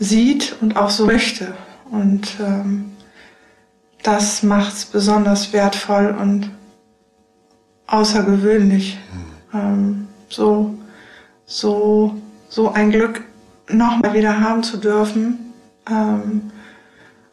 sieht 0.00 0.56
und 0.60 0.76
auch 0.76 0.90
so 0.90 1.06
möchte. 1.06 1.54
Und 1.90 2.36
ähm, 2.40 2.92
das 4.02 4.42
macht 4.42 4.72
es 4.72 4.84
besonders 4.86 5.52
wertvoll 5.52 6.16
und 6.18 6.50
außergewöhnlich. 7.86 8.98
Ähm, 9.52 10.08
so, 10.28 10.74
so, 11.44 12.16
so 12.48 12.72
ein 12.72 12.90
Glück 12.90 13.22
nochmal 13.68 14.14
wieder 14.14 14.40
haben 14.40 14.62
zu 14.62 14.78
dürfen. 14.78 15.52
Ähm, 15.88 16.50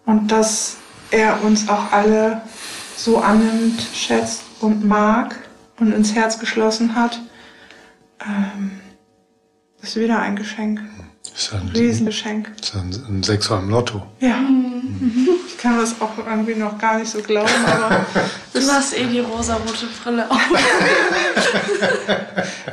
und 0.05 0.31
dass 0.31 0.77
er 1.11 1.43
uns 1.43 1.69
auch 1.69 1.91
alle 1.91 2.41
so 2.95 3.19
annimmt, 3.19 3.81
schätzt 3.93 4.43
und 4.59 4.85
mag 4.85 5.35
und 5.79 5.93
ins 5.93 6.15
Herz 6.15 6.39
geschlossen 6.39 6.95
hat, 6.95 7.21
ähm, 8.25 8.81
ist 9.81 9.95
wieder 9.95 10.19
ein 10.19 10.35
Geschenk. 10.35 10.81
Ist 11.37 11.53
ein 11.53 11.69
Riesengeschenk. 11.75 12.51
Ist 12.59 12.75
ein, 12.75 12.89
ein 13.07 13.21
Sechser 13.21 13.59
im 13.59 13.69
Lotto. 13.69 14.01
Ja. 14.19 14.39
Ich 15.47 15.57
kann 15.59 15.77
das 15.77 15.93
auch 16.01 16.17
irgendwie 16.17 16.55
noch 16.55 16.79
gar 16.79 16.97
nicht 16.97 17.11
so 17.11 17.21
glauben, 17.21 17.51
aber 17.65 18.05
Du 18.53 18.59
hast 18.59 18.97
eh 18.97 19.05
die 19.05 19.19
rosarote 19.19 19.85
Brille 20.03 20.29
auf. 20.31 20.41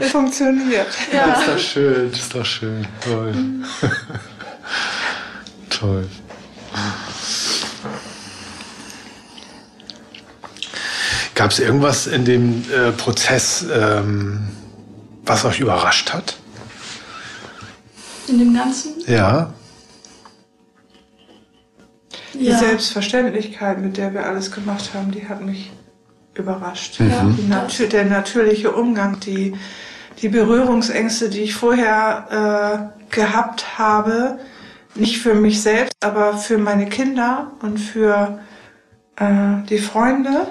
es 0.01 0.11
funktioniert. 0.13 0.87
Ja. 1.13 1.35
Ist 1.35 1.49
doch 1.49 1.59
schön, 1.59 2.11
ist 2.11 2.35
doch 2.35 2.45
schön. 2.47 2.87
Toll. 3.05 3.35
Toll. 5.69 6.09
Gab 11.35 11.51
es 11.51 11.59
irgendwas 11.59 12.07
in 12.07 12.25
dem 12.25 12.65
äh, 12.73 12.93
Prozess, 12.93 13.67
ähm, 13.71 14.49
was 15.27 15.45
euch 15.45 15.61
überrascht 15.61 16.15
hat? 16.15 16.37
In 18.29 18.39
dem 18.39 18.55
Ganzen? 18.55 18.95
Ja. 19.07 19.53
Die 22.33 22.53
Selbstverständlichkeit, 22.53 23.81
mit 23.81 23.97
der 23.97 24.13
wir 24.13 24.27
alles 24.27 24.51
gemacht 24.51 24.91
haben, 24.95 25.13
die 25.13 25.29
hat 25.29 25.41
mich 25.41 25.71
überrascht. 26.35 26.99
Ja. 27.01 27.25
Die 27.39 27.47
Natu 27.47 27.87
der 27.87 28.05
natürliche 28.05 28.73
Umgang, 28.73 29.21
die, 29.21 29.55
die 30.21 30.29
Berührungsängste, 30.29 31.29
die 31.29 31.43
ich 31.43 31.55
vorher 31.55 32.91
äh, 33.01 33.15
gehabt 33.15 33.79
habe, 33.79 34.41
nicht 34.95 35.19
für 35.19 35.35
mich 35.35 35.63
selbst, 35.63 35.95
aber 36.01 36.37
für 36.37 36.59
meine 36.59 36.89
Kinder 36.89 37.53
und 37.63 37.79
für 37.79 38.41
äh, 39.17 39.63
die 39.69 39.79
Freunde, 39.79 40.47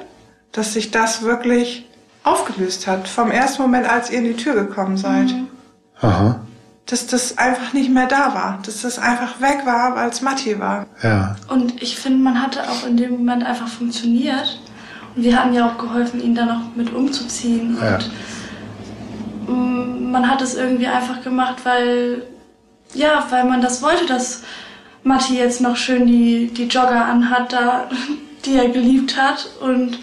dass 0.51 0.73
sich 0.73 0.91
das 0.91 1.23
wirklich 1.23 1.89
aufgelöst 2.23 2.87
hat. 2.87 3.07
Vom 3.07 3.31
ersten 3.31 3.61
Moment, 3.61 3.89
als 3.89 4.09
ihr 4.09 4.19
in 4.19 4.25
die 4.25 4.35
Tür 4.35 4.53
gekommen 4.55 4.97
seid. 4.97 5.33
Aha. 5.99 6.41
Dass 6.85 7.07
das 7.07 7.37
einfach 7.37 7.73
nicht 7.73 7.89
mehr 7.89 8.07
da 8.07 8.33
war. 8.33 8.59
Dass 8.65 8.81
das 8.81 8.99
einfach 8.99 9.39
weg 9.39 9.61
war, 9.65 9.95
weil 9.95 10.09
es 10.09 10.21
Matti 10.21 10.59
war. 10.59 10.85
Ja. 11.01 11.35
Und 11.47 11.81
ich 11.81 11.97
finde, 11.97 12.19
man 12.19 12.41
hatte 12.41 12.69
auch 12.69 12.85
in 12.85 12.97
dem 12.97 13.11
Moment 13.11 13.45
einfach 13.45 13.67
funktioniert. 13.67 14.59
Und 15.15 15.23
wir 15.23 15.39
hatten 15.39 15.53
ja 15.53 15.67
auch 15.67 15.77
geholfen, 15.77 16.21
ihn 16.21 16.35
dann 16.35 16.47
noch 16.47 16.75
mit 16.75 16.93
umzuziehen. 16.93 17.77
Ja. 17.81 17.99
Und 19.47 20.07
mm, 20.07 20.11
man 20.11 20.29
hat 20.29 20.41
es 20.41 20.55
irgendwie 20.55 20.87
einfach 20.87 21.21
gemacht, 21.23 21.57
weil, 21.63 22.23
ja, 22.93 23.25
weil 23.29 23.45
man 23.45 23.61
das 23.61 23.81
wollte, 23.81 24.05
dass 24.05 24.43
Matti 25.03 25.37
jetzt 25.37 25.61
noch 25.61 25.77
schön 25.77 26.05
die, 26.05 26.47
die 26.47 26.67
Jogger 26.67 27.05
anhat, 27.05 27.53
da, 27.53 27.89
die 28.45 28.55
er 28.57 28.69
geliebt 28.69 29.17
hat. 29.17 29.49
Und 29.61 29.99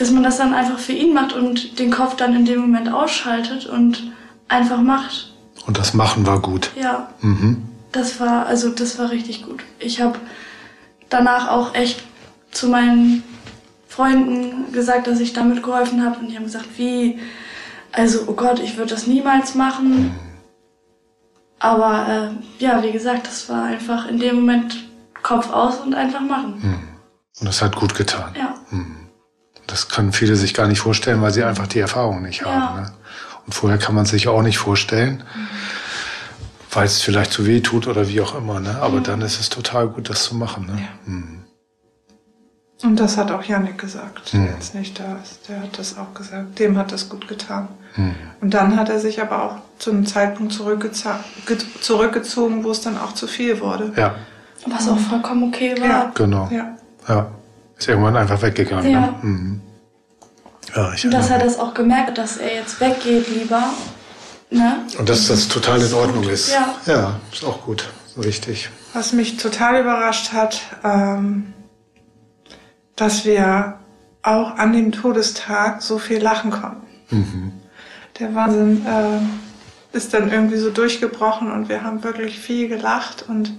dass 0.00 0.10
man 0.10 0.22
das 0.22 0.38
dann 0.38 0.54
einfach 0.54 0.78
für 0.78 0.92
ihn 0.92 1.12
macht 1.12 1.34
und 1.34 1.78
den 1.78 1.90
Kopf 1.90 2.16
dann 2.16 2.34
in 2.34 2.46
dem 2.46 2.60
Moment 2.60 2.90
ausschaltet 2.90 3.66
und 3.66 4.10
einfach 4.48 4.80
macht. 4.80 5.29
Und 5.66 5.78
das 5.78 5.94
Machen 5.94 6.26
war 6.26 6.40
gut. 6.40 6.70
Ja. 6.80 7.08
Mhm. 7.20 7.62
Das 7.92 8.20
war, 8.20 8.46
also 8.46 8.70
das 8.70 8.98
war 8.98 9.10
richtig 9.10 9.44
gut. 9.44 9.62
Ich 9.78 10.00
habe 10.00 10.18
danach 11.08 11.48
auch 11.48 11.74
echt 11.74 12.02
zu 12.50 12.68
meinen 12.68 13.22
Freunden 13.88 14.72
gesagt, 14.72 15.06
dass 15.06 15.20
ich 15.20 15.32
damit 15.32 15.62
geholfen 15.62 16.04
habe 16.04 16.20
und 16.20 16.28
die 16.30 16.36
haben 16.36 16.44
gesagt, 16.44 16.66
wie, 16.76 17.18
also 17.92 18.20
oh 18.26 18.32
Gott, 18.34 18.60
ich 18.60 18.76
würde 18.76 18.94
das 18.94 19.06
niemals 19.06 19.54
machen. 19.54 20.14
Aber 21.58 22.06
äh, 22.08 22.62
ja, 22.64 22.82
wie 22.82 22.92
gesagt, 22.92 23.26
das 23.26 23.48
war 23.48 23.64
einfach 23.64 24.06
in 24.08 24.18
dem 24.18 24.36
Moment 24.36 24.76
Kopf 25.22 25.50
aus 25.50 25.78
und 25.80 25.94
einfach 25.94 26.20
machen. 26.20 26.78
Und 27.38 27.46
das 27.46 27.60
hat 27.60 27.76
gut 27.76 27.94
getan. 27.94 28.34
Ja. 28.38 28.54
Das 29.66 29.88
können 29.88 30.12
viele 30.12 30.36
sich 30.36 30.54
gar 30.54 30.66
nicht 30.68 30.80
vorstellen, 30.80 31.20
weil 31.20 31.32
sie 31.32 31.44
einfach 31.44 31.66
die 31.66 31.80
Erfahrung 31.80 32.22
nicht 32.22 32.40
Ja. 32.40 32.46
haben. 32.50 32.80
Ne? 32.82 32.92
Und 33.50 33.54
vorher 33.56 33.78
kann 33.80 33.96
man 33.96 34.04
es 34.04 34.10
sich 34.10 34.28
auch 34.28 34.42
nicht 34.42 34.58
vorstellen, 34.58 35.24
weil 36.70 36.84
es 36.86 37.02
vielleicht 37.02 37.32
zu 37.32 37.48
weh 37.48 37.58
tut 37.60 37.88
oder 37.88 38.06
wie 38.06 38.20
auch 38.20 38.36
immer. 38.36 38.60
Ne? 38.60 38.78
Aber 38.80 39.00
dann 39.00 39.22
ist 39.22 39.40
es 39.40 39.48
total 39.48 39.88
gut, 39.88 40.08
das 40.08 40.22
zu 40.22 40.36
machen. 40.36 40.66
Ne? 40.66 40.78
Mhm. 41.04 41.42
Und 42.84 43.00
das 43.00 43.16
hat 43.16 43.32
auch 43.32 43.42
Janik 43.42 43.76
gesagt, 43.76 44.32
Mhm. 44.32 44.44
der 44.44 44.52
jetzt 44.54 44.76
nicht 44.76 45.00
da 45.00 45.16
ist. 45.20 45.48
Der 45.48 45.62
hat 45.62 45.76
das 45.76 45.98
auch 45.98 46.14
gesagt. 46.14 46.60
Dem 46.60 46.78
hat 46.78 46.92
das 46.92 47.08
gut 47.08 47.26
getan. 47.26 47.66
Mhm. 47.96 48.14
Und 48.40 48.54
dann 48.54 48.76
hat 48.76 48.88
er 48.88 49.00
sich 49.00 49.20
aber 49.20 49.42
auch 49.42 49.56
zu 49.80 49.90
einem 49.90 50.06
Zeitpunkt 50.06 50.52
zurückgezogen, 50.52 52.62
wo 52.62 52.70
es 52.70 52.82
dann 52.82 52.98
auch 52.98 53.14
zu 53.14 53.26
viel 53.26 53.60
wurde. 53.60 53.92
Ja, 53.96 54.14
Was 54.64 54.88
auch 54.88 54.96
vollkommen 54.96 55.48
okay 55.52 55.74
war. 55.80 55.88
Ja. 55.88 56.12
genau. 56.14 56.48
Ja. 56.52 56.76
Ja. 57.08 57.26
Ist 57.76 57.88
irgendwann 57.88 58.16
einfach 58.16 58.40
weggegangen. 58.42 58.92
Ja. 58.92 59.00
Ne? 59.22 59.60
Ja, 60.76 60.92
ich 60.92 61.04
Und 61.04 61.12
dass 61.12 61.30
er 61.30 61.38
das 61.38 61.58
auch 61.58 61.74
gemerkt 61.74 62.08
hat, 62.10 62.18
dass 62.18 62.36
er 62.36 62.54
jetzt 62.54 62.80
weggeht 62.80 63.28
lieber. 63.28 63.64
Ne? 64.50 64.78
Und 64.98 65.08
dass 65.08 65.28
das 65.28 65.48
total 65.48 65.80
in 65.80 65.92
Ordnung 65.94 66.28
ist. 66.28 66.52
Ja. 66.52 66.74
ja, 66.86 67.20
ist 67.32 67.44
auch 67.44 67.62
gut. 67.64 67.88
Richtig. 68.16 68.68
Was 68.92 69.12
mich 69.12 69.36
total 69.36 69.80
überrascht 69.80 70.32
hat, 70.32 70.60
ähm, 70.82 71.52
dass 72.96 73.24
wir 73.24 73.78
auch 74.22 74.56
an 74.56 74.72
dem 74.72 74.92
Todestag 74.92 75.82
so 75.82 75.98
viel 75.98 76.20
lachen 76.20 76.50
konnten. 76.50 76.86
Mhm. 77.10 77.52
Der 78.18 78.34
Wahnsinn 78.34 78.84
äh, 78.86 79.96
ist 79.96 80.12
dann 80.12 80.30
irgendwie 80.30 80.58
so 80.58 80.70
durchgebrochen 80.70 81.50
und 81.50 81.68
wir 81.68 81.82
haben 81.82 82.02
wirklich 82.04 82.38
viel 82.38 82.68
gelacht 82.68 83.24
und 83.28 83.52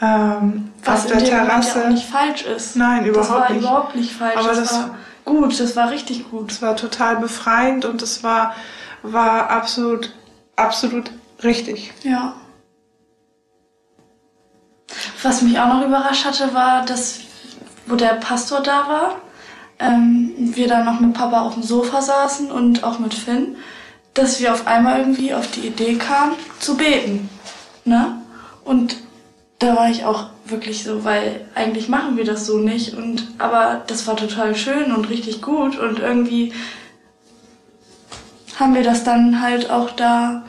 ähm, 0.00 0.70
Was 0.84 1.06
auf 1.06 1.12
in 1.12 1.18
der 1.18 1.26
dem 1.26 1.36
Moment 1.38 1.48
ja 1.48 1.70
Terrasse. 1.72 1.84
auch 1.84 1.88
nicht 1.90 2.06
falsch 2.08 2.42
ist. 2.44 2.76
Nein, 2.76 2.98
das 3.00 3.08
überhaupt 3.08 3.30
war 3.40 3.50
nicht. 3.50 3.60
überhaupt 3.62 3.96
nicht 3.96 4.12
falsch. 4.12 4.36
Aber 4.36 4.48
das, 4.50 4.58
das- 4.58 4.72
war 4.74 4.94
gut, 5.28 5.60
das 5.60 5.76
war 5.76 5.90
richtig 5.90 6.30
gut. 6.30 6.50
Es 6.50 6.62
war 6.62 6.76
total 6.76 7.16
befreiend 7.16 7.84
und 7.84 8.02
es 8.02 8.22
war, 8.22 8.54
war 9.02 9.50
absolut, 9.50 10.12
absolut 10.56 11.10
richtig. 11.42 11.92
Ja. 12.02 12.34
Was 15.22 15.42
mich 15.42 15.58
auch 15.58 15.68
noch 15.68 15.86
überrascht 15.86 16.24
hatte, 16.24 16.54
war, 16.54 16.84
dass, 16.84 17.20
wo 17.86 17.94
der 17.94 18.14
Pastor 18.14 18.60
da 18.60 18.88
war, 18.88 19.16
ähm, 19.78 20.32
wir 20.36 20.66
dann 20.66 20.84
noch 20.84 21.00
mit 21.00 21.14
Papa 21.14 21.42
auf 21.42 21.54
dem 21.54 21.62
Sofa 21.62 22.02
saßen 22.02 22.50
und 22.50 22.82
auch 22.82 22.98
mit 22.98 23.14
Finn, 23.14 23.56
dass 24.14 24.40
wir 24.40 24.52
auf 24.52 24.66
einmal 24.66 24.98
irgendwie 24.98 25.34
auf 25.34 25.50
die 25.50 25.66
Idee 25.66 25.94
kamen, 25.96 26.32
zu 26.58 26.76
beten. 26.76 27.28
Ne? 27.84 28.20
Und 28.64 28.96
da 29.58 29.76
war 29.76 29.90
ich 29.90 30.04
auch 30.04 30.30
wirklich 30.46 30.84
so, 30.84 31.04
weil 31.04 31.46
eigentlich 31.54 31.88
machen 31.88 32.16
wir 32.16 32.24
das 32.24 32.46
so 32.46 32.58
nicht. 32.58 32.94
Und 32.94 33.28
aber 33.38 33.82
das 33.86 34.06
war 34.06 34.16
total 34.16 34.54
schön 34.54 34.92
und 34.92 35.08
richtig 35.08 35.42
gut 35.42 35.78
und 35.78 35.98
irgendwie 35.98 36.52
haben 38.58 38.74
wir 38.74 38.82
das 38.82 39.04
dann 39.04 39.40
halt 39.40 39.70
auch 39.70 39.90
da 39.92 40.44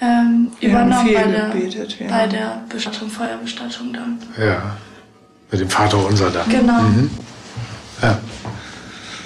ähm, 0.00 0.52
übernommen 0.60 1.14
bei 1.14 1.24
der, 1.24 1.48
gebetet, 1.48 1.98
ja. 1.98 2.08
bei 2.08 2.26
der 2.26 2.62
Bestattung, 2.68 3.08
Feuerbestattung 3.08 3.92
dann. 3.92 4.18
Ja. 4.38 4.76
Mit 5.50 5.60
dem 5.60 5.70
Vater 5.70 6.04
unser 6.04 6.30
dann. 6.30 6.48
Genau. 6.48 6.80
Ja. 8.02 8.18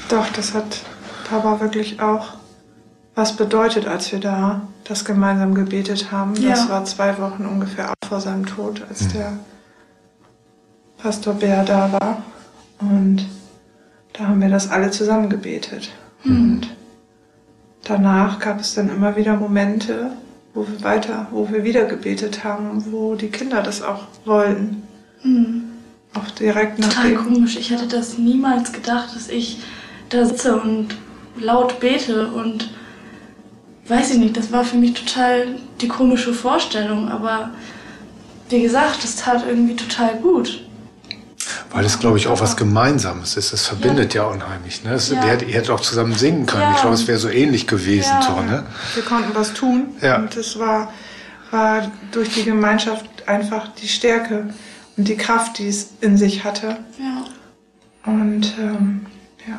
Doch, 0.09 0.29
das 0.35 0.55
hat 0.55 0.83
Papa 1.29 1.61
wirklich 1.61 2.01
auch 2.01 2.35
was 3.17 3.35
bedeutet, 3.35 3.89
als 3.89 4.13
wir 4.13 4.21
da 4.21 4.61
das 4.85 5.05
gemeinsam 5.05 5.55
gebetet 5.55 6.13
haben. 6.13 6.35
Das 6.35 6.61
Ja. 6.65 6.69
war 6.69 6.85
zwei 6.85 7.19
Wochen 7.19 7.45
ungefähr 7.47 7.91
auch 7.91 8.09
vor 8.09 8.21
seinem 8.21 8.47
Tod, 8.47 8.83
als 8.89 9.09
der 9.09 9.33
Pastor 10.99 11.35
Bär 11.35 11.65
da 11.65 11.91
war. 11.93 12.23
Und 12.79 13.27
da 14.13 14.29
haben 14.29 14.41
wir 14.41 14.51
das 14.51 14.71
alle 14.71 14.91
zusammen 14.91 15.31
gebetet. 15.31 15.91
Und 16.25 16.63
danach 17.85 18.39
gab 18.39 18.61
es 18.61 18.75
dann 18.75 18.91
immer 18.91 19.17
wieder 19.17 19.35
Momente, 19.37 20.11
wo 20.53 20.67
wir 20.69 20.83
weiter, 20.85 21.27
wo 21.31 21.49
wir 21.51 21.65
wieder 21.65 21.85
gebetet 21.87 22.45
haben, 22.45 22.85
wo 22.93 23.15
die 23.15 23.29
Kinder 23.29 23.63
das 23.63 23.81
auch 23.83 24.05
wollten. 24.27 24.83
Auch 26.15 26.31
direkt 26.33 26.79
nach 26.79 26.89
Total 26.89 27.11
dem 27.11 27.17
komisch. 27.25 27.57
Ich 27.57 27.71
hätte 27.71 27.87
das 27.87 28.19
niemals 28.19 28.73
gedacht, 28.73 29.15
dass 29.17 29.29
ich 29.29 29.63
da 30.11 30.25
sitze 30.27 30.61
und 30.61 30.89
laut 31.39 31.81
bete 31.81 32.29
und 32.29 32.71
weiß 33.89 34.13
ich 34.13 34.19
nicht, 34.19 34.37
das 34.37 34.53
war 34.53 34.65
für 34.65 34.77
mich 34.77 34.95
total 34.95 35.57
die 35.81 35.89
komische 35.89 36.33
Vorstellung, 36.33 37.09
aber 37.09 37.51
wie 38.49 38.63
gesagt, 38.63 39.03
das 39.03 39.17
tat 39.17 39.45
irgendwie 39.47 39.77
total 39.77 40.17
gut. 40.17 40.63
Weil 41.71 41.85
es, 41.85 41.99
glaube 41.99 42.17
ich, 42.17 42.27
auch 42.27 42.41
was 42.41 42.57
Gemeinsames 42.57 43.37
ist. 43.37 43.53
Es 43.53 43.67
verbindet 43.67 44.15
ja, 44.15 44.25
unheimlich. 44.25 44.83
Ne? 44.85 44.95
Es, 44.95 45.11
Ja. 45.11 45.17
ihr, 45.17 45.31
hättet, 45.31 45.49
ihr 45.49 45.55
hättet 45.55 45.71
auch 45.71 45.81
zusammen 45.81 46.15
singen 46.15 46.47
können. 46.47 46.63
Ja. 46.63 46.73
Ich 46.75 46.81
glaube, 46.81 46.95
es 46.95 47.07
wäre 47.07 47.19
so 47.19 47.29
ähnlich 47.29 47.67
gewesen. 47.67 48.09
Ja. 48.09 48.23
So, 48.23 48.41
ne? 48.41 48.67
Wir 48.95 49.03
konnten 49.03 49.35
was 49.35 49.53
tun. 49.53 49.89
Ja. 50.01 50.17
Und 50.17 50.37
es 50.37 50.59
war, 50.59 50.93
war 51.51 51.91
durch 52.13 52.31
die 52.31 52.45
Gemeinschaft 52.45 53.07
einfach 53.27 53.69
die 53.81 53.89
Stärke 53.89 54.49
und 54.97 55.07
die 55.09 55.17
Kraft, 55.17 55.59
die 55.59 55.69
es 55.69 55.91
in 56.01 56.17
sich 56.17 56.45
hatte. 56.45 56.79
Ja. 56.99 57.25
Und 58.11 58.55
ähm, 58.59 59.07
ja. 59.47 59.59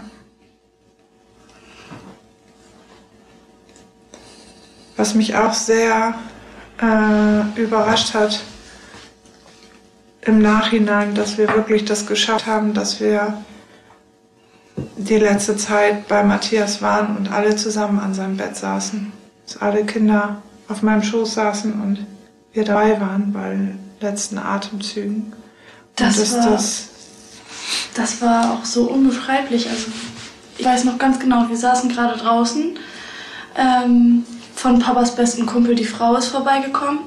Was 4.98 5.14
mich 5.14 5.36
auch 5.36 5.54
sehr 5.54 6.16
äh, 6.82 7.62
überrascht 7.62 8.14
hat 8.14 8.42
im 10.22 10.42
Nachhinein, 10.42 11.16
dass 11.16 11.38
wir 11.38 11.48
wirklich 11.50 11.86
das 11.86 12.06
geschafft 12.06 12.46
haben, 12.48 12.74
dass 12.74 13.00
wir 13.00 13.42
die 14.98 15.18
letzte 15.18 15.56
Zeit 15.56 16.08
bei 16.08 16.24
Matthias 16.24 16.82
waren 16.82 17.16
und 17.16 17.32
alle 17.32 17.56
zusammen 17.56 18.00
an 18.00 18.14
seinem 18.14 18.38
Bett 18.38 18.56
saßen. 18.56 19.12
Dass 19.46 19.62
alle 19.62 19.86
Kinder 19.86 20.42
auf 20.68 20.82
meinem 20.82 21.04
Schoß 21.04 21.36
saßen 21.36 21.74
und 21.82 22.06
wir 22.54 22.66
dabei 22.66 23.00
waren 23.00 23.32
bei 23.32 23.52
den 23.52 23.80
letzten 24.02 24.38
Atemzügen. 24.38 25.34
Das, 25.96 26.18
und 26.20 26.40
war, 26.40 26.52
das, 26.52 26.90
das 27.94 28.22
war 28.22 28.54
auch 28.54 28.66
so 28.66 28.90
unbeschreiblich. 28.90 29.70
Also 29.70 29.88
ich 30.58 30.66
weiß 30.66 30.84
noch 30.84 30.98
ganz 30.98 31.20
genau, 31.20 31.48
wir 31.48 31.58
saßen 31.58 31.90
gerade 31.90 32.18
draußen. 32.18 32.78
Ähm, 33.56 34.26
von 34.58 34.80
Papas 34.80 35.16
besten 35.16 35.46
Kumpel, 35.46 35.76
die 35.76 35.86
Frau 35.86 36.16
ist 36.16 36.28
vorbeigekommen. 36.28 37.00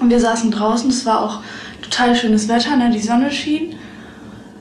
Und 0.00 0.10
wir 0.10 0.20
saßen 0.20 0.50
draußen. 0.50 0.90
Es 0.90 1.06
war 1.06 1.22
auch 1.22 1.40
total 1.80 2.16
schönes 2.16 2.48
Wetter, 2.48 2.76
ne? 2.76 2.90
die 2.90 2.98
Sonne 2.98 3.30
schien. 3.30 3.76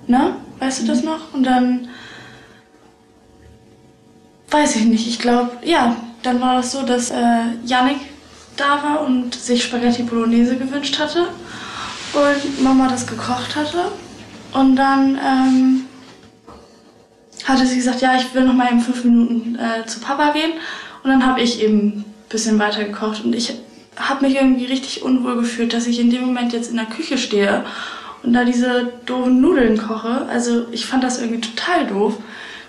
Ne? 0.06 0.36
Weißt 0.60 0.84
du 0.84 0.88
das 0.88 1.04
noch? 1.04 1.34
Und 1.34 1.44
dann 1.44 1.88
weiß 4.52 4.76
ich 4.76 4.86
nicht. 4.86 5.08
Ich 5.08 5.18
glaube, 5.18 5.52
ja, 5.64 5.96
dann 6.22 6.40
war 6.40 6.56
das 6.56 6.72
so, 6.72 6.84
dass 6.84 7.10
äh, 7.10 7.46
Yannick 7.66 8.00
da 8.56 8.84
war 8.84 9.02
und 9.02 9.34
sich 9.34 9.64
Spaghetti 9.64 10.04
Bolognese 10.04 10.56
gewünscht 10.56 11.00
hatte 11.00 11.28
und 12.14 12.64
Mama 12.64 12.90
das 12.90 13.08
gekocht 13.08 13.56
hatte. 13.56 13.92
Und 14.54 14.76
dann 14.76 15.18
ähm, 15.18 15.86
hatte 17.44 17.66
sie 17.66 17.78
gesagt, 17.78 18.02
ja, 18.02 18.16
ich 18.16 18.32
will 18.36 18.44
noch 18.44 18.54
mal 18.54 18.72
in 18.72 18.80
fünf 18.80 19.04
Minuten 19.04 19.56
äh, 19.56 19.84
zu 19.88 20.00
Papa 20.00 20.32
gehen. 20.32 20.54
Und 21.04 21.10
dann 21.10 21.26
habe 21.26 21.42
ich 21.42 21.62
eben 21.62 21.88
ein 21.88 22.06
bisschen 22.30 22.60
weiter 22.60 22.84
gekocht 22.84 23.24
und 23.26 23.36
ich 23.36 23.54
habe 23.98 24.26
mich 24.26 24.36
irgendwie 24.36 24.66
richtig 24.66 25.04
unwohl 25.04 25.36
gefühlt, 25.36 25.74
dass 25.74 25.86
ich 25.86 26.00
in 26.00 26.10
dem 26.10 26.26
Moment 26.26 26.54
jetzt 26.54 26.72
in 26.72 26.78
der 26.78 26.86
Küche 26.86 27.18
stehe 27.18 27.64
und 28.24 28.34
da 28.34 28.46
diese 28.46 28.94
doofen 29.06 29.42
Nudeln 29.42 29.78
koche. 29.78 30.26
Also 30.30 30.66
ich 30.72 30.86
fand 30.86 31.04
das 31.04 31.20
irgendwie 31.20 31.42
total 31.42 31.88
doof. 31.88 32.18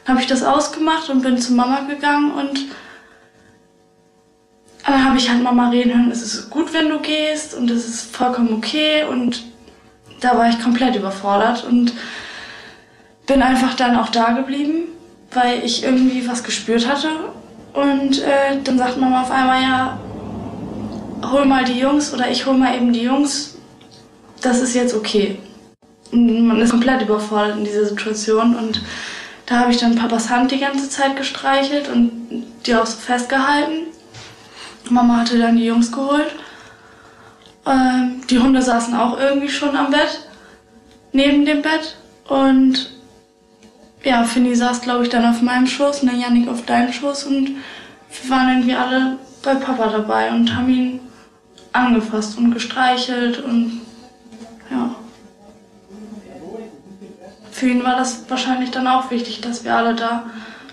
Dann 0.04 0.16
habe 0.16 0.22
ich 0.22 0.28
das 0.28 0.42
ausgemacht 0.42 1.08
und 1.08 1.22
bin 1.22 1.38
zu 1.38 1.52
Mama 1.54 1.80
gegangen 1.88 2.32
und 2.32 2.66
dann 4.84 5.04
habe 5.04 5.16
ich 5.16 5.30
halt 5.30 5.42
Mama 5.42 5.70
reden 5.70 5.94
hören, 5.94 6.10
es 6.10 6.22
ist 6.22 6.50
gut, 6.50 6.74
wenn 6.74 6.90
du 6.90 6.98
gehst 6.98 7.54
und 7.54 7.70
es 7.70 7.88
ist 7.88 8.14
vollkommen 8.14 8.52
okay 8.52 9.04
und 9.04 9.44
da 10.20 10.36
war 10.36 10.48
ich 10.48 10.60
komplett 10.60 10.96
überfordert 10.96 11.64
und 11.64 11.92
bin 13.26 13.42
einfach 13.42 13.74
dann 13.74 13.96
auch 13.96 14.10
da 14.10 14.32
geblieben, 14.32 14.88
weil 15.32 15.64
ich 15.64 15.84
irgendwie 15.84 16.28
was 16.28 16.44
gespürt 16.44 16.86
hatte 16.86 17.08
und 17.74 18.22
äh, 18.22 18.60
dann 18.62 18.78
sagt 18.78 18.98
Mama 18.98 19.22
auf 19.22 19.30
einmal, 19.30 19.62
ja, 19.62 19.98
hol 21.30 21.44
mal 21.44 21.64
die 21.64 21.78
Jungs 21.78 22.14
oder 22.14 22.30
ich 22.30 22.46
hol 22.46 22.56
mal 22.56 22.74
eben 22.76 22.92
die 22.92 23.02
Jungs, 23.02 23.56
das 24.40 24.60
ist 24.60 24.74
jetzt 24.74 24.94
okay. 24.94 25.38
Und 26.12 26.46
man 26.46 26.60
ist 26.60 26.70
komplett 26.70 27.02
überfordert 27.02 27.58
in 27.58 27.64
dieser 27.64 27.84
Situation 27.84 28.54
und 28.54 28.80
da 29.46 29.58
habe 29.58 29.72
ich 29.72 29.78
dann 29.78 29.96
Papas 29.96 30.30
Hand 30.30 30.52
die 30.52 30.60
ganze 30.60 30.88
Zeit 30.88 31.16
gestreichelt 31.16 31.88
und 31.88 32.44
die 32.64 32.74
auch 32.74 32.86
so 32.86 32.96
festgehalten. 32.96 33.88
Mama 34.88 35.18
hatte 35.18 35.38
dann 35.38 35.56
die 35.56 35.66
Jungs 35.66 35.90
geholt. 35.90 36.34
Ähm, 37.66 38.22
die 38.30 38.38
Hunde 38.38 38.62
saßen 38.62 38.94
auch 38.94 39.18
irgendwie 39.18 39.48
schon 39.48 39.76
am 39.76 39.90
Bett, 39.90 40.28
neben 41.12 41.44
dem 41.44 41.62
Bett. 41.62 41.96
Und 42.28 42.93
ja, 44.04 44.24
Finny 44.24 44.54
saß, 44.54 44.82
glaube 44.82 45.04
ich, 45.04 45.08
dann 45.10 45.26
auf 45.26 45.42
meinem 45.42 45.66
Schoß 45.66 46.02
und 46.02 46.10
der 46.12 46.18
Janik 46.18 46.48
auf 46.48 46.64
deinem 46.64 46.92
Schoß. 46.92 47.24
Und 47.24 47.50
wir 48.22 48.30
waren 48.30 48.48
irgendwie 48.50 48.74
alle 48.74 49.18
bei 49.42 49.54
Papa 49.54 49.88
dabei 49.88 50.30
und 50.30 50.54
haben 50.54 50.68
ihn 50.68 51.00
angefasst 51.72 52.38
und 52.38 52.52
gestreichelt 52.52 53.40
und 53.40 53.80
ja 54.70 54.94
für 57.54 57.68
ihn 57.68 57.84
war 57.84 57.96
das 57.96 58.24
wahrscheinlich 58.28 58.72
dann 58.72 58.88
auch 58.88 59.10
wichtig, 59.12 59.40
dass 59.40 59.62
wir 59.64 59.76
alle 59.76 59.94
da 59.94 60.24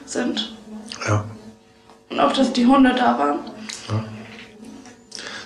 sind. 0.05 0.53
Ja. 1.07 1.23
Und 2.09 2.19
auch, 2.19 2.33
dass 2.33 2.51
die 2.51 2.65
Hunde 2.65 2.93
da 2.95 3.17
waren. 3.19 3.39
ja. 3.89 4.03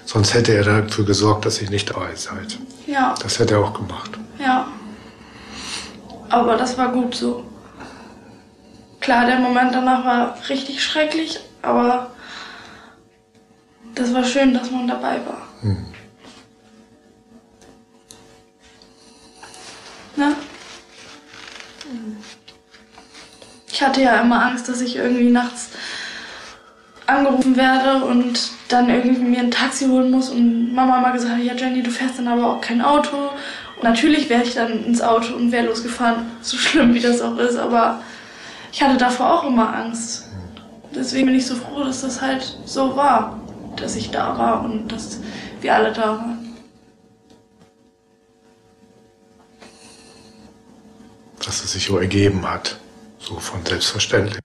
Sonst 0.06 0.34
hätte 0.34 0.54
er 0.54 0.64
dafür 0.64 1.04
gesorgt, 1.04 1.46
dass 1.46 1.62
ihr 1.62 1.70
nicht 1.70 1.90
da 1.90 2.08
seid. 2.16 2.58
Ja, 2.88 3.16
Das 3.22 3.38
hätte 3.38 3.56
er 3.56 3.60
auch 3.60 3.74
gemacht. 3.74 4.12
ja. 4.40 4.68
Aber 6.30 6.56
das 6.56 6.78
war 6.78 6.90
gut 6.90 7.14
so. 7.14 7.44
Klar, 9.06 9.28
der 9.28 9.38
Moment 9.38 9.72
danach 9.72 10.04
war 10.04 10.36
richtig 10.50 10.84
schrecklich, 10.84 11.40
aber 11.62 12.10
das 13.94 14.12
war 14.16 14.24
schön, 14.24 14.52
dass 14.52 14.72
man 14.72 14.88
dabei 14.88 15.20
war. 15.28 15.48
Ne? 20.16 20.36
Ich 23.72 23.84
hatte 23.84 24.02
ja 24.02 24.22
immer 24.22 24.44
Angst, 24.44 24.68
dass 24.70 24.82
ich 24.82 24.96
irgendwie 24.96 25.30
nachts 25.30 25.70
angerufen 27.06 27.56
werde 27.58 28.04
und 28.06 28.40
dann 28.70 28.90
irgendwie 28.90 29.22
mir 29.22 29.42
ein 29.42 29.52
Taxi 29.52 29.86
holen 29.86 30.10
muss 30.10 30.32
und 30.32 30.74
Mama 30.74 31.00
mal 31.00 31.12
gesagt 31.12 31.36
hat, 31.36 31.44
ja 31.44 31.54
Jenny, 31.54 31.84
du 31.84 31.92
fährst 31.92 32.18
dann 32.18 32.28
aber 32.28 32.54
auch 32.54 32.62
kein 32.62 32.82
Auto. 32.82 33.16
Und 33.76 33.84
natürlich 33.84 34.32
wäre 34.32 34.42
ich 34.42 34.56
dann 34.56 34.84
ins 34.84 35.04
Auto 35.04 35.36
und 35.36 35.52
wäre 35.52 35.68
losgefahren, 35.68 36.26
so 36.42 36.58
schlimm 36.58 36.96
wie 36.96 37.02
das 37.02 37.22
auch 37.22 37.38
ist, 37.38 37.58
aber 37.58 38.02
ich 38.76 38.84
hatte 38.84 38.98
davor 38.98 39.34
auch 39.34 39.44
immer 39.46 39.74
Angst. 39.74 40.26
Deswegen 40.94 41.28
bin 41.28 41.36
ich 41.36 41.46
so 41.46 41.56
froh, 41.56 41.86
dass 41.86 42.02
das 42.02 42.22
halt 42.22 42.58
so 42.66 42.94
war, 42.98 43.40
dass 43.78 43.96
ich 43.96 44.12
da 44.12 44.38
war 44.38 44.66
und 44.66 44.92
dass 44.92 45.22
wir 45.62 45.74
alle 45.74 45.94
da 45.94 46.18
waren. 46.18 46.58
Dass 51.46 51.64
es 51.64 51.72
sich 51.72 51.86
so 51.86 51.98
ergeben 52.00 52.46
hat. 52.46 52.78
So 53.18 53.40
von 53.40 53.66
selbstverständlich. 53.66 54.42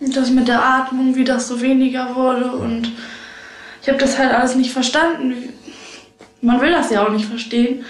Und 0.00 0.16
das 0.16 0.30
mit 0.30 0.48
der 0.48 0.64
Atmung, 0.64 1.14
wie 1.14 1.24
das 1.24 1.46
so 1.46 1.60
weniger 1.60 2.14
wurde 2.14 2.52
und 2.52 2.90
ich 3.82 3.88
habe 3.88 3.98
das 3.98 4.18
halt 4.18 4.32
alles 4.32 4.54
nicht 4.54 4.72
verstanden. 4.72 5.52
Man 6.40 6.58
will 6.62 6.70
das 6.70 6.90
ja 6.90 7.04
auch 7.04 7.10
nicht 7.10 7.26
verstehen. 7.26 7.84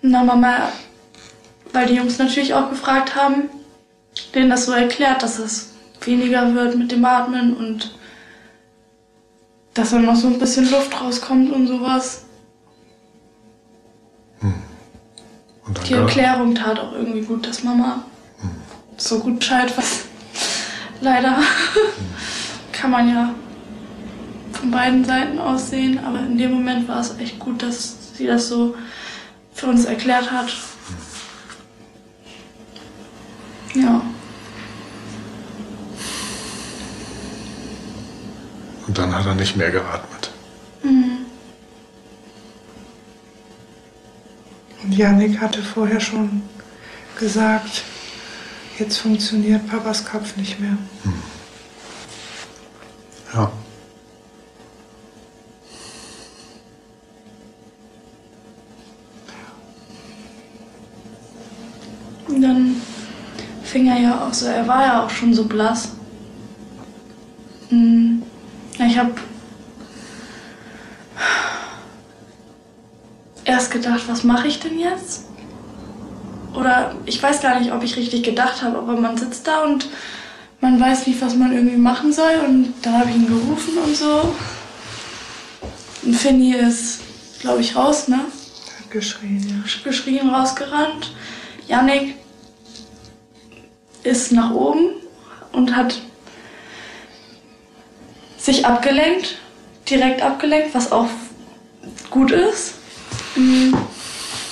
Und 0.00 0.12
dann 0.12 0.24
Mama, 0.24 0.72
weil 1.72 1.86
die 1.86 1.94
Jungs 1.94 2.18
natürlich 2.18 2.54
auch 2.54 2.70
gefragt 2.70 3.16
haben, 3.16 3.48
denen 4.34 4.50
das 4.50 4.66
so 4.66 4.72
erklärt, 4.72 5.22
dass 5.22 5.38
es 5.38 5.72
weniger 6.06 6.54
wird 6.54 6.76
mit 6.76 6.92
dem 6.92 7.04
Atmen 7.04 7.56
und 7.56 7.94
dass 9.74 9.90
dann 9.90 10.04
noch 10.04 10.16
so 10.16 10.26
ein 10.28 10.38
bisschen 10.38 10.70
Luft 10.70 11.00
rauskommt 11.00 11.50
und 11.50 11.66
sowas. 11.66 12.24
Und 15.64 15.78
dann 15.78 15.84
Die 15.84 15.94
Erklärung 15.94 16.54
tat 16.54 16.78
auch 16.78 16.92
irgendwie 16.92 17.22
gut, 17.22 17.46
dass 17.46 17.62
Mama 17.62 18.04
so 18.96 19.20
gut 19.20 19.38
Bescheid 19.38 19.76
weiß. 19.76 20.04
Leider 21.00 21.38
kann 22.72 22.90
man 22.90 23.08
ja 23.08 23.34
von 24.52 24.70
beiden 24.70 25.04
Seiten 25.04 25.38
aus 25.38 25.70
sehen, 25.70 25.98
aber 26.04 26.20
in 26.20 26.36
dem 26.36 26.52
Moment 26.52 26.88
war 26.88 27.00
es 27.00 27.16
echt 27.18 27.38
gut, 27.38 27.62
dass 27.62 28.14
sie 28.14 28.26
das 28.26 28.48
so 28.48 28.74
für 29.54 29.68
uns 29.68 29.84
erklärt 29.84 30.30
hat. 30.30 30.52
Ja, 33.74 34.02
Und 38.92 38.98
dann 39.32 39.38
nicht 39.38 39.56
mehr 39.56 39.70
geatmet. 39.70 40.30
Und 44.82 44.94
Janik 44.94 45.40
hatte 45.40 45.62
vorher 45.62 46.00
schon 46.00 46.42
gesagt, 47.18 47.84
jetzt 48.78 48.98
funktioniert 48.98 49.66
Papas 49.68 50.04
Kopf 50.04 50.36
nicht 50.36 50.60
mehr. 50.60 50.76
Ja. 53.32 53.50
und 62.28 62.40
dann 62.40 62.76
fing 63.62 63.88
er 63.88 63.98
ja 63.98 64.26
auch 64.26 64.32
so, 64.32 64.46
er 64.46 64.66
war 64.66 64.86
ja 64.86 65.04
auch 65.04 65.10
schon 65.10 65.32
so 65.34 65.44
blass. 65.44 65.90
Hm, 67.68 68.22
ja, 68.78 68.86
Ich 68.86 68.98
habe 68.98 69.12
erst 73.44 73.61
gedacht, 73.72 74.02
was 74.06 74.22
mache 74.24 74.46
ich 74.46 74.60
denn 74.60 74.78
jetzt? 74.78 75.24
Oder 76.54 76.94
ich 77.06 77.22
weiß 77.22 77.40
gar 77.40 77.58
nicht, 77.58 77.72
ob 77.72 77.82
ich 77.82 77.96
richtig 77.96 78.22
gedacht 78.22 78.62
habe, 78.62 78.78
aber 78.78 78.94
man 78.94 79.16
sitzt 79.16 79.46
da 79.46 79.62
und 79.62 79.88
man 80.60 80.78
weiß 80.78 81.06
nicht, 81.06 81.20
was 81.20 81.34
man 81.34 81.52
irgendwie 81.52 81.76
machen 81.76 82.12
soll. 82.12 82.40
Und 82.46 82.74
dann 82.82 82.98
habe 82.98 83.10
ich 83.10 83.16
ihn 83.16 83.26
gerufen 83.26 83.78
und 83.78 83.96
so. 83.96 84.34
Und 86.02 86.14
Finny 86.14 86.54
ist, 86.54 87.00
glaube 87.40 87.60
ich, 87.60 87.74
raus, 87.74 88.08
ne? 88.08 88.18
Hat 88.18 88.90
geschrien, 88.90 89.44
ja. 89.48 89.82
geschrien, 89.82 90.28
rausgerannt. 90.28 91.14
Yannick 91.68 92.16
ist 94.02 94.32
nach 94.32 94.50
oben 94.52 94.90
und 95.52 95.74
hat 95.76 96.00
sich 98.36 98.66
abgelenkt, 98.66 99.36
direkt 99.88 100.22
abgelenkt, 100.22 100.74
was 100.74 100.90
auch 100.90 101.08
gut 102.10 102.32
ist. 102.32 102.74
Mhm. 103.42 103.76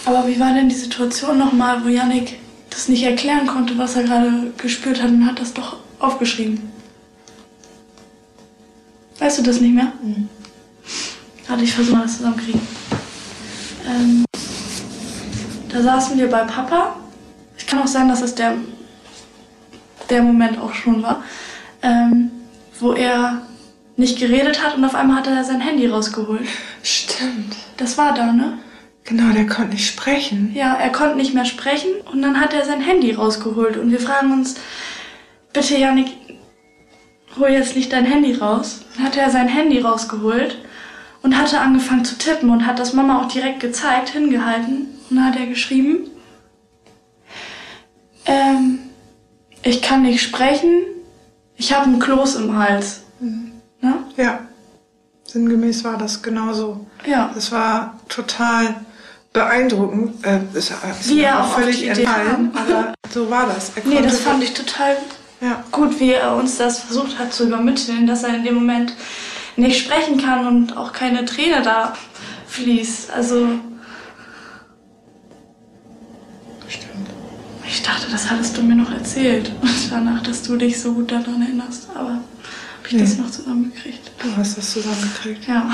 Aber 0.04 0.26
wie 0.26 0.40
war 0.40 0.52
denn 0.54 0.68
die 0.68 0.74
Situation 0.74 1.38
nochmal, 1.38 1.84
wo 1.84 1.88
Yannick 1.88 2.38
das 2.70 2.88
nicht 2.88 3.02
erklären 3.02 3.46
konnte, 3.46 3.78
was 3.78 3.96
er 3.96 4.04
gerade 4.04 4.52
gespürt 4.56 5.02
hat 5.02 5.10
und 5.10 5.26
hat 5.26 5.40
das 5.40 5.54
doch 5.54 5.76
aufgeschrieben? 5.98 6.70
Weißt 9.18 9.38
du 9.38 9.42
das 9.42 9.60
nicht 9.60 9.74
mehr? 9.74 9.92
Mhm. 10.02 10.28
Warte, 11.46 11.64
ich 11.64 11.72
versuche 11.72 11.96
mal 11.96 12.02
das 12.02 12.16
zusammenkriegen. 12.16 12.60
Ähm, 13.86 14.24
da 15.68 15.82
saßen 15.82 16.18
wir 16.18 16.28
bei 16.28 16.44
Papa. 16.44 16.96
Es 17.56 17.66
kann 17.66 17.80
auch 17.80 17.86
sein, 17.86 18.08
dass 18.08 18.22
es 18.22 18.34
der, 18.34 18.54
der 20.08 20.22
Moment 20.22 20.58
auch 20.58 20.72
schon 20.72 21.02
war, 21.02 21.22
ähm, 21.82 22.30
wo 22.80 22.92
er 22.92 23.42
nicht 23.96 24.18
geredet 24.18 24.64
hat 24.64 24.76
und 24.76 24.84
auf 24.84 24.94
einmal 24.94 25.18
hat 25.18 25.26
er 25.26 25.44
sein 25.44 25.60
Handy 25.60 25.86
rausgeholt. 25.86 26.48
Stimmt. 26.82 27.56
Das 27.76 27.98
war 27.98 28.14
da, 28.14 28.32
ne? 28.32 28.58
Genau, 29.10 29.32
der 29.32 29.48
konnte 29.48 29.72
nicht 29.72 29.88
sprechen. 29.88 30.52
Ja, 30.54 30.74
er 30.74 30.92
konnte 30.92 31.16
nicht 31.16 31.34
mehr 31.34 31.44
sprechen 31.44 31.90
und 32.12 32.22
dann 32.22 32.38
hat 32.38 32.54
er 32.54 32.64
sein 32.64 32.80
Handy 32.80 33.10
rausgeholt 33.10 33.76
und 33.76 33.90
wir 33.90 33.98
fragen 33.98 34.32
uns, 34.32 34.54
bitte 35.52 35.76
Janik, 35.76 36.06
hol 37.36 37.48
jetzt 37.48 37.74
nicht 37.74 37.92
dein 37.92 38.04
Handy 38.04 38.34
raus. 38.34 38.82
Dann 38.94 39.06
hat 39.06 39.16
er 39.16 39.28
sein 39.30 39.48
Handy 39.48 39.80
rausgeholt 39.80 40.58
und 41.22 41.36
hatte 41.36 41.58
angefangen 41.58 42.04
zu 42.04 42.18
tippen 42.18 42.50
und 42.50 42.68
hat 42.68 42.78
das 42.78 42.92
Mama 42.92 43.20
auch 43.20 43.26
direkt 43.26 43.58
gezeigt, 43.58 44.10
hingehalten 44.10 44.86
und 45.10 45.16
dann 45.16 45.26
hat 45.26 45.40
er 45.40 45.46
geschrieben, 45.46 46.08
ähm, 48.26 48.78
ich 49.64 49.82
kann 49.82 50.02
nicht 50.02 50.22
sprechen, 50.22 50.82
ich 51.56 51.74
habe 51.74 51.90
ein 51.90 51.98
Kloß 51.98 52.36
im 52.36 52.56
Hals. 52.56 53.02
Mhm. 53.18 53.54
Ne? 53.80 54.04
Ja, 54.16 54.38
sinngemäß 55.24 55.82
war 55.82 55.98
das 55.98 56.22
genauso. 56.22 56.86
Ja. 57.04 57.32
Das 57.34 57.50
war 57.50 57.98
total 58.08 58.76
beeindruckend. 59.32 60.24
Äh, 60.24 60.40
ist, 60.54 60.70
ist 60.70 61.08
Wie 61.08 61.20
er 61.20 61.42
auch 61.42 61.54
völlig 61.54 61.86
entfallen, 61.86 62.50
aber 62.54 62.94
so 63.12 63.30
war 63.30 63.46
das. 63.46 63.72
nee, 63.84 64.02
das 64.02 64.20
fand 64.20 64.42
ich 64.42 64.54
total 64.54 64.96
ja. 65.40 65.64
gut, 65.70 65.98
wie 66.00 66.12
er 66.12 66.34
uns 66.36 66.58
das 66.58 66.80
versucht 66.80 67.18
hat 67.18 67.32
zu 67.32 67.46
übermitteln, 67.46 68.06
dass 68.06 68.22
er 68.22 68.34
in 68.34 68.44
dem 68.44 68.54
Moment 68.54 68.92
nicht 69.56 69.84
sprechen 69.84 70.18
kann 70.18 70.46
und 70.46 70.76
auch 70.76 70.92
keine 70.92 71.24
Träne 71.24 71.62
da 71.62 71.94
fließt. 72.46 73.10
Also. 73.10 73.48
Stimmt. 76.68 77.08
Ich 77.66 77.82
dachte, 77.82 78.10
das 78.10 78.30
hattest 78.30 78.56
du 78.56 78.62
mir 78.62 78.76
noch 78.76 78.90
erzählt. 78.90 79.52
Und 79.60 79.90
danach, 79.90 80.22
dass 80.22 80.42
du 80.42 80.56
dich 80.56 80.80
so 80.80 80.92
gut 80.92 81.10
daran 81.12 81.42
erinnerst. 81.42 81.88
Aber 81.94 82.10
habe 82.10 82.22
ich 82.86 82.92
nee. 82.92 83.00
das 83.00 83.18
noch 83.18 83.30
zusammengekriegt? 83.30 84.10
Du 84.18 84.36
hast 84.36 84.58
das 84.58 84.72
zusammengekriegt. 84.72 85.46
Ja. 85.46 85.70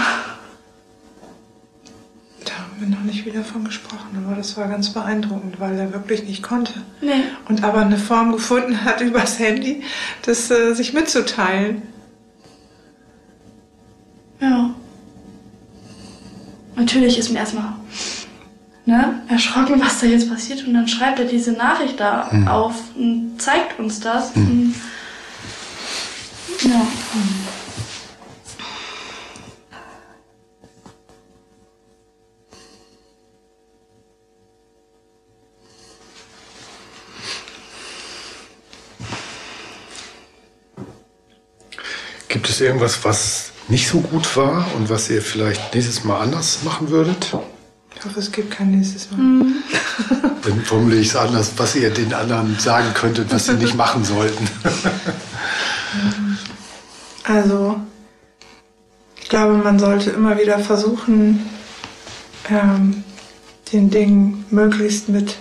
Da 2.47 2.53
haben 2.55 2.81
wir 2.81 2.89
noch 2.89 3.03
nicht 3.03 3.27
wieder 3.27 3.43
von 3.43 3.65
gesprochen, 3.65 4.25
aber 4.25 4.37
das 4.37 4.57
war 4.57 4.69
ganz 4.69 4.91
beeindruckend, 4.91 5.61
weil 5.61 5.79
er 5.79 5.93
wirklich 5.93 6.23
nicht 6.25 6.43
konnte. 6.43 6.73
Nee. 7.01 7.25
Und 7.49 7.65
aber 7.65 7.81
eine 7.81 7.99
Form 7.99 8.33
gefunden 8.33 8.85
hat 8.85 9.01
übers 9.03 9.39
Handy, 9.39 9.83
das 10.23 10.51
äh, 10.51 10.75
sich 10.75 10.93
mitzuteilen. 10.93 11.83
Ja. 14.41 14.71
Natürlich 16.77 17.19
ist 17.19 17.31
mir 17.31 17.39
erstmal 17.39 17.75
ne, 18.85 19.21
erschrocken, 19.29 19.81
was 19.81 20.01
da 20.01 20.07
jetzt 20.07 20.31
passiert. 20.31 20.67
Und 20.67 20.75
dann 20.75 20.89
schreibt 20.89 21.19
er 21.19 21.25
diese 21.25 21.53
Nachricht 21.53 21.99
da 21.99 22.29
mhm. 22.31 22.49
auf 22.49 22.75
und 22.95 23.35
zeigt 23.39 23.79
uns 23.79 24.01
das. 24.01 24.35
Mhm. 24.37 24.75
Und, 26.49 26.65
ja. 26.71 26.87
Gibt 42.37 42.51
es 42.51 42.61
irgendwas, 42.61 43.03
was 43.03 43.51
nicht 43.69 43.89
so 43.89 43.99
gut 43.99 44.37
war 44.37 44.67
und 44.77 44.91
was 44.91 45.09
ihr 45.09 45.23
vielleicht 45.23 45.75
nächstes 45.75 46.05
Mal 46.05 46.21
anders 46.21 46.65
machen 46.65 46.91
würdet? 46.91 47.35
Ich 47.95 48.05
hoffe, 48.05 48.21
es 48.21 48.31
gibt 48.31 48.51
kein 48.51 48.73
nächstes 48.73 49.11
Mal. 49.11 49.17
Mhm. 49.17 49.55
Dann 50.43 50.61
formuliere 50.61 51.01
ich 51.01 51.09
es 51.09 51.17
anders, 51.17 51.53
was 51.57 51.75
ihr 51.77 51.89
den 51.89 52.13
anderen 52.13 52.59
sagen 52.59 52.93
könntet, 52.93 53.33
was 53.33 53.47
sie 53.47 53.55
nicht 53.55 53.75
machen 53.75 54.05
sollten. 54.05 54.47
also, 57.25 57.81
ich 59.23 59.31
glaube, 59.31 59.55
man 59.55 59.79
sollte 59.79 60.11
immer 60.11 60.39
wieder 60.39 60.59
versuchen, 60.59 61.41
ähm, 62.51 63.03
den 63.73 63.89
Dingen 63.89 64.45
möglichst 64.51 65.09
mit 65.09 65.37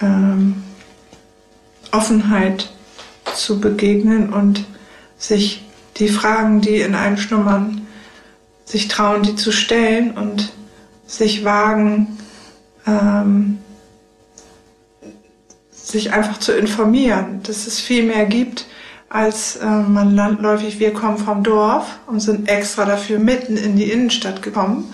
ähm, 0.00 0.62
Offenheit 1.90 2.72
zu 3.34 3.58
begegnen 3.58 4.32
und 4.32 4.64
sich 5.18 5.64
die 5.96 6.08
Fragen, 6.08 6.60
die 6.60 6.80
in 6.80 6.94
einem 6.94 7.16
schlummern, 7.16 7.86
sich 8.64 8.88
trauen, 8.88 9.22
die 9.22 9.36
zu 9.36 9.52
stellen 9.52 10.12
und 10.12 10.52
sich 11.06 11.44
wagen, 11.44 12.18
ähm, 12.86 13.58
sich 15.70 16.12
einfach 16.12 16.38
zu 16.38 16.52
informieren, 16.52 17.40
dass 17.42 17.66
es 17.66 17.78
viel 17.78 18.04
mehr 18.04 18.26
gibt, 18.26 18.66
als 19.08 19.56
äh, 19.56 19.66
man 19.66 20.14
landläufig, 20.14 20.80
wir 20.80 20.92
kommen 20.92 21.18
vom 21.18 21.44
Dorf 21.44 22.00
und 22.06 22.20
sind 22.20 22.48
extra 22.48 22.84
dafür 22.84 23.18
mitten 23.18 23.56
in 23.56 23.76
die 23.76 23.90
Innenstadt 23.90 24.42
gekommen. 24.42 24.92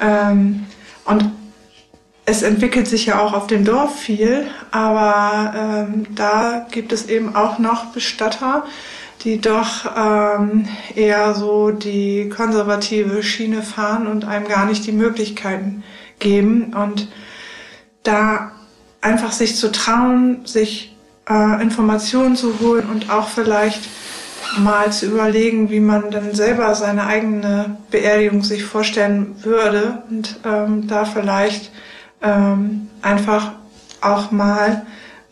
Ähm, 0.00 0.66
und 1.06 1.30
es 2.26 2.42
entwickelt 2.42 2.88
sich 2.88 3.06
ja 3.06 3.20
auch 3.20 3.32
auf 3.32 3.46
dem 3.46 3.64
Dorf 3.64 3.98
viel, 3.98 4.46
aber 4.70 5.86
ähm, 5.88 6.06
da 6.14 6.66
gibt 6.70 6.92
es 6.92 7.08
eben 7.08 7.36
auch 7.36 7.58
noch 7.58 7.86
Bestatter, 7.86 8.64
die 9.24 9.40
doch 9.40 9.86
ähm, 9.96 10.66
eher 10.94 11.34
so 11.34 11.70
die 11.70 12.28
konservative 12.28 13.22
Schiene 13.22 13.62
fahren 13.62 14.06
und 14.06 14.26
einem 14.26 14.46
gar 14.46 14.66
nicht 14.66 14.86
die 14.86 14.92
Möglichkeiten 14.92 15.82
geben. 16.18 16.74
Und 16.74 17.08
da 18.02 18.52
einfach 19.00 19.32
sich 19.32 19.56
zu 19.56 19.72
trauen, 19.72 20.44
sich 20.44 20.94
äh, 21.28 21.62
Informationen 21.62 22.36
zu 22.36 22.60
holen 22.60 22.88
und 22.90 23.10
auch 23.10 23.28
vielleicht 23.28 23.80
mal 24.58 24.92
zu 24.92 25.06
überlegen, 25.06 25.70
wie 25.70 25.80
man 25.80 26.10
dann 26.10 26.34
selber 26.34 26.74
seine 26.74 27.06
eigene 27.06 27.76
Beerdigung 27.90 28.42
sich 28.42 28.64
vorstellen 28.64 29.36
würde 29.42 30.02
und 30.10 30.38
ähm, 30.44 30.86
da 30.86 31.06
vielleicht 31.06 31.72
ähm, 32.22 32.88
einfach 33.00 33.52
auch 34.00 34.30
mal 34.30 34.84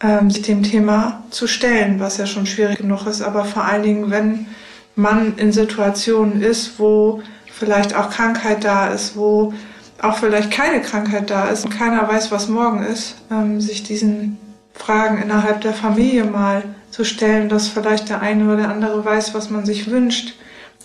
ähm, 0.02 0.30
sich 0.30 0.42
dem 0.42 0.62
Thema 0.62 1.22
zu 1.30 1.46
stellen, 1.46 2.00
was 2.00 2.16
ja 2.16 2.26
schon 2.26 2.46
schwierig 2.46 2.78
genug 2.78 3.06
ist, 3.06 3.22
aber 3.22 3.44
vor 3.44 3.64
allen 3.64 3.82
Dingen, 3.82 4.10
wenn 4.10 4.46
man 4.94 5.36
in 5.36 5.52
Situationen 5.52 6.42
ist, 6.42 6.78
wo 6.78 7.22
vielleicht 7.46 7.94
auch 7.94 8.10
Krankheit 8.10 8.64
da 8.64 8.88
ist, 8.88 9.16
wo 9.16 9.54
auch 10.00 10.18
vielleicht 10.18 10.50
keine 10.50 10.82
Krankheit 10.82 11.30
da 11.30 11.48
ist 11.48 11.64
und 11.64 11.70
keiner 11.70 12.06
weiß, 12.08 12.32
was 12.32 12.48
morgen 12.48 12.82
ist, 12.82 13.16
ähm, 13.30 13.60
sich 13.60 13.84
diesen 13.84 14.38
Fragen 14.74 15.22
innerhalb 15.22 15.60
der 15.60 15.72
Familie 15.72 16.24
mal 16.24 16.64
zu 16.90 17.04
stellen, 17.04 17.48
dass 17.48 17.68
vielleicht 17.68 18.08
der 18.08 18.20
eine 18.20 18.44
oder 18.44 18.56
der 18.56 18.68
andere 18.70 19.04
weiß, 19.04 19.34
was 19.34 19.50
man 19.50 19.64
sich 19.64 19.90
wünscht 19.90 20.34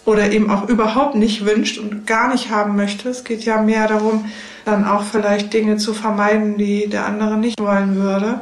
oder 0.05 0.32
eben 0.32 0.49
auch 0.51 0.70
überhaupt 0.70 1.15
nicht 1.15 1.45
wünscht 1.45 1.80
und 1.80 2.05
gar 2.05 2.32
nicht 2.32 2.49
haben 2.49 2.76
möchte. 2.76 3.09
Es 3.09 3.24
geht 3.24 3.43
ja 3.43 3.61
mehr 3.61 3.88
darum, 3.88 4.26
dann 4.63 4.86
auch 4.86 5.03
vielleicht 5.03 5.53
Dinge 5.53 5.78
zu 5.78 5.93
vermeiden, 5.93 6.57
die 6.57 6.88
der 6.88 7.05
andere 7.05 7.38
nicht 7.38 7.59
wollen 7.59 7.95
würde. 7.95 8.41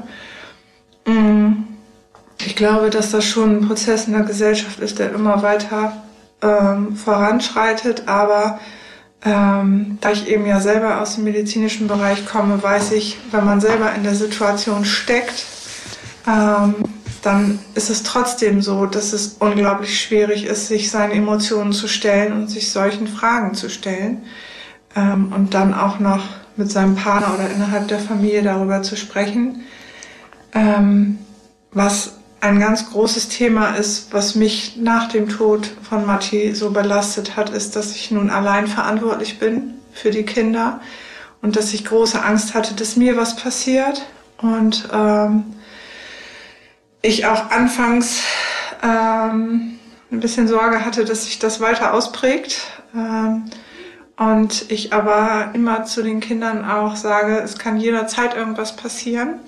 Mm. 1.06 1.66
Ich 2.46 2.56
glaube, 2.56 2.90
dass 2.90 3.12
das 3.12 3.26
schon 3.26 3.58
ein 3.58 3.68
Prozess 3.68 4.08
in 4.08 4.14
der 4.14 4.24
Gesellschaft 4.24 4.80
ist, 4.80 5.00
der 5.00 5.14
immer 5.14 5.42
weiter 5.42 6.04
ähm, 6.42 6.96
voranschreitet. 6.96 8.08
Aber 8.08 8.60
ähm, 9.24 9.98
da 10.02 10.12
ich 10.12 10.28
eben 10.28 10.46
ja 10.46 10.60
selber 10.60 11.02
aus 11.02 11.16
dem 11.16 11.24
medizinischen 11.24 11.88
Bereich 11.88 12.26
komme, 12.26 12.62
weiß 12.62 12.92
ich, 12.92 13.18
wenn 13.32 13.46
man 13.46 13.62
selber 13.62 13.94
in 13.94 14.04
der 14.04 14.16
Situation 14.16 14.86
steckt, 14.86 15.46
ähm, 16.28 16.76
dann 17.22 17.60
ist 17.74 17.90
es 17.90 18.04
trotzdem 18.04 18.62
so, 18.62 18.86
dass 18.86 19.14
es 19.14 19.38
unglaublich 19.40 20.00
schwierig 20.00 20.46
ist, 20.46 20.68
sich 20.68 20.92
seinen 20.92 21.12
Emotionen 21.12 21.74
zu 21.74 21.88
stellen 21.88 22.34
und 22.34 22.50
sich 22.50 22.72
solchen 22.72 23.08
Fragen 23.08 23.56
zu 23.56 23.70
stellen. 23.70 24.24
Ähm, 24.96 25.32
und 25.34 25.56
dann 25.56 25.74
auch 25.74 26.00
noch 26.00 26.24
mit 26.56 26.72
seinem 26.72 26.96
Partner 26.96 27.34
oder 27.34 27.50
innerhalb 27.50 27.88
der 27.88 28.00
Familie 28.00 28.44
darüber 28.44 28.84
zu 28.84 28.96
sprechen. 28.96 29.64
Ähm, 30.56 31.20
was 31.72 32.14
ein 32.40 32.60
ganz 32.60 32.90
großes 32.90 33.30
Thema 33.30 33.76
ist, 33.76 34.14
was 34.14 34.36
mich 34.36 34.78
nach 34.78 35.10
dem 35.10 35.30
Tod 35.30 35.70
von 35.88 36.06
Matti 36.06 36.56
so 36.56 36.72
belastet 36.72 37.36
hat, 37.36 37.50
ist, 37.50 37.76
dass 37.76 37.96
ich 37.96 38.12
nun 38.12 38.30
allein 38.30 38.68
verantwortlich 38.68 39.40
bin 39.40 39.76
für 39.94 40.12
die 40.12 40.24
Kinder 40.24 40.80
und 41.42 41.56
dass 41.56 41.74
ich 41.74 41.86
große 41.86 42.24
Angst 42.24 42.54
hatte, 42.54 42.74
dass 42.74 42.96
mir 42.96 43.18
was 43.18 43.36
passiert. 43.36 44.06
Und 44.38 44.90
ähm, 44.94 45.44
ich 47.02 47.26
auch 47.26 47.52
anfangs 47.52 48.22
ähm, 48.84 49.80
ein 50.12 50.20
bisschen 50.20 50.48
Sorge 50.48 50.86
hatte, 50.86 51.06
dass 51.06 51.26
sich 51.26 51.40
das 51.40 51.60
weiter 51.60 51.94
ausprägt. 51.94 52.62
Ähm, 52.96 53.46
und 54.18 54.72
ich 54.72 54.94
aber 54.94 55.52
immer 55.54 55.84
zu 55.84 56.02
den 56.02 56.22
Kindern 56.22 56.64
auch 56.64 56.96
sage, 56.96 57.40
es 57.40 57.58
kann 57.58 57.78
jederzeit 57.78 58.36
irgendwas 58.36 58.76
passieren. 58.76 59.40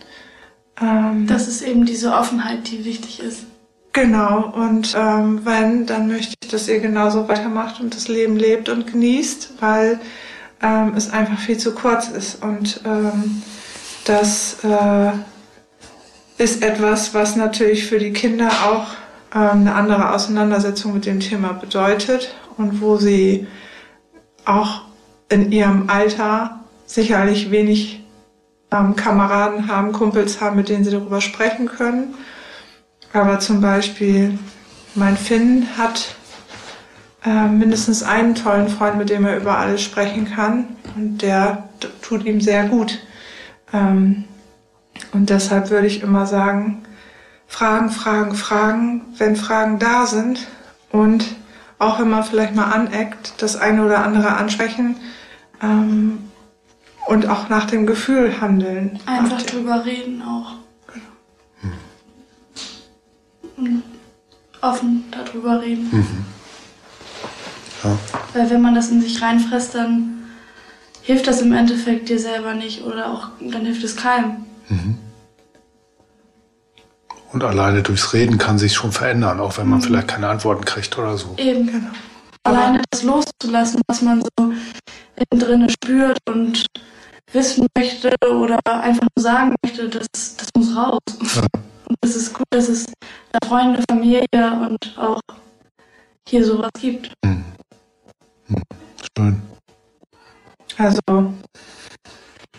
Ähm, 0.81 1.27
das 1.27 1.47
ist 1.47 1.61
eben 1.61 1.85
diese 1.85 2.13
Offenheit, 2.13 2.69
die 2.69 2.85
wichtig 2.85 3.19
ist. 3.19 3.45
Genau, 3.93 4.53
und 4.55 4.95
ähm, 4.95 5.41
wenn, 5.43 5.87
dann 5.87 6.07
möchte 6.07 6.35
ich, 6.43 6.49
dass 6.49 6.67
ihr 6.67 6.79
genauso 6.79 7.27
weitermacht 7.27 7.79
und 7.79 7.95
das 7.95 8.07
Leben 8.07 8.37
lebt 8.37 8.69
und 8.69 8.85
genießt, 8.85 9.53
weil 9.59 9.99
ähm, 10.61 10.93
es 10.95 11.09
einfach 11.11 11.39
viel 11.39 11.57
zu 11.57 11.73
kurz 11.73 12.09
ist. 12.09 12.43
Und 12.43 12.81
ähm, 12.85 13.41
das 14.05 14.57
äh, 14.63 15.11
ist 16.37 16.63
etwas, 16.63 17.13
was 17.15 17.35
natürlich 17.35 17.85
für 17.85 17.97
die 17.97 18.13
Kinder 18.13 18.49
auch 18.49 18.87
ähm, 19.33 19.61
eine 19.61 19.73
andere 19.73 20.13
Auseinandersetzung 20.13 20.93
mit 20.93 21.05
dem 21.05 21.19
Thema 21.19 21.53
bedeutet 21.53 22.35
und 22.57 22.81
wo 22.81 22.97
sie 22.97 23.47
auch 24.45 24.81
in 25.29 25.51
ihrem 25.51 25.89
Alter 25.89 26.59
sicherlich 26.85 27.51
wenig 27.51 28.03
ähm, 28.71 28.95
Kameraden 28.95 29.67
haben, 29.67 29.91
Kumpels 29.91 30.41
haben, 30.41 30.55
mit 30.55 30.69
denen 30.69 30.83
sie 30.83 30.91
darüber 30.91 31.21
sprechen 31.21 31.67
können. 31.67 32.15
Aber 33.13 33.39
zum 33.39 33.61
Beispiel 33.61 34.37
mein 34.95 35.17
Finn 35.17 35.67
hat 35.77 36.15
äh, 37.25 37.47
mindestens 37.47 38.03
einen 38.03 38.35
tollen 38.35 38.67
Freund, 38.67 38.97
mit 38.97 39.09
dem 39.09 39.25
er 39.25 39.37
über 39.37 39.57
alles 39.57 39.81
sprechen 39.81 40.29
kann. 40.33 40.77
Und 40.95 41.21
der 41.21 41.69
tut 42.01 42.25
ihm 42.25 42.41
sehr 42.41 42.65
gut. 42.65 42.99
Ähm, 43.73 44.25
und 45.13 45.29
deshalb 45.29 45.69
würde 45.69 45.87
ich 45.87 46.01
immer 46.01 46.25
sagen, 46.25 46.83
Fragen, 47.47 47.89
Fragen, 47.89 48.35
Fragen, 48.35 49.01
wenn 49.17 49.35
Fragen 49.35 49.79
da 49.79 50.05
sind 50.05 50.47
und 50.91 51.25
auch 51.79 51.99
wenn 51.99 52.09
man 52.09 52.23
vielleicht 52.23 52.55
mal 52.55 52.71
aneckt, 52.71 53.41
das 53.41 53.55
eine 53.55 53.85
oder 53.85 54.03
andere 54.03 54.35
ansprechen 54.35 54.97
ähm, 55.61 56.26
und 57.07 57.27
auch 57.27 57.49
nach 57.49 57.65
dem 57.65 57.87
Gefühl 57.87 58.39
handeln. 58.41 58.99
Einfach 59.05 59.41
drüber 59.41 59.85
reden 59.85 60.21
auch. 60.21 60.55
Genau. 61.55 61.77
Und 63.57 63.83
offen 64.61 65.05
darüber 65.11 65.61
reden. 65.61 65.89
Mhm. 65.91 66.25
Ja. 67.83 67.97
Weil 68.33 68.49
wenn 68.49 68.61
man 68.61 68.75
das 68.75 68.89
in 68.89 69.01
sich 69.01 69.21
reinfresst, 69.21 69.75
dann 69.75 70.25
hilft 71.01 71.27
das 71.27 71.41
im 71.41 71.53
Endeffekt 71.53 72.09
dir 72.09 72.19
selber 72.19 72.53
nicht 72.53 72.83
oder 72.83 73.11
auch 73.11 73.29
dann 73.39 73.65
hilft 73.65 73.83
es 73.83 73.95
keinem. 73.95 74.45
Mhm. 74.67 74.97
Und 77.31 77.43
alleine 77.43 77.83
durchs 77.83 78.13
Reden 78.13 78.37
kann 78.37 78.57
sich 78.57 78.73
schon 78.73 78.91
verändern, 78.91 79.39
auch 79.39 79.57
wenn 79.57 79.67
man 79.67 79.79
mhm. 79.79 79.83
vielleicht 79.83 80.07
keine 80.09 80.27
Antworten 80.27 80.65
kriegt 80.65 80.97
oder 80.97 81.17
so. 81.17 81.35
Eben, 81.37 81.67
genau. 81.67 81.89
Alleine 82.43 82.81
das 82.91 83.03
loszulassen, 83.03 83.81
was 83.87 84.01
man 84.01 84.21
so 84.21 84.53
innen 85.15 85.39
drin 85.39 85.69
spürt 85.69 86.17
und 86.29 86.65
wissen 87.33 87.67
möchte 87.77 88.15
oder 88.29 88.59
einfach 88.65 89.07
nur 89.15 89.23
sagen 89.23 89.55
möchte, 89.63 89.89
das, 89.89 90.07
das 90.37 90.47
muss 90.55 90.75
raus. 90.75 90.99
Ja. 91.35 91.41
Und 91.87 91.97
es 92.01 92.15
ist 92.15 92.33
gut, 92.33 92.45
dass 92.49 92.67
es 92.69 92.85
da 93.31 93.47
Freunde, 93.47 93.83
Familie 93.89 94.27
und 94.69 94.97
auch 94.97 95.21
hier 96.27 96.45
sowas 96.45 96.71
gibt. 96.79 97.13
Mhm. 97.23 97.45
Mhm. 98.47 98.63
Schön. 99.17 99.41
Also, 100.77 100.99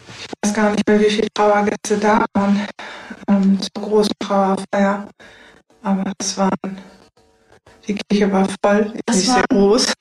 ich 0.06 0.26
weiß 0.42 0.54
gar 0.54 0.70
nicht 0.70 0.88
mehr, 0.88 1.00
wie 1.00 1.10
viele 1.10 1.28
Trauergäste 1.34 1.98
da 1.98 2.24
waren 2.34 2.66
ähm, 3.28 3.58
zur 3.60 3.82
großen 3.82 4.14
Trauerfeier. 4.18 5.08
Aber 5.82 6.12
es 6.18 6.36
waren, 6.36 6.78
die 7.88 7.94
Kirche 7.94 8.30
war 8.30 8.46
voll, 8.64 8.92
ist 9.08 9.16
nicht 9.16 9.30
sehr 9.30 9.44
groß. 9.50 9.92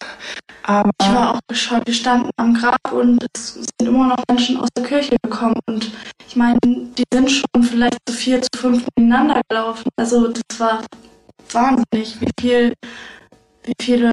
Aber 0.64 0.92
ich 1.02 1.08
war 1.08 1.36
auch 1.36 1.40
geschockt. 1.48 1.88
Wir 1.88 1.94
standen 1.94 2.30
am 2.36 2.54
Grab 2.54 2.92
und 2.92 3.26
es 3.34 3.54
sind 3.54 3.88
immer 3.88 4.08
noch 4.08 4.24
Menschen 4.30 4.58
aus 4.58 4.68
der 4.76 4.86
Kirche 4.86 5.16
gekommen. 5.24 5.60
Und 5.66 5.92
ich 6.28 6.36
meine, 6.36 6.60
die 6.64 7.04
sind 7.12 7.32
schon 7.32 7.64
vielleicht 7.64 7.98
zu 8.06 8.14
vier, 8.14 8.42
zu 8.42 8.50
fünf 8.58 8.86
miteinander 8.98 9.42
gelaufen. 9.50 9.90
Also 9.96 10.28
das 10.28 10.60
war 10.60 10.84
wahnsinnig, 11.52 12.20
wie 12.20 12.32
viel, 12.40 12.74
wie 13.64 13.74
viele 13.82 14.12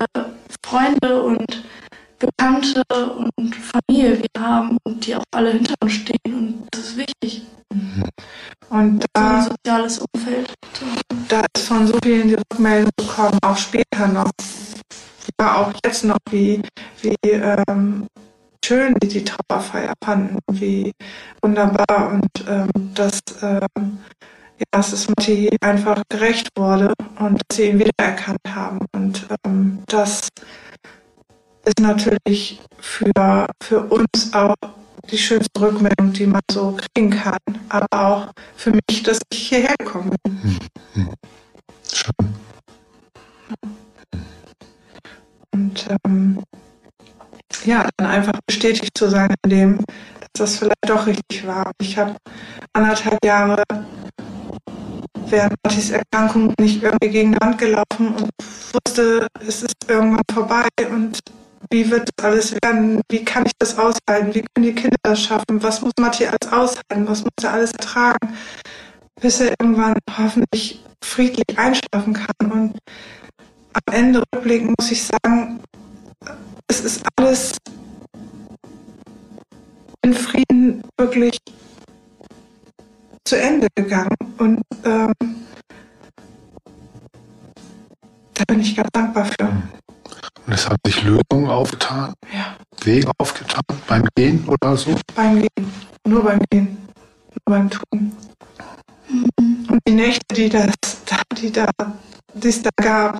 Freunde 0.64 1.22
und 1.22 1.64
Bekannte 2.26 2.82
und 3.36 3.54
Familie 3.54 4.20
wir 4.20 4.42
haben 4.42 4.78
und 4.84 5.06
die 5.06 5.14
auch 5.14 5.24
alle 5.32 5.52
hinter 5.52 5.74
uns 5.82 5.92
stehen. 5.92 6.18
Und 6.26 6.68
das 6.70 6.80
ist 6.80 6.96
wichtig. 6.96 7.42
Und 8.70 9.04
da, 9.12 9.42
so 9.42 9.50
ein 9.50 9.56
soziales 9.56 9.98
Umfeld. 9.98 10.54
Da 11.28 11.44
ist 11.56 11.66
von 11.66 11.86
so 11.86 11.98
vielen 12.02 12.28
die 12.28 12.34
Rückmeldung 12.34 12.90
bekommen, 12.96 13.38
auch 13.42 13.56
später 13.56 14.08
noch. 14.08 14.30
Ja, 15.40 15.56
auch 15.56 15.72
jetzt 15.84 16.04
noch, 16.04 16.18
wie, 16.30 16.62
wie 17.02 17.30
ähm, 17.30 18.06
schön 18.64 18.94
die 19.02 19.08
die 19.08 19.24
Trauerfeier 19.24 19.94
fanden, 20.02 20.38
wie 20.50 20.92
wunderbar 21.42 22.12
und 22.12 22.28
ähm, 22.48 22.70
dass, 22.94 23.20
ähm, 23.42 23.98
ja, 24.58 24.64
dass 24.70 24.92
es 24.92 25.08
Matti 25.08 25.56
einfach 25.60 26.02
gerecht 26.08 26.48
wurde 26.56 26.92
und 27.18 27.40
dass 27.48 27.56
sie 27.56 27.70
ihn 27.70 27.78
wiedererkannt 27.78 28.38
haben. 28.48 28.78
Und 28.94 29.26
ähm, 29.44 29.82
das 29.86 30.28
ist 31.64 31.80
natürlich 31.80 32.60
für, 32.78 33.46
für 33.62 33.80
uns 33.80 34.32
auch 34.32 34.54
die 35.10 35.18
schönste 35.18 35.60
Rückmeldung, 35.60 36.12
die 36.12 36.26
man 36.26 36.40
so 36.50 36.76
kriegen 36.94 37.10
kann. 37.10 37.38
Aber 37.68 37.86
auch 37.90 38.28
für 38.56 38.70
mich, 38.70 39.02
dass 39.02 39.20
ich 39.32 39.48
hierher 39.48 39.74
gekommen 39.78 40.14
bin. 40.22 40.42
Hm, 40.42 40.58
hm. 40.94 41.14
Schön. 41.92 42.34
Und 45.52 45.86
ähm, 46.04 46.42
ja, 47.64 47.88
dann 47.96 48.08
einfach 48.08 48.38
bestätigt 48.46 48.90
zu 48.96 49.08
sein 49.08 49.34
in 49.44 49.50
dem, 49.50 49.78
dass 49.78 50.30
das 50.50 50.56
vielleicht 50.58 50.88
doch 50.88 51.06
richtig 51.06 51.46
war. 51.46 51.70
Ich 51.80 51.96
habe 51.96 52.16
anderthalb 52.72 53.24
Jahre 53.24 53.62
während 55.28 55.54
Martis 55.64 55.90
Erkrankung 55.90 56.52
nicht 56.58 56.82
irgendwie 56.82 57.10
gegen 57.10 57.32
die 57.32 57.40
Wand 57.40 57.58
gelaufen 57.58 58.14
und 58.14 58.30
wusste, 58.72 59.26
es 59.40 59.62
ist 59.62 59.74
irgendwann 59.88 60.22
vorbei 60.32 60.68
und 60.90 61.20
wie 61.70 61.90
wird 61.90 62.10
das 62.16 62.24
alles 62.24 62.56
werden? 62.62 63.00
Wie 63.10 63.24
kann 63.24 63.46
ich 63.46 63.52
das 63.58 63.78
aushalten? 63.78 64.34
Wie 64.34 64.44
können 64.54 64.66
die 64.66 64.74
Kinder 64.74 64.96
das 65.02 65.22
schaffen? 65.22 65.62
Was 65.62 65.80
muss 65.80 65.92
Matti 65.98 66.26
alles 66.26 66.52
aushalten? 66.52 67.06
Was 67.06 67.22
muss 67.22 67.32
er 67.42 67.52
alles 67.52 67.72
ertragen? 67.72 68.36
Bis 69.20 69.40
er 69.40 69.54
irgendwann 69.60 69.98
hoffentlich 70.16 70.82
friedlich 71.02 71.58
einschlafen 71.58 72.12
kann. 72.12 72.50
Und 72.50 72.78
am 73.72 73.94
Ende 73.94 74.22
rückblickend 74.34 74.74
muss 74.78 74.90
ich 74.90 75.04
sagen, 75.04 75.60
es 76.68 76.80
ist 76.80 77.04
alles 77.16 77.52
in 80.02 80.14
Frieden 80.14 80.82
wirklich 80.98 81.38
zu 83.26 83.40
Ende 83.40 83.68
gegangen. 83.74 84.16
Und 84.38 84.62
ähm, 84.84 85.12
da 88.34 88.44
bin 88.46 88.60
ich 88.60 88.76
ganz 88.76 88.88
dankbar 88.92 89.24
für. 89.24 89.83
Und 90.46 90.52
es 90.52 90.68
haben 90.68 90.76
sich 90.86 91.02
Lösungen 91.02 91.48
aufgetan, 91.48 92.12
ja. 92.32 92.56
Wege 92.84 93.10
aufgetan, 93.18 93.62
beim 93.86 94.06
Gehen 94.14 94.46
oder 94.46 94.76
so? 94.76 94.94
Beim 95.14 95.40
Gehen, 95.40 95.72
nur 96.06 96.22
beim 96.22 96.40
Gehen, 96.50 96.76
nur 97.46 97.56
beim 97.56 97.70
Tun. 97.70 98.12
Und 99.08 99.80
die 99.88 99.92
Nächte, 99.92 100.34
die, 100.34 100.48
das, 100.48 100.74
die, 101.40 101.50
da, 101.50 101.66
die 102.34 102.48
es 102.48 102.62
da 102.62 102.70
gab, 102.76 103.18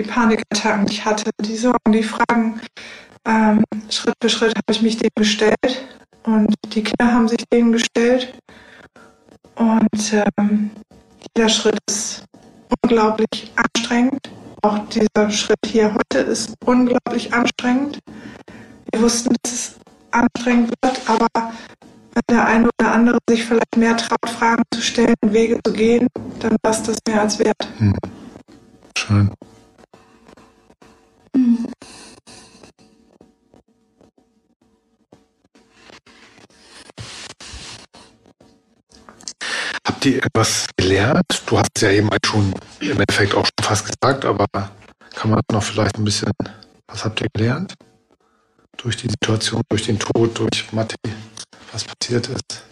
die 0.00 0.04
Panikattacken, 0.04 0.86
die 0.86 0.92
ich 0.94 1.04
hatte, 1.04 1.30
die 1.40 1.56
Sorgen, 1.56 1.92
die 1.92 2.02
Fragen, 2.02 2.60
ähm, 3.26 3.64
Schritt 3.90 4.14
für 4.22 4.28
Schritt 4.28 4.54
habe 4.56 4.70
ich 4.70 4.82
mich 4.82 4.98
dem 4.98 5.10
gestellt 5.16 5.86
und 6.24 6.54
die 6.72 6.82
Kinder 6.82 7.12
haben 7.12 7.28
sich 7.28 7.44
dem 7.52 7.72
gestellt. 7.72 8.34
Und 9.56 10.12
ähm, 10.38 10.70
jeder 11.36 11.48
Schritt 11.48 11.78
ist 11.88 12.24
unglaublich 12.82 13.52
anstrengend 13.56 14.30
auch 14.66 14.80
dieser 14.88 15.30
Schritt 15.30 15.64
hier 15.64 15.94
heute 15.94 16.18
ist 16.18 16.54
unglaublich 16.64 17.32
anstrengend. 17.32 18.00
Wir 18.90 19.00
wussten, 19.00 19.36
dass 19.42 19.52
es 19.52 19.76
anstrengend 20.10 20.72
wird, 20.82 21.00
aber 21.06 21.28
wenn 21.34 22.22
der 22.28 22.46
eine 22.46 22.68
oder 22.80 22.92
andere 22.92 23.18
sich 23.28 23.44
vielleicht 23.44 23.76
mehr 23.76 23.96
traut, 23.96 24.28
Fragen 24.28 24.64
zu 24.74 24.80
stellen, 24.80 25.14
Wege 25.22 25.60
zu 25.64 25.72
gehen, 25.72 26.08
dann 26.40 26.56
war 26.62 26.72
es 26.72 26.82
das 26.82 26.96
mehr 27.06 27.20
als 27.20 27.38
wert. 27.38 27.68
Hm. 27.78 27.94
Schön. 28.98 29.30
Hm. 31.36 31.65
Ihr 40.06 40.24
etwas 40.24 40.68
gelernt? 40.76 41.42
Du 41.46 41.58
hast 41.58 41.70
es 41.74 41.82
ja 41.82 41.90
eben 41.90 42.08
schon 42.24 42.54
im 42.78 42.92
Endeffekt 42.92 43.34
auch 43.34 43.44
schon 43.44 43.64
fast 43.64 43.86
gesagt, 43.86 44.24
aber 44.24 44.46
kann 45.16 45.30
man 45.30 45.40
noch 45.50 45.64
vielleicht 45.64 45.98
ein 45.98 46.04
bisschen, 46.04 46.30
was 46.86 47.04
habt 47.04 47.20
ihr 47.22 47.26
gelernt? 47.34 47.74
Durch 48.76 48.96
die 48.96 49.08
Situation, 49.08 49.62
durch 49.68 49.86
den 49.86 49.98
Tod, 49.98 50.38
durch 50.38 50.70
Matti, 50.70 50.94
was 51.72 51.82
passiert 51.82 52.28
ist? 52.28 52.62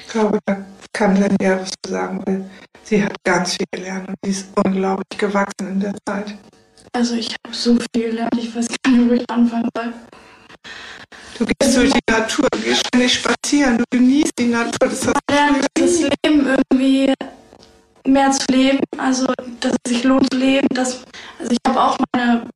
Ich 0.00 0.08
glaube, 0.08 0.38
da 0.46 0.64
kann 0.94 1.20
Daniela 1.20 1.60
was 1.60 1.70
zu 1.84 1.90
sagen, 1.90 2.22
weil 2.24 2.50
sie 2.82 3.04
hat 3.04 3.12
ganz 3.24 3.56
viel 3.56 3.66
gelernt 3.70 4.08
und 4.08 4.16
sie 4.24 4.30
ist 4.30 4.46
unglaublich 4.64 5.18
gewachsen 5.18 5.68
in 5.68 5.80
der 5.80 5.94
Zeit. 6.08 6.34
Also 6.92 7.14
ich 7.14 7.28
habe 7.44 7.54
so 7.54 7.76
viel 7.94 8.10
gelernt, 8.10 8.32
ich 8.38 8.56
weiß 8.56 8.68
gar 8.82 8.90
nicht, 8.90 9.10
wo 9.10 9.12
ich 9.12 9.28
anfangen 9.28 9.68
soll. 9.76 9.92
Du 11.38 11.44
gehst 11.44 11.76
durch 11.76 11.92
die 11.92 12.12
Natur, 12.12 12.48
du 12.50 12.58
gehst 12.60 12.86
ständig 12.86 13.14
spazieren, 13.14 13.78
du 13.78 13.84
genießt 13.90 14.32
die 14.38 14.46
Natur. 14.46 14.88
Das 14.88 15.04
lernt 15.30 15.66
das 15.74 16.00
Leben 16.00 16.46
irgendwie 16.46 17.12
mehr 18.06 18.30
zu 18.30 18.46
leben, 18.50 18.80
also 18.96 19.26
dass 19.60 19.72
es 19.72 19.92
sich 19.92 20.04
lohnt 20.04 20.32
zu 20.32 20.38
leben. 20.38 20.66
Dass, 20.70 21.04
also 21.38 21.52
ich 21.52 21.58
habe 21.66 21.80
auch 21.80 21.98
meine 22.14 22.48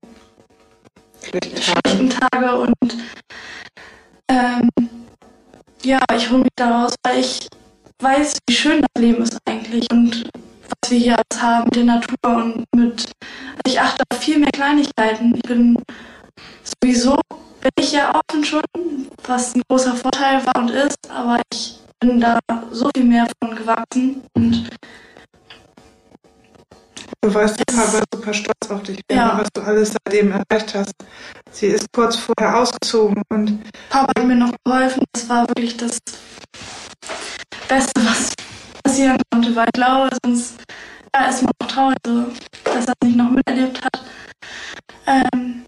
schlechten 1.23 2.11
Tage 2.11 2.57
und 2.57 2.97
ähm, 4.29 4.71
ja, 5.83 6.01
ich 6.15 6.31
hole 6.31 6.43
mich 6.43 6.53
daraus, 6.57 6.95
weil 7.03 7.21
ich 7.21 7.49
weiß, 8.01 8.39
wie 8.49 8.55
schön 8.55 8.81
das 8.81 9.03
Leben 9.03 9.23
ist 9.23 9.37
eigentlich 9.47 9.87
und 9.91 10.31
was 10.69 10.91
wir 10.91 10.99
hier 10.99 11.17
alles 11.17 11.43
haben 11.43 11.65
mit 11.65 11.77
der 11.77 11.85
Natur 11.85 12.17
und 12.25 12.65
mit. 12.75 13.11
Also 13.65 13.67
ich 13.67 13.81
achte 13.81 14.05
auf 14.11 14.21
viel 14.21 14.39
mehr 14.39 14.51
Kleinigkeiten. 14.53 15.35
Ich 15.35 15.43
bin 15.43 15.77
sowieso 16.65 17.19
bin 17.61 17.71
ich 17.79 17.93
ja 17.93 18.15
offen 18.15 18.45
schon, 18.45 18.63
was 19.27 19.55
ein 19.55 19.63
großer 19.69 19.95
Vorteil 19.95 20.45
war 20.47 20.57
und 20.57 20.71
ist, 20.71 20.97
aber 21.11 21.41
ich 21.53 21.79
bin 22.01 22.21
da 22.21 22.39
so 22.71 22.91
viel 22.95 23.05
mehr 23.05 23.27
von 23.43 23.55
gewachsen 23.55 24.23
und 24.35 24.71
Du 27.23 27.35
weißt, 27.35 27.59
die 27.61 27.65
Papa 27.67 27.93
war 27.93 28.03
super 28.15 28.33
stolz 28.33 28.71
auf 28.71 28.83
dich, 28.83 28.99
ja. 29.11 29.39
was 29.39 29.49
du 29.53 29.61
alles 29.61 29.93
seitdem 29.93 30.33
erreicht 30.33 30.75
hast. 30.75 30.95
Sie 31.51 31.67
ist 31.67 31.87
kurz 31.93 32.17
vorher 32.17 32.57
ausgezogen 32.57 33.23
und. 33.29 33.63
Papa 33.91 34.11
hat 34.17 34.27
mir 34.27 34.37
noch 34.37 34.55
geholfen. 34.65 35.05
Das 35.13 35.29
war 35.29 35.47
wirklich 35.49 35.77
das 35.77 35.99
Beste, 37.69 38.01
was 38.07 38.33
passieren 38.83 39.19
konnte, 39.31 39.55
weil 39.55 39.67
ich 39.67 39.73
glaube, 39.73 40.09
sonst 40.25 40.55
ja, 41.15 41.27
ist 41.27 41.43
man 41.43 41.53
auch 41.63 41.67
traurig, 41.67 41.99
so, 42.07 42.25
dass 42.65 42.87
er 42.87 42.95
es 43.01 43.07
nicht 43.07 43.17
noch 43.17 43.31
miterlebt 43.31 43.85
hat. 43.85 44.03
Ähm, 45.07 45.65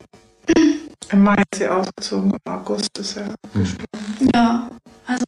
Im 1.11 1.25
Mai 1.25 1.35
ist 1.35 1.59
sie 1.59 1.69
ausgezogen, 1.69 2.31
im 2.31 2.53
August 2.53 2.89
ist 2.99 3.17
er 3.17 3.35
gestorben. 3.53 4.31
Ja, 4.35 4.71
also 5.07 5.25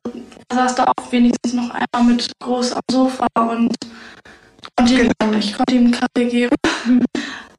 da 0.48 0.56
saß 0.56 0.74
da 0.76 0.84
auch 0.84 1.12
wenigstens 1.12 1.52
noch 1.52 1.70
einmal 1.70 2.14
mit 2.14 2.32
groß 2.40 2.72
am 2.72 2.82
Sofa 2.90 3.26
und 3.34 3.74
konnte 4.76 4.94
ihm, 4.94 5.12
genau. 5.18 5.38
ich 5.38 5.54
konnte 5.54 5.74
ihm 5.74 5.84
einen 5.84 5.92
Kaffee 5.92 6.28
geben. 6.30 6.56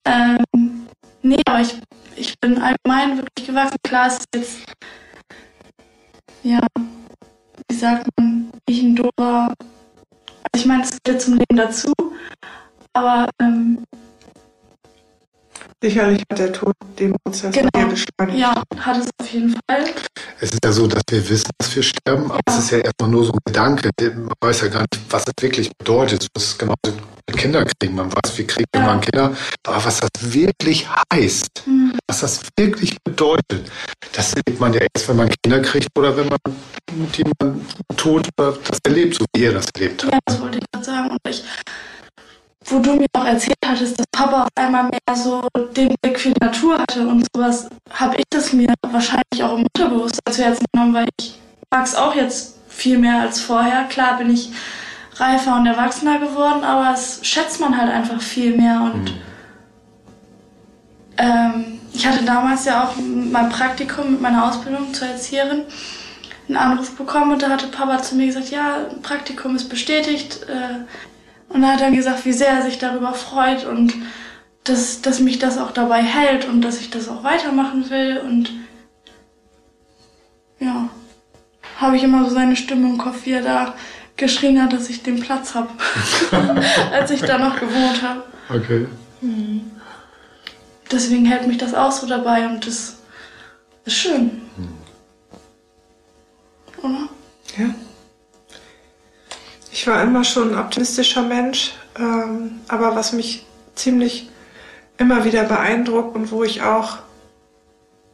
ähm, 0.06 0.88
nee, 1.22 1.42
aber 1.46 1.62
ich, 1.62 1.80
ich 2.16 2.40
bin 2.40 2.58
allgemein 2.62 3.18
wirklich 3.18 3.48
gewachsen. 3.48 3.78
Klar, 3.84 4.08
es 4.08 4.16
ist 4.16 4.28
jetzt, 4.34 4.58
ja, 6.44 6.60
wie 7.70 7.76
sagt 7.76 8.08
man, 8.18 8.52
ich 8.68 8.82
ein 8.82 8.96
doofer, 8.96 9.54
also 10.52 10.56
ich 10.56 10.66
meine, 10.66 10.84
es 10.84 10.98
gehört 11.04 11.22
zum 11.22 11.34
Leben 11.36 11.58
dazu, 11.58 11.94
aber 12.94 13.30
ähm, 13.40 13.84
Sicherlich 15.84 16.24
hat 16.32 16.40
der 16.40 16.54
Tod 16.54 16.74
den 16.98 17.14
Prozess 17.24 17.54
genau. 17.54 17.70
beschleunigt. 17.90 18.40
Ja, 18.40 18.64
hat 18.80 18.98
es 18.98 19.10
auf 19.22 19.32
jeden 19.32 19.52
Fall. 19.70 19.86
Es 20.40 20.52
ist 20.52 20.60
ja 20.64 20.72
so, 20.72 20.88
dass 20.88 21.04
wir 21.10 21.30
wissen, 21.30 21.50
dass 21.58 21.76
wir 21.76 21.84
sterben, 21.84 22.32
aber 22.32 22.40
ja. 22.48 22.58
es 22.58 22.60
ist 22.60 22.72
ja 22.72 22.78
erstmal 22.80 23.10
nur 23.10 23.26
so 23.26 23.34
ein 23.34 23.40
Gedanke. 23.46 23.90
Man 24.00 24.34
weiß 24.42 24.62
ja 24.62 24.68
gar 24.68 24.82
nicht, 24.82 25.00
was 25.10 25.24
es 25.28 25.34
wirklich 25.44 25.72
bedeutet. 25.78 26.28
Das 26.34 26.44
ist 26.44 26.60
genauso 26.60 26.76
mit 27.28 27.38
Kindern 27.38 27.68
kriegen. 27.80 27.96
Man 27.96 28.12
weiß, 28.12 28.38
wir 28.38 28.48
kriegen 28.48 28.70
ja. 28.74 28.82
immer 28.82 29.02
Kinder. 29.02 29.36
Aber 29.68 29.86
was 29.86 30.00
das 30.00 30.10
wirklich 30.22 30.88
heißt, 31.14 31.64
mhm. 31.66 31.94
was 32.08 32.22
das 32.22 32.42
wirklich 32.58 32.96
bedeutet, 33.04 33.72
das 34.14 34.34
erlebt 34.34 34.60
man 34.60 34.74
ja 34.74 34.82
erst, 34.94 35.10
wenn 35.10 35.18
man 35.18 35.30
Kinder 35.44 35.62
kriegt 35.62 35.90
oder 35.98 36.16
wenn 36.16 36.28
man 36.28 36.40
jemanden 37.14 37.66
tot 37.98 38.30
das 38.38 38.80
erlebt, 38.86 39.16
so 39.16 39.26
wie 39.36 39.44
ihr 39.44 39.54
das 39.54 39.66
erlebt 39.76 40.04
habt. 40.04 40.14
Ja, 40.14 40.20
das 40.26 40.42
wollte 40.42 40.58
ich 40.60 40.66
gerade 40.72 40.86
sagen. 40.86 41.10
Und 41.10 41.20
ich 41.30 41.44
wo 42.66 42.80
du 42.80 42.96
mir 42.96 43.06
auch 43.14 43.26
erzählt 43.26 43.58
hattest, 43.66 44.00
dass 44.00 44.08
Papa 44.12 44.44
auf 44.44 44.50
einmal 44.56 44.84
mehr 44.86 45.16
so 45.16 45.48
den 45.76 45.94
Blick 46.02 46.20
für 46.20 46.30
die 46.30 46.44
Natur 46.44 46.80
hatte 46.80 47.08
und 47.08 47.26
sowas, 47.34 47.68
habe 47.92 48.16
ich 48.18 48.24
das 48.30 48.54
mir 48.54 48.74
wahrscheinlich 48.82 49.44
auch 49.44 49.58
im 49.58 49.66
Unterbewusstsein 49.74 50.34
zu 50.34 50.44
Herzen 50.44 50.66
genommen, 50.74 50.94
weil 50.94 51.08
ich 51.20 51.40
mag 51.70 51.86
es 51.86 51.96
auch 51.96 52.16
jetzt 52.16 52.58
viel 52.68 52.98
mehr 52.98 53.22
als 53.22 53.40
vorher. 53.40 53.84
Klar 53.86 54.18
bin 54.18 54.32
ich 54.32 54.52
reifer 55.16 55.56
und 55.56 55.66
erwachsener 55.66 56.20
geworden, 56.20 56.64
aber 56.64 56.94
es 56.94 57.20
schätzt 57.22 57.60
man 57.60 57.78
halt 57.78 57.92
einfach 57.92 58.22
viel 58.22 58.58
mehr 58.58 58.82
und 58.82 59.04
mhm. 59.04 59.22
ähm, 61.18 61.80
ich 61.94 62.06
hatte 62.06 62.26
damals 62.26 62.66
ja 62.66 62.84
auch 62.84 62.96
mein 62.98 63.50
Praktikum 63.50 64.12
mit 64.12 64.22
meiner 64.22 64.50
Ausbildung 64.50 64.94
zur 64.94 65.08
Erzieherin 65.08 65.62
einen 66.48 66.58
Anruf 66.58 66.96
bekommen 66.98 67.32
und 67.32 67.42
da 67.42 67.50
hatte 67.50 67.68
Papa 67.68 68.02
zu 68.02 68.16
mir 68.16 68.28
gesagt, 68.28 68.50
ja, 68.52 68.86
Praktikum 69.02 69.56
ist 69.56 69.70
bestätigt, 69.70 70.46
äh, 70.50 70.84
und 71.56 71.64
er 71.64 71.72
hat 71.72 71.80
dann 71.80 71.96
gesagt, 71.96 72.26
wie 72.26 72.34
sehr 72.34 72.50
er 72.50 72.64
sich 72.64 72.80
darüber 72.80 73.14
freut 73.14 73.66
und 73.66 73.94
dass, 74.66 75.02
dass 75.02 75.22
mich 75.22 75.40
das 75.40 75.58
auch 75.58 75.72
dabei 75.72 76.04
hält 76.04 76.46
und 76.50 76.62
dass 76.62 76.82
ich 76.82 76.90
das 76.90 77.08
auch 77.08 77.24
weitermachen 77.24 77.90
will. 77.90 78.18
Und 78.18 78.52
ja, 80.60 80.90
habe 81.78 81.96
ich 81.96 82.04
immer 82.04 82.26
so 82.26 82.36
seine 82.36 82.58
Stimme 82.58 82.90
im 82.90 82.98
Kopf, 82.98 83.26
wie 83.26 83.32
er 83.32 83.42
da 83.42 83.74
geschrien 84.18 84.62
hat, 84.62 84.74
dass 84.74 84.90
ich 84.90 85.02
den 85.02 85.22
Platz 85.22 85.56
habe, 85.56 85.70
als 86.92 87.12
ich 87.12 87.22
da 87.22 87.38
noch 87.38 87.58
gewohnt 87.58 88.02
habe. 88.02 88.24
Okay. 88.50 88.88
Mhm. 89.22 89.72
Deswegen 90.92 91.24
hält 91.24 91.48
mich 91.48 91.58
das 91.58 91.74
auch 91.74 91.94
so 91.94 92.06
dabei 92.06 92.48
und 92.48 92.68
das 92.68 92.98
ist 93.86 93.96
schön. 93.96 94.42
Mhm. 94.58 94.76
Oder? 96.84 97.10
Ja. 97.58 97.74
Ich 99.76 99.86
war 99.88 100.02
immer 100.02 100.24
schon 100.24 100.54
ein 100.54 100.58
optimistischer 100.58 101.22
Mensch, 101.22 101.74
ähm, 102.00 102.62
aber 102.70 102.96
was 102.96 103.12
mich 103.12 103.46
ziemlich 103.76 104.30
immer 104.98 105.26
wieder 105.26 105.44
beeindruckt 105.44 106.16
und 106.16 106.32
wo 106.32 106.46
ich 106.46 106.62
auch 106.62 107.00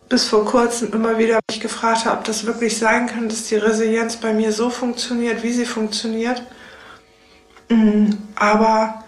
bis 0.09 0.23
vor 0.23 0.43
kurzem 0.43 0.91
immer 0.91 1.19
wieder 1.19 1.39
mich 1.51 1.59
gefragt 1.59 2.05
habe, 2.05 2.17
ob 2.17 2.23
das 2.23 2.47
wirklich 2.47 2.79
sein 2.79 3.05
kann, 3.05 3.29
dass 3.29 3.43
die 3.43 3.57
Resilienz 3.57 4.15
bei 4.15 4.33
mir 4.33 4.51
so 4.53 4.71
funktioniert, 4.71 5.43
wie 5.43 5.51
sie 5.51 5.67
funktioniert. 5.67 6.41
Mhm, 7.69 8.17
aber 8.33 9.03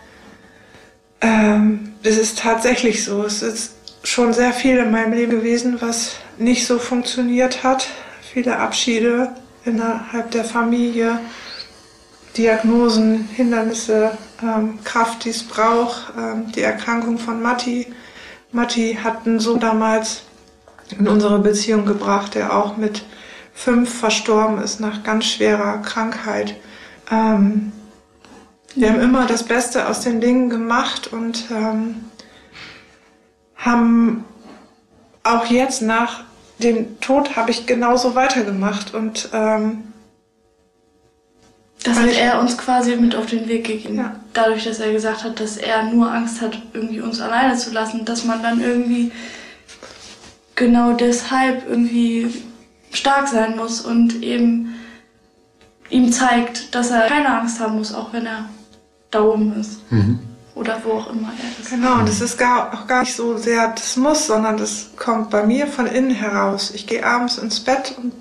ähm, 1.21 1.95
es 2.03 2.19
ist 2.19 2.37
tatsächlich 2.37 3.03
so. 3.03 3.23
Es 3.23 3.41
ist 3.41 3.73
schon 4.03 4.31
sehr 4.31 4.53
viel 4.53 4.77
in 4.77 4.91
meinem 4.91 5.13
Leben 5.13 5.31
gewesen, 5.31 5.81
was 5.81 6.17
nicht 6.37 6.67
so 6.67 6.77
funktioniert 6.77 7.63
hat. 7.63 7.87
Viele 8.31 8.59
Abschiede 8.59 9.35
innerhalb 9.65 10.29
der 10.29 10.45
Familie, 10.45 11.19
Diagnosen, 12.37 13.29
Hindernisse, 13.33 14.17
ähm, 14.41 14.79
Kraft, 14.83 15.25
die 15.25 15.29
es 15.29 15.43
braucht, 15.43 16.13
ähm, 16.17 16.51
die 16.51 16.61
Erkrankung 16.61 17.17
von 17.17 17.41
Matti. 17.41 17.93
Matti 18.51 18.97
hat 19.01 19.25
einen 19.25 19.39
Sohn 19.39 19.59
damals 19.59 20.23
in 20.97 21.07
unsere 21.07 21.39
Beziehung 21.39 21.85
gebracht, 21.85 22.35
der 22.35 22.55
auch 22.55 22.77
mit 22.77 23.03
fünf 23.53 23.99
verstorben 23.99 24.61
ist 24.61 24.79
nach 24.79 25.03
ganz 25.03 25.25
schwerer 25.25 25.77
Krankheit. 25.83 26.55
Ähm, 27.11 27.71
wir 28.75 28.89
haben 28.89 29.01
immer 29.01 29.27
das 29.27 29.43
Beste 29.43 29.87
aus 29.87 30.01
den 30.01 30.19
Dingen 30.19 30.49
gemacht 30.49 31.13
und 31.13 31.45
ähm, 31.51 32.05
haben 33.55 34.25
auch 35.23 35.45
jetzt 35.45 35.81
nach 35.81 36.23
dem 36.59 36.99
Tod 36.99 37.35
habe 37.35 37.51
ich 37.51 37.67
genauso 37.67 38.15
weitergemacht 38.15 38.93
und 38.93 39.29
ähm, 39.33 39.92
das 41.83 41.99
hat 41.99 42.13
er 42.17 42.39
uns 42.39 42.57
quasi 42.57 42.95
mit 42.95 43.15
auf 43.15 43.25
den 43.25 43.47
Weg 43.47 43.65
gegeben. 43.65 43.97
Ja. 43.97 44.15
Dadurch, 44.33 44.63
dass 44.63 44.79
er 44.79 44.93
gesagt 44.93 45.23
hat, 45.23 45.39
dass 45.39 45.57
er 45.57 45.83
nur 45.83 46.11
Angst 46.11 46.41
hat, 46.41 46.57
irgendwie 46.73 47.01
uns 47.01 47.19
alleine 47.19 47.57
zu 47.57 47.71
lassen, 47.71 48.05
dass 48.05 48.23
man 48.23 48.41
dann 48.41 48.61
irgendwie 48.61 49.11
genau 50.55 50.93
deshalb 50.93 51.67
irgendwie 51.67 52.43
stark 52.91 53.27
sein 53.27 53.57
muss 53.57 53.81
und 53.81 54.23
eben 54.23 54.75
ihm 55.89 56.11
zeigt, 56.11 56.73
dass 56.73 56.89
er 56.89 57.07
keine 57.07 57.39
Angst 57.39 57.59
haben 57.59 57.75
muss, 57.75 57.93
auch 57.93 58.13
wenn 58.13 58.25
er 58.25 58.45
da 59.11 59.21
oben 59.21 59.59
ist. 59.59 59.91
Mhm. 59.91 60.19
Oder 60.55 60.79
wo 60.83 60.93
auch 60.93 61.09
immer 61.09 61.31
er 61.41 61.61
ist. 61.61 61.71
Genau, 61.71 61.95
und 61.95 62.07
das 62.07 62.21
ist 62.21 62.37
gar, 62.37 62.73
auch 62.73 62.87
gar 62.87 63.01
nicht 63.01 63.15
so 63.15 63.37
sehr 63.37 63.69
das 63.69 63.97
muss, 63.97 64.27
sondern 64.27 64.55
das 64.57 64.91
kommt 64.95 65.31
bei 65.31 65.43
mir 65.43 65.67
von 65.67 65.87
innen 65.87 66.11
heraus. 66.11 66.71
Ich 66.73 66.87
gehe 66.87 67.05
abends 67.05 67.39
ins 67.39 67.59
Bett 67.59 67.95
und 67.97 68.13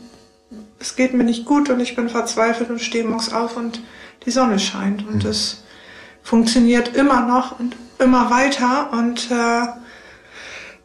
es 0.82 0.96
geht 0.96 1.14
mir 1.14 1.22
nicht 1.22 1.44
gut 1.44 1.70
und 1.70 1.78
ich 1.78 1.94
bin 1.94 2.08
verzweifelt 2.08 2.68
und 2.68 2.80
stehe 2.80 3.04
morgens 3.04 3.32
auf 3.32 3.56
und 3.56 3.80
die 4.26 4.32
Sonne 4.32 4.58
scheint. 4.58 5.06
Und 5.06 5.22
mhm. 5.22 5.30
es 5.30 5.62
funktioniert 6.24 6.96
immer 6.96 7.24
noch 7.24 7.58
und 7.58 7.76
immer 8.00 8.30
weiter 8.30 8.92
und 8.92 9.30
äh, 9.30 9.66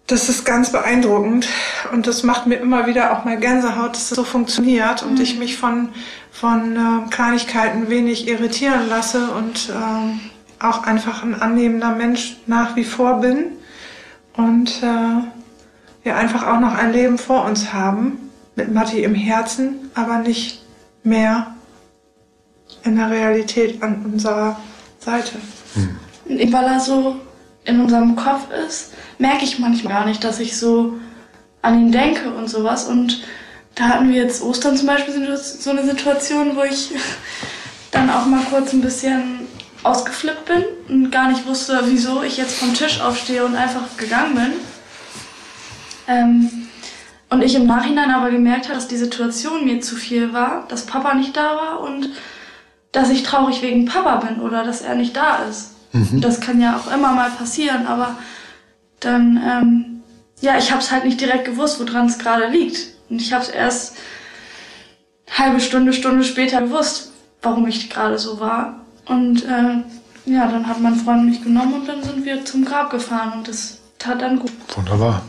das 0.05 0.29
ist 0.29 0.45
ganz 0.45 0.71
beeindruckend 0.71 1.49
und 1.91 2.07
das 2.07 2.23
macht 2.23 2.45
mir 2.45 2.55
immer 2.55 2.85
wieder 2.85 3.11
auch 3.11 3.25
mal 3.25 3.37
Gänsehaut, 3.37 3.91
dass 3.91 4.11
es 4.11 4.15
so 4.15 4.23
funktioniert 4.23 5.03
und 5.03 5.15
mhm. 5.15 5.21
ich 5.21 5.37
mich 5.37 5.57
von, 5.57 5.89
von 6.31 6.75
äh, 6.75 7.09
Kleinigkeiten 7.09 7.89
wenig 7.89 8.27
irritieren 8.27 8.87
lasse 8.87 9.31
und 9.31 9.69
äh, 9.69 10.63
auch 10.63 10.83
einfach 10.83 11.23
ein 11.23 11.39
annehmender 11.39 11.91
Mensch 11.91 12.37
nach 12.45 12.75
wie 12.75 12.83
vor 12.83 13.19
bin 13.19 13.47
und 14.33 14.81
äh, 14.83 15.23
wir 16.03 16.15
einfach 16.15 16.47
auch 16.47 16.59
noch 16.59 16.75
ein 16.75 16.93
Leben 16.93 17.17
vor 17.17 17.45
uns 17.45 17.73
haben 17.73 18.26
mit 18.57 18.73
Matti 18.73 19.03
im 19.03 19.15
Herzen, 19.15 19.89
aber 19.93 20.19
nicht 20.19 20.61
mehr. 21.03 21.53
in 22.83 22.97
der 22.97 23.09
Realität 23.09 23.81
an 23.81 24.03
unserer 24.05 24.59
Seite. 24.99 25.37
Und 26.25 26.53
weil 26.53 26.65
er 26.65 26.79
so 26.79 27.15
in 27.63 27.79
unserem 27.79 28.15
Kopf 28.15 28.47
ist, 28.67 28.93
merke 29.19 29.45
ich 29.45 29.59
manchmal 29.59 29.93
gar 29.93 30.05
nicht, 30.05 30.23
dass 30.23 30.39
ich 30.39 30.57
so 30.57 30.93
an 31.61 31.79
ihn 31.79 31.91
denke 31.91 32.29
und 32.31 32.49
sowas. 32.49 32.85
Und 32.85 33.23
da 33.75 33.85
hatten 33.85 34.09
wir 34.09 34.21
jetzt 34.21 34.41
Ostern 34.41 34.75
zum 34.75 34.87
Beispiel 34.87 35.37
so 35.37 35.69
eine 35.69 35.85
Situation, 35.85 36.55
wo 36.55 36.63
ich 36.63 36.91
dann 37.91 38.09
auch 38.09 38.25
mal 38.25 38.43
kurz 38.49 38.73
ein 38.73 38.81
bisschen 38.81 39.47
ausgeflippt 39.83 40.45
bin 40.45 40.63
und 40.89 41.11
gar 41.11 41.29
nicht 41.29 41.45
wusste, 41.45 41.81
wieso 41.85 42.23
ich 42.23 42.37
jetzt 42.37 42.57
vom 42.57 42.73
Tisch 42.73 42.99
aufstehe 42.99 43.45
und 43.45 43.55
einfach 43.55 43.95
gegangen 43.97 44.35
bin. 44.35 44.53
Ähm, 46.07 46.66
und 47.29 47.43
ich 47.43 47.55
im 47.55 47.67
Nachhinein 47.67 48.11
aber 48.11 48.31
gemerkt 48.31 48.65
habe, 48.65 48.75
dass 48.75 48.87
die 48.87 48.97
Situation 48.97 49.65
mir 49.65 49.81
zu 49.81 49.95
viel 49.95 50.33
war, 50.33 50.65
dass 50.69 50.85
Papa 50.85 51.13
nicht 51.13 51.35
da 51.35 51.55
war 51.55 51.81
und 51.81 52.09
dass 52.91 53.09
ich 53.09 53.23
traurig 53.23 53.61
wegen 53.61 53.85
Papa 53.85 54.15
bin 54.17 54.39
oder 54.39 54.63
dass 54.63 54.81
er 54.81 54.95
nicht 54.95 55.15
da 55.15 55.43
ist. 55.49 55.71
Mhm. 55.91 56.21
Das 56.21 56.39
kann 56.39 56.61
ja 56.61 56.77
auch 56.77 56.91
immer 56.93 57.11
mal 57.11 57.29
passieren, 57.29 57.85
aber 57.85 58.15
dann, 58.99 59.37
ähm, 59.45 60.01
ja, 60.41 60.57
ich 60.57 60.71
habe 60.71 60.81
es 60.81 60.91
halt 60.91 61.05
nicht 61.05 61.19
direkt 61.19 61.45
gewusst, 61.45 61.79
woran 61.79 62.07
es 62.07 62.17
gerade 62.17 62.47
liegt. 62.47 62.79
Und 63.09 63.21
ich 63.21 63.33
habe 63.33 63.43
es 63.43 63.49
erst 63.49 63.97
halbe 65.37 65.59
Stunde, 65.59 65.93
Stunde 65.93 66.23
später 66.23 66.61
gewusst, 66.61 67.11
warum 67.41 67.67
ich 67.67 67.89
gerade 67.89 68.17
so 68.17 68.39
war. 68.39 68.81
Und 69.05 69.43
äh, 69.43 69.83
ja, 70.25 70.47
dann 70.47 70.67
hat 70.67 70.81
mein 70.81 70.95
Freund 70.95 71.25
mich 71.25 71.43
genommen 71.43 71.73
und 71.73 71.87
dann 71.87 72.03
sind 72.03 72.25
wir 72.25 72.43
zum 72.45 72.65
Grab 72.65 72.89
gefahren 72.89 73.33
und 73.37 73.47
das 73.47 73.79
tat 73.97 74.21
dann 74.21 74.39
gut. 74.39 74.51
Wunderbar. 74.75 75.21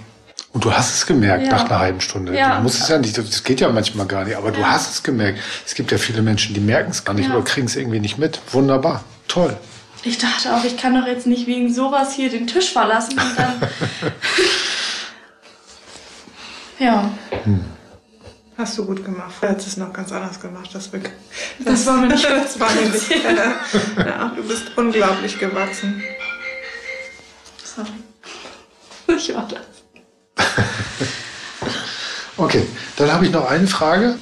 Und 0.53 0.65
du 0.65 0.73
hast 0.73 0.95
es 0.95 1.07
gemerkt 1.07 1.45
ja. 1.45 1.51
nach 1.51 1.67
einer 1.67 1.79
halben 1.79 2.01
Stunde. 2.01 2.37
Ja. 2.37 2.57
Du 2.57 2.63
musst 2.63 2.81
es 2.81 2.89
ja 2.89 2.99
nicht, 2.99 3.17
das 3.19 3.45
geht 3.45 3.61
ja 3.61 3.69
manchmal 3.69 4.07
gar 4.07 4.25
nicht, 4.25 4.37
aber 4.37 4.51
ja. 4.51 4.57
du 4.57 4.67
hast 4.67 4.95
es 4.95 5.03
gemerkt. 5.03 5.41
Es 5.67 5.75
gibt 5.75 5.93
ja 5.93 5.99
viele 5.99 6.23
Menschen, 6.23 6.55
die 6.55 6.61
merken 6.61 6.91
es 6.91 7.05
gar 7.05 7.15
nicht 7.15 7.29
oder 7.31 7.43
kriegen 7.43 7.67
es 7.67 7.77
irgendwie 7.77 8.01
nicht 8.01 8.19
mit. 8.19 8.41
Wunderbar. 8.53 9.05
Toll. 9.29 9.57
Ich 10.05 10.17
dachte 10.17 10.55
auch, 10.55 10.65
ich 10.65 10.77
kann 10.77 10.95
doch 10.95 11.07
jetzt 11.07 11.27
nicht 11.27 11.47
wegen 11.47 11.73
sowas 11.73 12.15
hier 12.15 12.31
den 12.31 12.47
Tisch 12.47 12.73
verlassen 12.73 13.19
und 13.19 13.39
dann. 13.39 13.55
ja. 16.79 17.11
Hm. 17.45 17.65
Hast 18.57 18.79
du 18.79 18.87
gut 18.87 19.05
gemacht. 19.05 19.35
Er 19.41 19.51
hat 19.51 19.59
es 19.59 19.77
noch 19.77 19.93
ganz 19.93 20.11
anders 20.11 20.41
gemacht. 20.41 20.71
Das, 20.73 20.91
das, 20.91 21.03
das 21.65 21.87
war 21.87 21.99
mir 21.99 22.07
nicht, 22.09 22.25
das 22.25 22.59
war 22.59 22.73
mir 22.73 22.89
nicht. 22.89 23.11
ja, 23.99 24.33
du 24.35 24.43
bist 24.43 24.77
unglaublich 24.77 25.39
gewachsen. 25.39 26.03
Sorry. 27.63 27.89
Ich 29.17 29.35
war 29.35 29.49
das. 29.49 29.78
okay, 32.37 32.67
dann 32.97 33.13
habe 33.13 33.27
ich 33.27 33.33
noch 33.33 33.49
eine 33.49 33.67
Frage. 33.67 34.19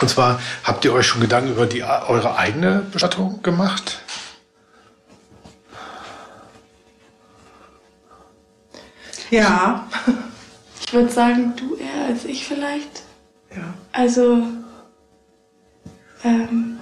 Und 0.00 0.08
zwar, 0.08 0.40
habt 0.64 0.84
ihr 0.84 0.92
euch 0.92 1.06
schon 1.06 1.20
Gedanken 1.20 1.52
über 1.52 1.66
die, 1.66 1.82
eure 1.82 2.36
eigene 2.36 2.86
Bestattung 2.92 3.42
gemacht? 3.42 4.00
Ja. 9.30 9.86
Ich 10.84 10.94
würde 10.98 11.10
sagen, 11.10 11.54
du 11.56 11.76
eher 11.76 12.04
als 12.06 12.26
ich 12.26 12.46
vielleicht. 12.46 13.04
Ja. 13.50 13.72
Also, 13.92 14.42
ähm, 16.22 16.78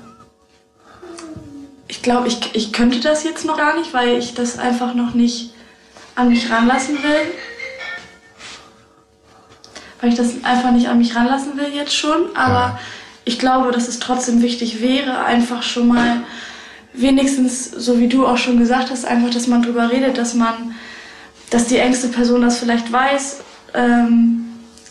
ich 1.87 2.03
glaube, 2.03 2.27
ich, 2.27 2.53
ich 2.57 2.73
könnte 2.73 2.99
das 2.99 3.23
jetzt 3.23 3.45
noch 3.45 3.57
gar 3.57 3.79
nicht, 3.79 3.95
weil 3.95 4.19
ich 4.19 4.35
das 4.35 4.59
einfach 4.59 4.95
noch 4.95 5.15
nicht 5.15 5.55
an 6.17 6.31
mich 6.31 6.51
ranlassen 6.51 7.01
will. 7.05 7.33
Weil 10.01 10.11
ich 10.11 10.17
das 10.17 10.45
einfach 10.45 10.73
nicht 10.73 10.89
an 10.89 10.99
mich 10.99 11.15
ranlassen 11.15 11.57
will 11.57 11.69
jetzt 11.75 11.95
schon. 11.95 12.35
Aber 12.35 12.53
ja. 12.53 12.79
ich 13.25 13.39
glaube, 13.39 13.73
dass 13.73 13.89
es 13.89 13.99
trotzdem 13.99 14.43
wichtig 14.43 14.81
wäre, 14.81 15.25
einfach 15.25 15.63
schon 15.63 15.89
mal 15.89 16.23
wenigstens, 16.93 17.71
so 17.71 17.99
wie 17.99 18.09
du 18.09 18.27
auch 18.27 18.39
schon 18.39 18.59
gesagt 18.59 18.91
hast, 18.91 19.05
einfach, 19.05 19.31
dass 19.31 19.47
man 19.47 19.63
drüber 19.63 19.91
redet, 19.91 20.19
dass 20.19 20.35
man, 20.35 20.75
dass 21.51 21.67
die 21.67 21.79
engste 21.79 22.09
Person 22.09 22.43
das 22.43 22.59
vielleicht 22.59 22.91
weiß. 22.91 23.39
Ähm, 23.75 24.47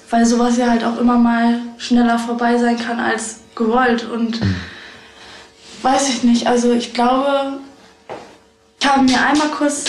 weil 0.10 0.26
sowas 0.26 0.57
ja 0.57 0.70
halt 0.70 0.84
auch 0.84 0.97
immer 0.97 1.18
mal 1.18 1.60
schneller 1.78 2.18
vorbei 2.18 2.57
sein 2.57 2.78
kann 2.78 2.99
als 2.99 3.41
gewollt. 3.55 4.07
Und 4.10 4.41
mhm. 4.41 4.55
weiß 5.82 6.10
ich 6.10 6.24
nicht, 6.24 6.47
also 6.47 6.74
ich 6.74 6.93
glaube, 6.93 7.60
ich 8.80 8.88
habe 8.88 9.03
mir 9.03 9.22
einmal 9.22 9.49
kurz 9.49 9.86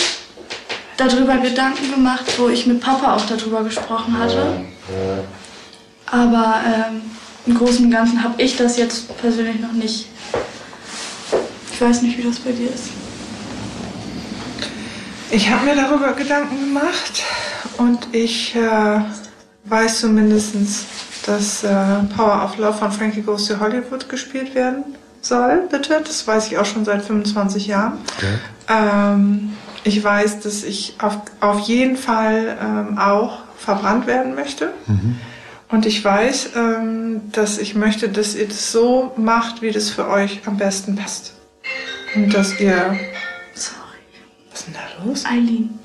darüber 1.01 1.37
Gedanken 1.37 1.91
gemacht, 1.91 2.25
wo 2.37 2.49
ich 2.49 2.67
mit 2.67 2.81
Papa 2.81 3.15
auch 3.15 3.25
darüber 3.25 3.63
gesprochen 3.63 4.17
hatte. 4.17 4.61
Aber 6.05 6.61
ähm, 6.65 7.01
im 7.45 7.57
Großen 7.57 7.85
und 7.85 7.91
Ganzen 7.91 8.23
habe 8.23 8.41
ich 8.41 8.57
das 8.57 8.77
jetzt 8.77 9.17
persönlich 9.17 9.59
noch 9.59 9.71
nicht. 9.71 10.07
Ich 11.73 11.81
weiß 11.81 12.01
nicht, 12.03 12.17
wie 12.17 12.23
das 12.23 12.39
bei 12.39 12.51
dir 12.51 12.69
ist. 12.69 12.89
Ich 15.31 15.49
habe 15.49 15.65
mir 15.65 15.75
darüber 15.75 16.13
Gedanken 16.13 16.59
gemacht 16.59 17.23
und 17.77 18.07
ich 18.11 18.53
äh, 18.55 18.99
weiß 19.63 20.01
zumindest, 20.01 20.55
dass 21.25 21.63
äh, 21.63 21.69
Power 22.15 22.43
of 22.43 22.57
Love 22.57 22.77
von 22.77 22.91
Frankie 22.91 23.21
Goes 23.21 23.47
to 23.47 23.59
Hollywood 23.59 24.09
gespielt 24.09 24.53
werden 24.53 24.83
soll, 25.21 25.67
bitte. 25.71 26.01
Das 26.05 26.27
weiß 26.27 26.47
ich 26.47 26.57
auch 26.57 26.65
schon 26.65 26.83
seit 26.83 27.03
25 27.03 27.67
Jahren. 27.67 27.93
Okay. 28.17 28.33
Ähm, 28.67 29.53
ich 29.83 30.03
weiß, 30.03 30.41
dass 30.41 30.63
ich 30.63 30.95
auf, 30.99 31.17
auf 31.39 31.59
jeden 31.61 31.97
Fall 31.97 32.57
ähm, 32.61 32.97
auch 32.97 33.39
verbrannt 33.57 34.07
werden 34.07 34.35
möchte. 34.35 34.73
Mhm. 34.87 35.19
Und 35.69 35.85
ich 35.85 36.03
weiß, 36.03 36.51
ähm, 36.55 37.21
dass 37.31 37.57
ich 37.57 37.75
möchte, 37.75 38.09
dass 38.09 38.35
ihr 38.35 38.47
das 38.47 38.71
so 38.71 39.13
macht, 39.15 39.61
wie 39.61 39.71
das 39.71 39.89
für 39.89 40.09
euch 40.09 40.41
am 40.45 40.57
besten 40.57 40.95
passt. 40.95 41.33
Und 42.15 42.33
dass 42.33 42.59
ihr. 42.59 42.97
Sorry. 43.53 43.77
Was 44.51 44.59
ist 44.59 44.67
denn 44.67 44.75
da 44.75 45.05
los? 45.05 45.25
Eileen 45.25 45.79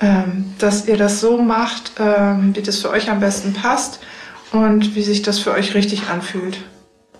ähm, 0.00 0.54
dass 0.58 0.86
ihr 0.88 0.96
das 0.96 1.20
so 1.20 1.38
macht, 1.38 1.92
ähm, 1.98 2.54
wie 2.56 2.62
das 2.62 2.78
für 2.78 2.90
euch 2.90 3.10
am 3.10 3.20
besten 3.20 3.52
passt 3.52 4.00
und 4.52 4.94
wie 4.94 5.02
sich 5.02 5.22
das 5.22 5.38
für 5.38 5.52
euch 5.52 5.74
richtig 5.74 6.08
anfühlt. 6.08 6.58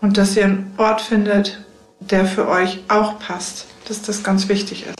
Und 0.01 0.17
dass 0.17 0.37
ihr 0.37 0.45
einen 0.45 0.73
Ort 0.79 1.03
findet, 1.03 1.61
der 2.01 2.25
für 2.25 2.49
euch 2.49 2.81
auch 2.89 3.19
passt, 3.19 3.67
dass 3.87 4.01
das 4.03 4.23
ganz 4.23 4.49
wichtig 4.49 4.87
ist. 4.87 4.95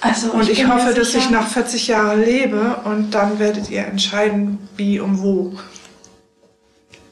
Also 0.00 0.32
und 0.32 0.48
ich, 0.48 0.60
ich 0.60 0.68
hoffe, 0.68 0.94
dass 0.94 1.14
ich 1.14 1.28
noch 1.30 1.46
40 1.46 1.88
Jahre 1.88 2.16
lebe 2.16 2.76
und 2.84 3.10
dann 3.10 3.38
werdet 3.38 3.70
ihr 3.70 3.84
entscheiden, 3.84 4.58
wie 4.76 4.98
und 4.98 5.20
wo. 5.20 5.52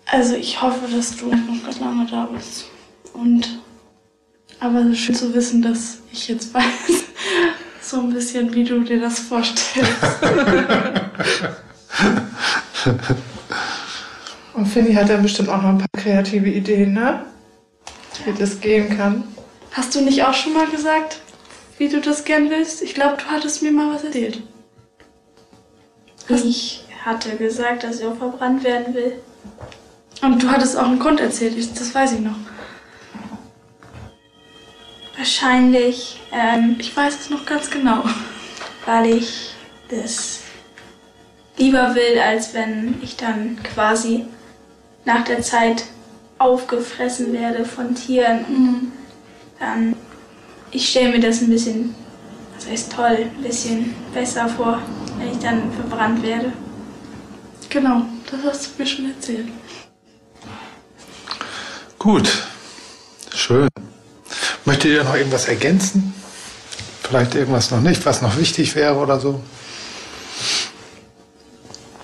Also 0.06 0.34
ich 0.34 0.62
hoffe, 0.62 0.86
dass 0.90 1.16
du 1.16 1.26
noch 1.26 1.64
ganz 1.64 1.80
lange 1.80 2.06
da 2.06 2.26
bist. 2.26 2.64
Und 3.12 3.60
aber 4.60 4.80
es 4.80 4.92
ist 4.92 4.98
schön 4.98 5.14
zu 5.14 5.34
wissen, 5.34 5.62
dass 5.62 5.98
ich 6.12 6.28
jetzt 6.28 6.52
weiß, 6.54 7.04
so 7.80 8.00
ein 8.00 8.12
bisschen, 8.12 8.52
wie 8.54 8.64
du 8.64 8.80
dir 8.80 9.00
das 9.00 9.20
vorstellst. 9.20 9.94
Und 14.54 14.66
Finny 14.66 14.94
hat 14.94 15.08
dann 15.08 15.22
bestimmt 15.22 15.48
auch 15.48 15.62
noch 15.62 15.68
ein 15.68 15.78
paar 15.78 15.86
kreative 15.96 16.48
Ideen, 16.48 16.94
ne? 16.94 17.24
Wie 18.24 18.32
das 18.32 18.60
gehen 18.60 18.96
kann. 18.96 19.22
Hast 19.72 19.94
du 19.94 20.00
nicht 20.00 20.24
auch 20.24 20.34
schon 20.34 20.52
mal 20.52 20.66
gesagt, 20.66 21.20
wie 21.78 21.88
du 21.88 22.00
das 22.00 22.24
gern 22.24 22.50
willst? 22.50 22.82
Ich 22.82 22.94
glaube, 22.94 23.16
du 23.16 23.24
hattest 23.26 23.62
mir 23.62 23.72
mal 23.72 23.94
was 23.94 24.04
erzählt. 24.04 24.42
Ich 26.28 26.84
hatte 27.04 27.36
gesagt, 27.36 27.84
dass 27.84 28.00
ich 28.00 28.06
auch 28.06 28.16
verbrannt 28.16 28.62
werden 28.64 28.94
will. 28.94 29.12
Und 30.20 30.42
du 30.42 30.50
hattest 30.50 30.76
auch 30.76 30.86
einen 30.86 30.98
Grund 30.98 31.20
erzählt, 31.20 31.56
das 31.56 31.94
weiß 31.94 32.12
ich 32.14 32.20
noch. 32.20 32.36
Wahrscheinlich. 35.16 36.20
Ähm, 36.32 36.76
ich 36.78 36.94
weiß 36.96 37.20
es 37.20 37.30
noch 37.30 37.46
ganz 37.46 37.70
genau. 37.70 38.04
Weil 38.84 39.16
ich 39.16 39.50
das 39.90 40.40
lieber 41.56 41.94
will, 41.94 42.18
als 42.18 42.54
wenn 42.54 42.98
ich 43.02 43.16
dann 43.16 43.58
quasi 43.62 44.26
nach 45.04 45.24
der 45.24 45.42
Zeit 45.42 45.84
aufgefressen 46.38 47.32
werde 47.32 47.64
von 47.64 47.94
Tieren. 47.94 48.44
Mhm. 48.48 48.92
Dann, 49.58 49.96
ich 50.70 50.88
stelle 50.88 51.10
mir 51.10 51.20
das 51.20 51.40
ein 51.40 51.50
bisschen, 51.50 51.94
was 52.56 52.68
heißt 52.68 52.92
toll, 52.92 53.30
ein 53.34 53.42
bisschen 53.42 53.94
besser 54.12 54.48
vor, 54.48 54.80
wenn 55.18 55.32
ich 55.32 55.38
dann 55.38 55.72
verbrannt 55.72 56.22
werde. 56.22 56.52
Genau, 57.68 58.02
das 58.30 58.40
hast 58.44 58.66
du 58.66 58.82
mir 58.82 58.88
schon 58.88 59.10
erzählt. 59.10 59.48
Gut, 61.98 62.28
schön. 63.34 63.68
Möchtet 64.64 64.92
ihr 64.92 65.04
noch 65.04 65.14
irgendwas 65.14 65.48
ergänzen? 65.48 66.14
Vielleicht 67.02 67.34
irgendwas 67.34 67.70
noch 67.70 67.80
nicht, 67.80 68.04
was 68.04 68.22
noch 68.22 68.36
wichtig 68.36 68.74
wäre 68.74 68.94
oder 68.94 69.18
so? 69.18 69.40